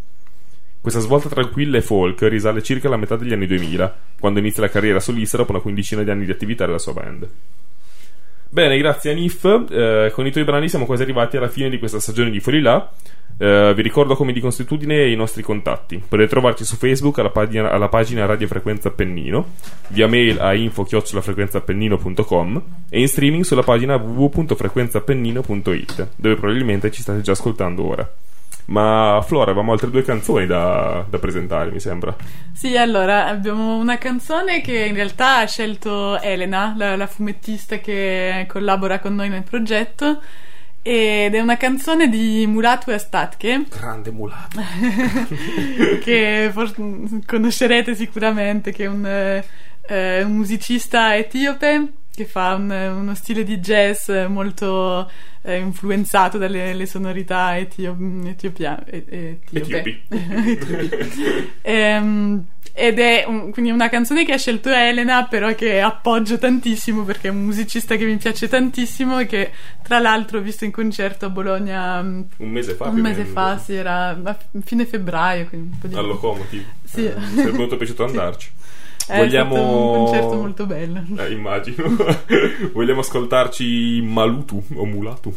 Questa 0.86 1.02
svolta 1.02 1.28
tranquilla 1.28 1.78
e 1.78 1.82
folk 1.82 2.22
risale 2.28 2.62
circa 2.62 2.86
alla 2.86 2.96
metà 2.96 3.16
degli 3.16 3.32
anni 3.32 3.48
2000, 3.48 3.96
quando 4.20 4.38
inizia 4.38 4.62
la 4.62 4.68
carriera 4.68 5.00
solista 5.00 5.36
dopo 5.36 5.50
una 5.50 5.60
quindicina 5.60 6.04
di 6.04 6.10
anni 6.10 6.26
di 6.26 6.30
attività 6.30 6.64
della 6.64 6.78
sua 6.78 6.92
band. 6.92 7.28
Bene, 8.48 8.78
grazie 8.78 9.10
a 9.10 9.14
Nif. 9.14 9.64
Eh, 9.68 10.12
con 10.14 10.28
i 10.28 10.30
tuoi 10.30 10.44
brani 10.44 10.68
siamo 10.68 10.86
quasi 10.86 11.02
arrivati 11.02 11.38
alla 11.38 11.48
fine 11.48 11.70
di 11.70 11.80
questa 11.80 11.98
stagione 11.98 12.30
di 12.30 12.38
Fuori 12.38 12.60
là. 12.60 12.88
Eh, 13.36 13.72
vi 13.74 13.82
ricordo 13.82 14.14
come 14.14 14.32
di 14.32 14.38
consuetudine 14.38 15.10
i 15.10 15.16
nostri 15.16 15.42
contatti. 15.42 16.00
Potete 16.06 16.28
trovarci 16.28 16.64
su 16.64 16.76
Facebook 16.76 17.18
alla 17.18 17.30
pagina, 17.30 17.72
alla 17.72 17.88
pagina 17.88 18.24
Radio 18.24 18.46
Frequenza 18.46 18.86
Appennino, 18.86 19.54
via 19.88 20.06
mail 20.06 20.38
a 20.38 20.54
info-frequenzaappennino.com 20.54 22.62
e 22.88 23.00
in 23.00 23.08
streaming 23.08 23.42
sulla 23.42 23.64
pagina 23.64 23.96
www.frequenzaappennino.it, 23.96 26.10
dove 26.14 26.36
probabilmente 26.36 26.92
ci 26.92 27.02
state 27.02 27.22
già 27.22 27.32
ascoltando 27.32 27.84
ora. 27.84 28.08
Ma 28.66 29.22
Flora, 29.24 29.50
avevamo 29.50 29.72
altre 29.72 29.90
due 29.90 30.02
canzoni 30.02 30.46
da, 30.46 31.04
da 31.08 31.18
presentare, 31.18 31.70
mi 31.70 31.78
sembra. 31.80 32.14
Sì, 32.52 32.76
allora 32.76 33.26
abbiamo 33.26 33.76
una 33.76 33.96
canzone 33.98 34.60
che 34.60 34.86
in 34.86 34.94
realtà 34.94 35.38
ha 35.38 35.46
scelto 35.46 36.20
Elena, 36.20 36.74
la, 36.76 36.96
la 36.96 37.06
fumettista 37.06 37.78
che 37.78 38.44
collabora 38.48 38.98
con 38.98 39.14
noi 39.14 39.28
nel 39.28 39.44
progetto. 39.44 40.20
Ed 40.82 41.34
è 41.34 41.40
una 41.40 41.56
canzone 41.56 42.08
di 42.08 42.46
Mulatu 42.46 42.90
Astatke, 42.90 43.64
Grande 43.68 44.10
mulato. 44.12 44.60
che 46.02 46.50
for- 46.52 47.22
conoscerete 47.26 47.94
sicuramente, 47.96 48.70
che 48.72 48.84
è 48.84 48.86
un, 48.88 49.04
eh, 49.04 50.22
un 50.22 50.32
musicista 50.32 51.16
etiope 51.16 51.92
che 52.14 52.24
fa 52.24 52.54
un- 52.54 52.70
uno 52.70 53.14
stile 53.14 53.44
di 53.44 53.58
jazz 53.58 54.08
molto 54.28 55.10
eh, 55.46 55.58
influenzato 55.58 56.38
dalle 56.38 56.74
le 56.74 56.86
sonorità 56.86 57.56
etio- 57.56 57.96
etiopia- 58.24 58.84
e- 58.84 59.38
etiope. 59.50 60.02
Etiopi. 60.10 61.50
Ehm, 61.62 62.44
ed 62.78 62.98
è 62.98 63.24
un- 63.26 63.50
quindi 63.52 63.70
una 63.70 63.88
canzone 63.88 64.24
che 64.24 64.32
ha 64.32 64.38
scelto 64.38 64.68
Elena, 64.70 65.24
però 65.26 65.54
che 65.54 65.80
appoggio 65.80 66.36
tantissimo 66.36 67.04
perché 67.04 67.28
è 67.28 67.30
un 67.30 67.44
musicista 67.44 67.96
che 67.96 68.04
mi 68.04 68.16
piace 68.16 68.48
tantissimo 68.48 69.18
e 69.20 69.26
che 69.26 69.50
tra 69.82 69.98
l'altro 69.98 70.38
ho 70.38 70.42
visto 70.42 70.64
in 70.64 70.72
concerto 70.72 71.26
a 71.26 71.30
Bologna 71.30 72.02
mm, 72.02 72.20
Un 72.38 72.50
mese 72.50 72.74
fa, 72.74 72.88
un 72.88 73.00
mese 73.00 73.24
fa, 73.24 73.56
sì, 73.58 73.74
era 73.74 74.08
a 74.22 74.36
fine 74.64 74.84
febbraio. 74.84 75.46
Quindi 75.46 75.68
un 75.72 75.78
po' 75.78 75.86
di... 75.86 75.94
Al 75.94 76.06
Locomotive. 76.06 76.64
Sì. 76.84 77.06
Eh, 77.06 77.14
mi 77.16 77.36
sarebbe 77.36 77.56
molto 77.56 77.76
piaciuto 77.76 78.04
andarci. 78.04 78.50
È 79.06 79.28
stato 79.28 79.54
un 79.54 80.04
concerto 80.04 80.34
molto 80.34 80.66
bello. 80.66 81.04
Eh, 81.16 81.32
immagino. 81.32 81.96
Vogliamo 82.72 83.00
ascoltarci 83.00 84.00
Malutu 84.02 84.62
o 84.74 84.84
Mulatu? 84.84 85.34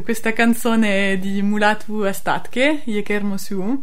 Questa 0.00 0.32
canzone 0.32 1.18
di 1.18 1.42
Mulatu 1.42 2.00
Astatke, 2.00 2.82
Yeker 2.84 3.22
Su, 3.36 3.82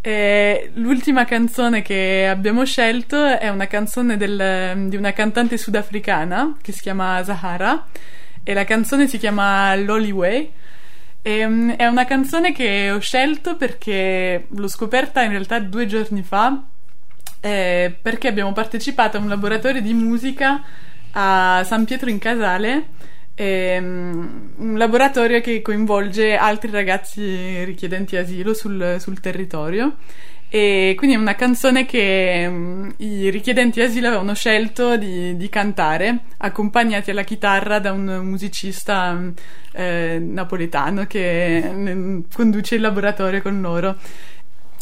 eh, 0.00 0.70
l'ultima 0.74 1.24
canzone 1.24 1.82
che 1.82 2.26
abbiamo 2.28 2.64
scelto 2.64 3.24
è 3.38 3.48
una 3.48 3.66
canzone 3.66 4.16
del- 4.16 4.88
di 4.88 4.96
una 4.96 5.12
cantante 5.12 5.56
sudafricana 5.56 6.56
che 6.60 6.72
si 6.72 6.82
chiama 6.82 7.22
Zahara 7.24 7.86
e 8.42 8.52
la 8.52 8.64
canzone 8.64 9.06
si 9.06 9.18
chiama 9.18 9.74
Lolly 9.76 10.10
Way. 10.10 10.52
Ehm, 11.22 11.76
è 11.76 11.86
una 11.86 12.04
canzone 12.04 12.52
che 12.52 12.90
ho 12.90 12.98
scelto 12.98 13.56
perché 13.56 14.46
l'ho 14.48 14.68
scoperta 14.68 15.22
in 15.22 15.30
realtà 15.30 15.58
due 15.58 15.86
giorni 15.86 16.22
fa 16.22 16.62
eh, 17.40 17.94
perché 18.00 18.28
abbiamo 18.28 18.52
partecipato 18.52 19.16
a 19.16 19.20
un 19.20 19.28
laboratorio 19.28 19.80
di 19.82 19.92
musica 19.92 20.62
a 21.12 21.62
San 21.64 21.84
Pietro 21.84 22.08
in 22.10 22.18
Casale, 22.18 22.88
ehm, 23.34 24.52
un 24.56 24.78
laboratorio 24.78 25.40
che 25.40 25.62
coinvolge 25.62 26.36
altri 26.36 26.70
ragazzi 26.70 27.64
richiedenti 27.64 28.16
asilo 28.16 28.54
sul, 28.54 28.96
sul 28.98 29.20
territorio. 29.20 29.96
E 30.48 30.94
quindi 30.96 31.16
è 31.16 31.18
una 31.18 31.34
canzone 31.34 31.84
che 31.84 32.46
mm, 32.48 32.90
i 32.98 33.28
richiedenti 33.28 33.80
asilo 33.80 34.06
avevano 34.06 34.34
scelto 34.34 34.96
di, 34.96 35.36
di 35.36 35.48
cantare, 35.48 36.26
accompagnati 36.36 37.10
alla 37.10 37.24
chitarra 37.24 37.80
da 37.80 37.90
un 37.90 38.20
musicista 38.22 39.14
mm, 39.14 39.30
eh, 39.72 40.18
napoletano 40.20 41.06
che 41.06 41.60
mm, 41.60 42.20
conduce 42.32 42.76
il 42.76 42.82
laboratorio 42.82 43.42
con 43.42 43.60
loro. 43.60 43.96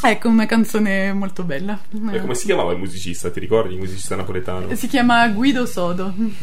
Ecco, 0.04 0.28
una 0.28 0.46
canzone 0.46 1.12
molto 1.14 1.44
bella. 1.44 1.80
E 2.10 2.20
come 2.20 2.34
si 2.34 2.44
chiamava 2.44 2.72
il 2.72 2.78
musicista? 2.78 3.30
Ti 3.30 3.40
ricordi 3.40 3.72
il 3.72 3.78
musicista 3.78 4.14
napoletano? 4.14 4.74
Si 4.74 4.88
chiama 4.88 5.26
Guido 5.28 5.64
Sodo. 5.64 6.12
Non 6.14 6.34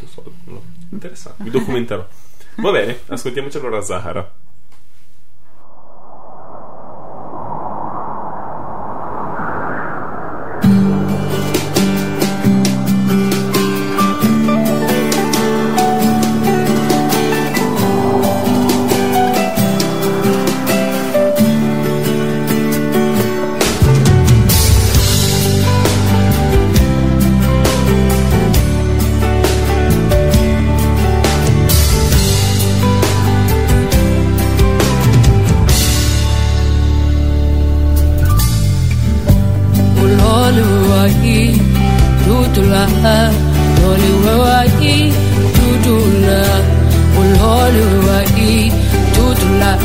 lo 0.00 0.06
so, 0.06 0.32
no. 0.44 0.67
Interessante, 0.90 1.42
mi 1.42 1.50
documenterò. 1.50 2.06
Va 2.56 2.70
bene, 2.70 3.00
ascoltiamoci 3.06 3.56
allora 3.56 3.80
Zahara. 3.80 4.46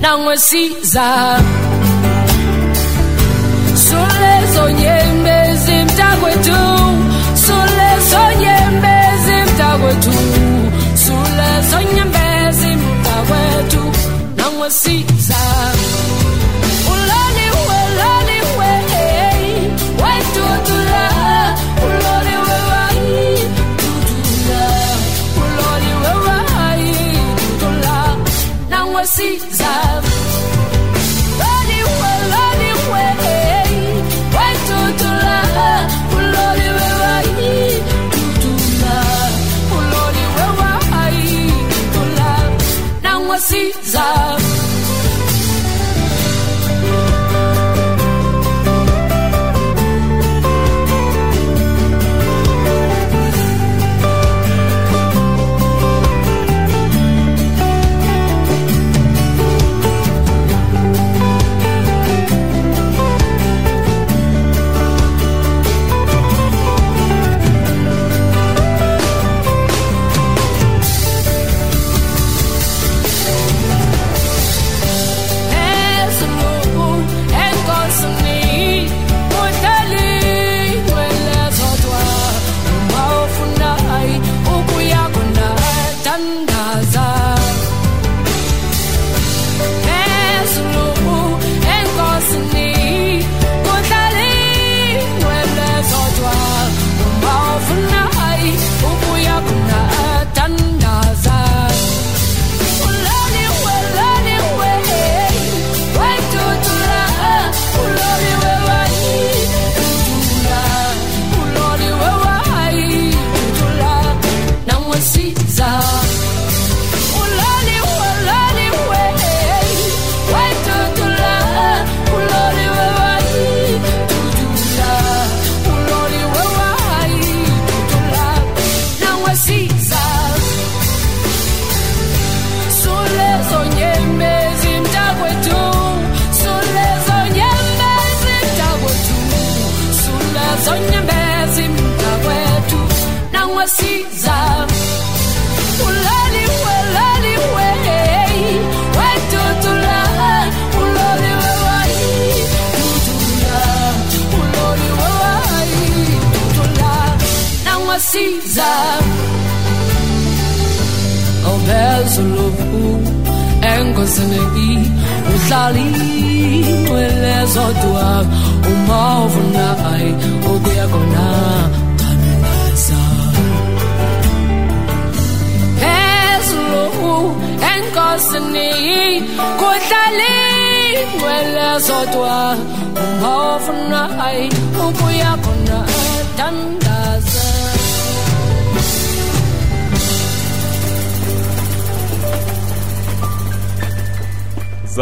nangwesiza 0.00 1.38
sulezo 3.74 4.70
nyembezi 4.70 5.72
mtakwethu 5.84 6.58
sulezo 7.46 8.22
nyembezi 8.40 9.52
mtakwethu 9.52 10.12
sulezo 11.04 11.78
nyembezi 11.94 12.66
mtakwethu 12.76 13.82
nangwesiza 14.36 15.36
uloniwe 16.92 17.76
uloniwe 17.86 18.72
wetutula 20.02 21.04
uloniwe 21.86 22.56
wai 22.70 23.38
tutula 23.76 24.66
uloniwe 25.42 26.12
wai 26.26 26.94
tutula 27.36 28.16
nangwesiza 28.70 29.49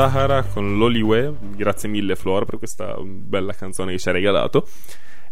Zahara 0.08 0.42
con 0.42 0.78
l'Oliwe. 0.78 1.34
Grazie 1.54 1.88
mille, 1.88 2.16
Flora, 2.16 2.46
per 2.46 2.58
questa 2.58 2.96
bella 3.00 3.52
canzone 3.52 3.92
che 3.92 3.98
ci 3.98 4.08
ha 4.08 4.12
regalato. 4.12 4.66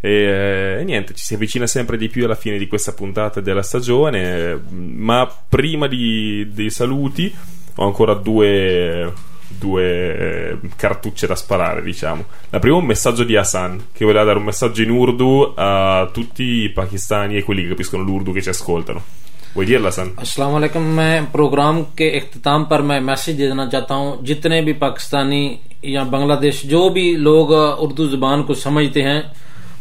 E, 0.00 0.76
e 0.80 0.84
niente, 0.84 1.14
ci 1.14 1.24
si 1.24 1.34
avvicina 1.34 1.66
sempre 1.66 1.96
di 1.96 2.08
più 2.08 2.24
alla 2.24 2.34
fine 2.34 2.58
di 2.58 2.68
questa 2.68 2.92
puntata 2.92 3.40
della 3.40 3.62
stagione. 3.62 4.60
Ma 4.70 5.26
prima 5.48 5.86
di- 5.88 6.48
dei 6.52 6.70
saluti, 6.70 7.34
ho 7.76 7.84
ancora 7.84 8.12
due, 8.14 9.12
due 9.48 10.18
eh, 10.18 10.58
cartucce 10.76 11.26
da 11.26 11.34
sparare, 11.34 11.82
diciamo. 11.82 12.26
La 12.50 12.58
prima 12.58 12.76
è 12.76 12.80
un 12.80 12.86
messaggio 12.86 13.24
di 13.24 13.34
Hassan 13.34 13.86
che 13.92 14.04
voleva 14.04 14.24
dare 14.24 14.38
un 14.38 14.44
messaggio 14.44 14.82
in 14.82 14.90
urdu 14.90 15.54
a 15.56 16.08
tutti 16.12 16.42
i 16.42 16.70
pakistani 16.70 17.36
e 17.36 17.42
quelli 17.42 17.62
che 17.62 17.68
capiscono 17.68 18.02
l'urdu 18.02 18.32
che 18.32 18.42
ci 18.42 18.50
ascoltano. 18.50 19.24
وہی 19.56 19.76
اللہ 19.76 19.90
سن۔ 19.90 20.08
السلام 20.16 20.54
علیکم، 20.54 20.82
میں 20.82 21.20
پروگرام 21.32 21.82
کے 21.84 22.08
اختتام 22.08 22.64
پر 22.64 22.80
میں 22.80 23.00
میسج 23.00 23.38
دینا 23.38 23.66
چاہتا 23.66 23.94
ہوں۔ 23.94 24.16
جتنے 24.24 24.60
بھی 24.60 24.72
پاکستانی 24.72 25.56
یا 25.82 26.02
بنگلہ 26.02 26.34
دیش 26.34 26.62
جو 26.62 26.88
بھی 26.88 27.16
لوگ 27.16 27.52
اردو 27.52 28.06
زبان 28.06 28.42
کو 28.42 28.54
سمجھتے 28.54 29.02
ہیں، 29.02 29.22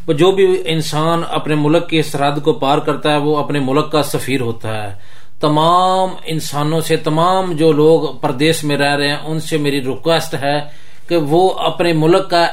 وہ 0.07 0.13
جو 0.13 0.31
بھی 0.31 0.61
انسان 0.65 1.21
اپنے 1.29 1.55
ملک 1.55 1.89
کی 1.89 2.01
سرحد 2.01 2.43
کو 2.43 2.53
پار 2.53 2.77
کرتا 2.77 3.11
ہے، 3.11 3.17
وہ 3.17 3.37
اپنے 3.37 3.59
ملک 3.59 3.91
کا 3.91 4.03
سفیر 4.03 4.41
ہوتا 4.41 4.83
ہے۔ 4.83 4.95
تمام 5.39 6.09
انسانوں 6.25 6.81
سے، 6.81 6.95
تمام 6.95 7.51
جو 7.51 7.71
لوگ 7.71 8.17
پردیش 8.21 8.63
میں 8.63 8.77
رہ 8.77 8.95
رہے 8.95 9.07
ہیں، 9.07 9.17
ان 9.25 9.39
سے 9.39 9.57
میری 9.57 9.81
ریکویسٹ 9.81 10.35
ہے 10.35 10.59
کہ 11.07 11.17
وہ 11.17 11.53
اپنے 11.59 11.93
ملک 11.93 12.29
کا 12.29 12.47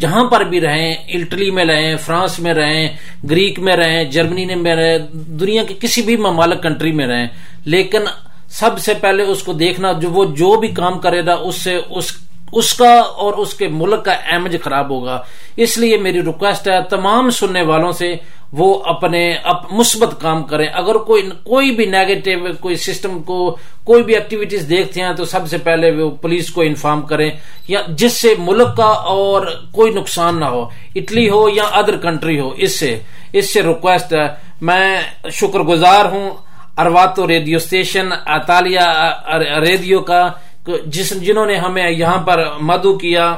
جہاں 0.00 0.24
پر 0.24 0.40
بھی 0.40 0.60
رہیں، 0.60 0.94
اٹلی 1.14 1.50
میں 1.50 1.64
رہیں، 1.64 1.96
فرانس 1.96 2.38
میں 2.38 2.54
رہیں، 2.54 2.88
گریک 3.30 3.58
میں 3.58 3.76
رہیں، 3.76 4.04
جرمنی 4.04 4.54
میں 4.54 4.76
رہیں، 4.76 4.98
دنیا 5.14 5.64
کے 5.64 5.74
کسی 5.80 6.02
بھی 6.02 6.16
ممالک 6.16 6.62
کنٹری 6.62 6.92
میں 6.92 7.06
رہیں، 7.06 7.26
لیکن 7.64 7.98
سب 8.50 8.78
سے 8.78 8.94
پہلے 8.94 9.22
اس 9.22 9.42
کو 9.42 9.52
دیکھنا، 9.52 9.92
جو 9.92 10.10
وہ 10.10 10.24
جو 10.24 10.56
بھی 10.56 10.68
کام 10.68 10.98
کرے 10.98 11.26
گا، 11.26 11.34
اس 11.34 11.56
سے 11.56 11.80
اس 11.90 12.12
اس 12.52 12.74
کا 12.74 12.94
اور 12.94 13.32
اس 13.32 13.54
کے 13.54 13.68
ملک 13.68 14.04
کا 14.04 14.12
ایمج 14.12 14.56
خراب 14.64 14.90
ہوگا۔ 14.90 15.22
اس 15.56 15.78
لیے 15.78 15.96
میری 15.96 16.22
ریکویسٹ 16.22 16.68
ہے، 16.68 16.82
تمام 16.90 17.30
سننے 17.30 17.62
والوں 17.62 17.92
سے 17.92 18.16
وہ 18.52 18.82
اپنے 18.84 19.34
اپ 19.34 19.72
مثبت 19.72 20.20
کام 20.20 20.44
کریں۔ 20.44 20.66
اگر 20.74 20.94
کوئی 20.94 21.28
کوئی 21.44 21.70
بھی 21.70 21.86
نیگیٹو 21.86 22.52
کوئی 22.60 22.76
سسٹم 22.76 23.22
کو، 23.22 23.56
کوئی 23.84 24.02
بھی 24.02 24.14
ایکٹیویٹیز 24.14 24.68
دیکھتے 24.68 25.00
ہیں 25.00 25.12
تو 25.12 25.24
سب 25.24 25.48
سے 25.48 25.58
پہلے 25.58 25.90
وہ 25.90 26.10
پولیس 26.10 26.50
کو 26.50 26.62
انفارم 26.62 27.02
کریں۔ 27.02 27.30
یا 27.68 27.80
جس 27.88 28.20
سے 28.20 28.34
ملک 28.38 28.76
کا 28.76 28.84
اور 28.84 29.46
کوئی 29.72 29.92
نقصان 29.92 30.40
نہ 30.40 30.44
ہو 30.44 30.68
اٹلی 30.94 31.30
ہو 31.30 31.48
یا 31.48 31.64
ادر 31.64 31.96
کنٹری 31.96 32.40
ہو، 32.40 32.50
اس 32.56 32.78
سے 32.78 32.98
اس 33.32 33.52
سے 33.52 33.62
ریکویسٹ 33.62 34.12
ہے۔ 34.12 34.28
میں 34.60 35.00
شکر 35.30 35.58
گزار 35.58 36.04
ہوں 36.04 36.30
ارواتو 36.76 37.28
ریڈیو 37.28 37.56
اسٹیشن، 37.56 38.08
اطالیہ 38.26 38.86
ریڈیو 39.60 40.00
کا 40.00 40.28
جس، 40.86 41.20
جنہوں 41.20 41.46
نے 41.46 41.56
ہمیں 41.56 41.90
یہاں 41.90 42.18
پر 42.18 42.44
مدعو 42.60 42.98
کیا۔ 42.98 43.36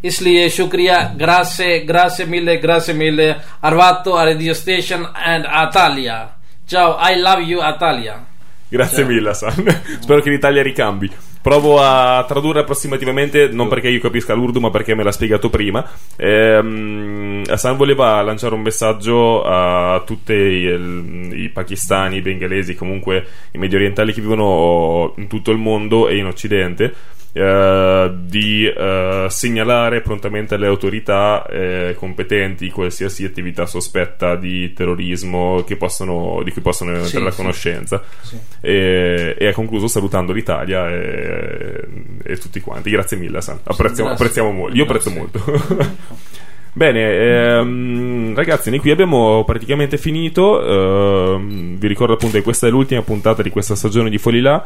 Isliye 0.00 0.48
shukriya, 0.50 1.14
grazie, 1.16 1.84
grazie 1.84 2.26
mille, 2.26 2.58
grazie 2.58 2.92
mille. 2.92 3.40
Arvato 3.60 4.14
a 4.16 4.24
Radio 4.24 4.52
Station 4.52 5.08
and 5.12 5.44
Atalia. 5.48 6.36
Ciao, 6.66 6.98
I 7.00 7.18
love 7.18 7.42
you 7.42 7.60
Atalia. 7.60 8.24
Grazie 8.68 8.98
Ciao. 8.98 9.06
mille, 9.06 9.34
San. 9.34 9.52
Spero 10.00 10.20
che 10.20 10.30
l'Italia 10.30 10.62
ricambi. 10.62 11.10
Provo 11.40 11.80
a 11.80 12.24
tradurre 12.26 12.60
approssimativamente, 12.60 13.48
non 13.48 13.68
perché 13.68 13.88
io 13.88 14.00
capisca 14.00 14.34
l'urdu, 14.34 14.58
ma 14.58 14.70
perché 14.70 14.94
me 14.96 15.04
l'ha 15.04 15.12
spiegato 15.12 15.48
prima. 15.48 15.88
Ehm, 16.16 17.44
Hassan 17.46 17.76
voleva 17.76 18.20
lanciare 18.22 18.54
un 18.54 18.62
messaggio 18.62 19.44
a 19.44 20.02
tutti 20.04 20.32
i, 20.32 21.42
i 21.44 21.48
pakistani, 21.50 22.16
i 22.16 22.22
bengalesi, 22.22 22.74
comunque 22.74 23.24
i 23.52 23.58
medio 23.58 23.78
orientali 23.78 24.12
che 24.12 24.20
vivono 24.20 25.14
in 25.18 25.28
tutto 25.28 25.52
il 25.52 25.58
mondo 25.58 26.08
e 26.08 26.16
in 26.16 26.26
Occidente 26.26 26.92
eh, 27.36 28.14
di 28.22 28.66
eh, 28.66 29.26
segnalare 29.28 30.00
prontamente 30.00 30.54
alle 30.54 30.66
autorità 30.66 31.44
eh, 31.46 31.94
competenti 31.98 32.70
qualsiasi 32.70 33.24
attività 33.26 33.66
sospetta 33.66 34.36
di 34.36 34.72
terrorismo 34.72 35.62
che 35.64 35.76
possono, 35.76 36.40
di 36.42 36.50
cui 36.50 36.62
possono 36.62 36.94
Sì, 36.96 37.02
entrare 37.04 37.26
a 37.28 37.30
sì. 37.30 37.36
conoscenza 37.36 38.02
Sì. 38.22 38.38
e, 38.62 39.36
e 39.38 39.46
ha 39.48 39.52
concluso 39.52 39.86
salutando 39.86 40.32
l'Italia 40.32 40.88
e, 40.90 41.84
e 42.24 42.36
tutti 42.38 42.60
quanti. 42.60 42.88
Grazie 42.90 43.18
mille, 43.18 43.38
Hassan. 43.38 43.60
Apprezziamo, 43.64 44.10
apprezziamo 44.10 44.50
molto. 44.50 44.76
Io 44.76 44.84
apprezzo 44.84 45.10
molto. 45.10 45.44
Bene, 46.76 47.56
ehm, 47.56 48.34
ragazzi, 48.34 48.68
noi 48.68 48.80
qui 48.80 48.90
abbiamo 48.90 49.44
praticamente 49.44 49.96
finito. 49.96 51.34
ehm, 51.34 51.78
vi 51.78 51.86
ricordo 51.88 52.12
appunto 52.12 52.36
che 52.36 52.42
questa 52.42 52.66
è 52.66 52.70
l'ultima 52.70 53.00
puntata 53.00 53.42
di 53.42 53.48
questa 53.48 53.74
stagione 53.74 54.10
di 54.10 54.18
Fuori 54.18 54.40
là. 54.40 54.62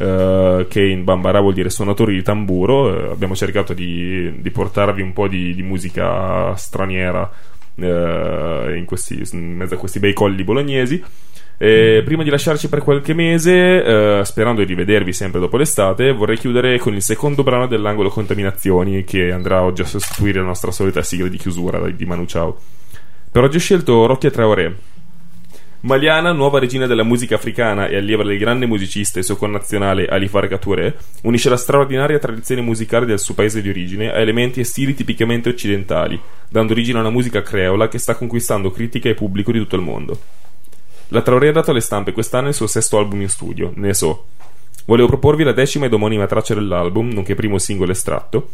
eh, 0.00 0.66
che 0.68 0.84
in 0.84 1.02
Bambara 1.02 1.40
vuol 1.40 1.54
dire 1.54 1.68
suonatori 1.68 2.14
di 2.14 2.22
tamburo. 2.22 3.08
Eh, 3.08 3.10
abbiamo 3.10 3.34
cercato 3.34 3.72
di, 3.72 4.40
di 4.40 4.50
portarvi 4.52 5.02
un 5.02 5.12
po' 5.12 5.26
di, 5.26 5.52
di 5.52 5.62
musica 5.64 6.54
straniera 6.54 7.28
eh, 7.74 8.74
in, 8.76 8.84
questi, 8.84 9.20
in 9.32 9.56
mezzo 9.56 9.74
a 9.74 9.78
questi 9.78 9.98
bei 9.98 10.12
colli 10.12 10.44
bolognesi. 10.44 11.02
E 11.60 12.02
prima 12.04 12.22
di 12.22 12.30
lasciarci 12.30 12.68
per 12.68 12.82
qualche 12.82 13.14
mese, 13.14 13.82
eh, 13.82 14.24
sperando 14.24 14.60
di 14.60 14.68
rivedervi 14.68 15.12
sempre 15.12 15.40
dopo 15.40 15.56
l'estate, 15.56 16.12
vorrei 16.12 16.38
chiudere 16.38 16.78
con 16.78 16.94
il 16.94 17.02
secondo 17.02 17.42
brano 17.42 17.66
dell'angolo 17.66 18.10
contaminazioni 18.10 19.02
che 19.02 19.32
andrà 19.32 19.64
oggi 19.64 19.82
a 19.82 19.86
sostituire 19.86 20.38
la 20.38 20.46
nostra 20.46 20.70
solita 20.70 21.02
sigla 21.02 21.26
di 21.26 21.36
chiusura 21.36 21.90
di 21.90 22.04
Manu 22.04 22.26
Ciao. 22.26 22.56
Per 23.32 23.42
oggi 23.42 23.56
ho 23.56 23.60
scelto 23.60 24.06
Rocchia 24.06 24.30
Traoré. 24.30 24.76
Maliana, 25.80 26.30
nuova 26.30 26.60
regina 26.60 26.86
della 26.86 27.02
musica 27.02 27.34
africana 27.34 27.88
e 27.88 27.96
allieva 27.96 28.22
del 28.22 28.38
grande 28.38 28.66
musicista 28.66 29.18
e 29.18 29.24
suo 29.24 29.36
connazionale 29.36 30.06
Ali 30.06 30.28
Farka 30.28 30.58
Touré, 30.58 30.96
unisce 31.22 31.48
la 31.48 31.56
straordinaria 31.56 32.18
tradizione 32.18 32.62
musicale 32.62 33.06
del 33.06 33.18
suo 33.18 33.34
paese 33.34 33.62
di 33.62 33.68
origine 33.68 34.12
a 34.12 34.18
elementi 34.18 34.60
e 34.60 34.64
stili 34.64 34.94
tipicamente 34.94 35.48
occidentali, 35.48 36.20
dando 36.48 36.72
origine 36.72 36.98
a 36.98 37.02
una 37.02 37.10
musica 37.10 37.42
creola 37.42 37.88
che 37.88 37.98
sta 37.98 38.14
conquistando 38.14 38.70
critica 38.70 39.08
e 39.08 39.14
pubblico 39.14 39.50
di 39.50 39.58
tutto 39.58 39.76
il 39.76 39.82
mondo. 39.82 40.20
La 41.08 41.22
Traoré 41.22 41.48
ha 41.48 41.52
dato 41.52 41.70
alle 41.70 41.80
stampe 41.80 42.12
quest'anno 42.12 42.48
il 42.48 42.54
suo 42.54 42.66
sesto 42.66 42.98
album 42.98 43.22
in 43.22 43.30
studio, 43.30 43.72
Ne 43.76 43.94
so. 43.94 44.26
Volevo 44.84 45.08
proporvi 45.08 45.42
la 45.42 45.52
decima 45.52 45.86
ed 45.86 45.92
omonima 45.94 46.26
traccia 46.26 46.52
dell'album, 46.52 47.08
nonché 47.10 47.34
primo 47.34 47.58
singolo 47.58 47.92
estratto, 47.92 48.50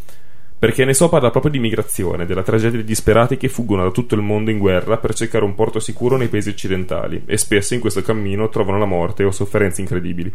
perché 0.56 0.84
Ne 0.84 0.94
so 0.94 1.08
parla 1.08 1.30
proprio 1.30 1.50
di 1.50 1.58
migrazione, 1.58 2.26
della 2.26 2.44
tragedia 2.44 2.78
di 2.78 2.84
disperati 2.84 3.36
che 3.36 3.48
fuggono 3.48 3.82
da 3.82 3.90
tutto 3.90 4.14
il 4.14 4.20
mondo 4.20 4.52
in 4.52 4.58
guerra 4.58 4.98
per 4.98 5.14
cercare 5.14 5.44
un 5.44 5.56
porto 5.56 5.80
sicuro 5.80 6.16
nei 6.16 6.28
paesi 6.28 6.50
occidentali 6.50 7.24
e 7.26 7.36
spesso 7.36 7.74
in 7.74 7.80
questo 7.80 8.02
cammino 8.02 8.48
trovano 8.48 8.78
la 8.78 8.84
morte 8.84 9.24
o 9.24 9.32
sofferenze 9.32 9.80
incredibili. 9.80 10.32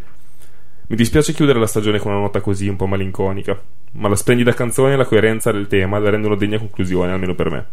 Mi 0.87 0.95
dispiace 0.97 1.33
chiudere 1.33 1.59
la 1.59 1.67
stagione 1.67 1.99
con 1.99 2.11
una 2.11 2.21
nota 2.21 2.41
così 2.41 2.67
un 2.67 2.75
po' 2.75 2.85
malinconica, 2.85 3.57
ma 3.93 4.09
la 4.09 4.15
splendida 4.15 4.53
canzone 4.53 4.93
e 4.93 4.97
la 4.97 5.05
coerenza 5.05 5.53
del 5.53 5.67
tema 5.67 5.99
la 5.99 6.09
rendono 6.09 6.35
degna 6.35 6.57
conclusione, 6.57 7.11
almeno 7.11 7.33
per 7.33 7.49
me. 7.49 7.65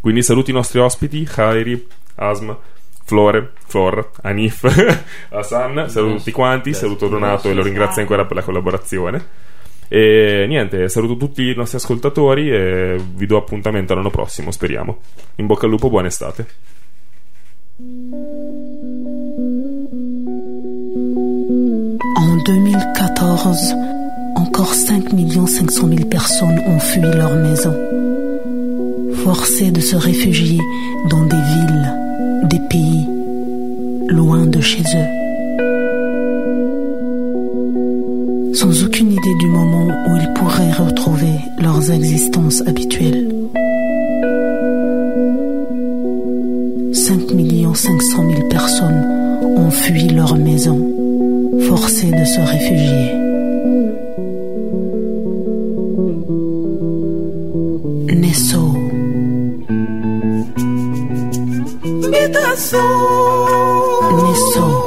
Quindi 0.00 0.22
saluto 0.22 0.50
i 0.50 0.54
nostri 0.54 0.78
ospiti, 0.78 1.24
Khairi, 1.24 1.86
Asma, 2.16 2.56
Flore, 3.12 3.50
Flor, 3.66 4.10
Anif, 4.22 4.64
Hassan, 5.28 5.90
saluto 5.90 6.16
tutti 6.16 6.32
quanti, 6.32 6.72
saluto 6.72 7.08
Donato 7.08 7.50
e 7.50 7.52
lo 7.52 7.62
ringrazio 7.62 8.00
ancora 8.00 8.24
per 8.24 8.36
la 8.36 8.42
collaborazione. 8.42 9.22
E 9.86 10.46
niente, 10.48 10.88
saluto 10.88 11.18
tutti 11.18 11.50
i 11.50 11.54
nostri 11.54 11.76
ascoltatori 11.76 12.50
e 12.50 12.96
vi 13.14 13.26
do 13.26 13.36
appuntamento 13.36 13.94
l'anno 13.94 14.08
prossimo, 14.08 14.50
speriamo. 14.50 15.00
In 15.36 15.46
bocca 15.46 15.66
al 15.66 15.72
lupo, 15.72 15.90
buona 15.90 16.08
estate. 16.08 16.46
En 22.16 22.42
2014, 22.42 23.74
encore 24.36 24.74
5 24.74 25.10
500 25.10 25.86
000 25.86 26.08
personnes 26.08 26.58
ont 26.66 26.80
fui 26.80 27.02
leur 27.02 27.34
maison, 27.34 27.76
forcées 29.22 29.70
de 29.70 29.80
se 29.80 29.96
réfugier 29.96 30.60
dans 31.10 31.26
des 31.26 31.36
villes, 31.36 32.01
pays, 32.58 33.06
loin 34.08 34.46
de 34.46 34.60
chez 34.60 34.82
eux. 34.82 35.10
Sans 38.54 38.84
aucune 38.84 39.12
idée 39.12 39.34
du 39.40 39.46
moment 39.46 39.88
où 39.88 40.16
ils 40.16 40.32
pourraient 40.34 40.72
retrouver 40.72 41.34
leurs 41.58 41.90
existences 41.90 42.62
habituelles. 42.66 43.28
5 46.92 47.20
500 47.74 48.30
000 48.30 48.48
personnes 48.48 49.04
ont 49.56 49.70
fui 49.70 50.08
leur 50.08 50.36
maison, 50.36 50.78
forcées 51.68 52.10
de 52.10 52.24
se 52.24 52.40
réfugier. 52.40 53.21
Nessun. 62.62 64.22
Nessun. 64.22 64.81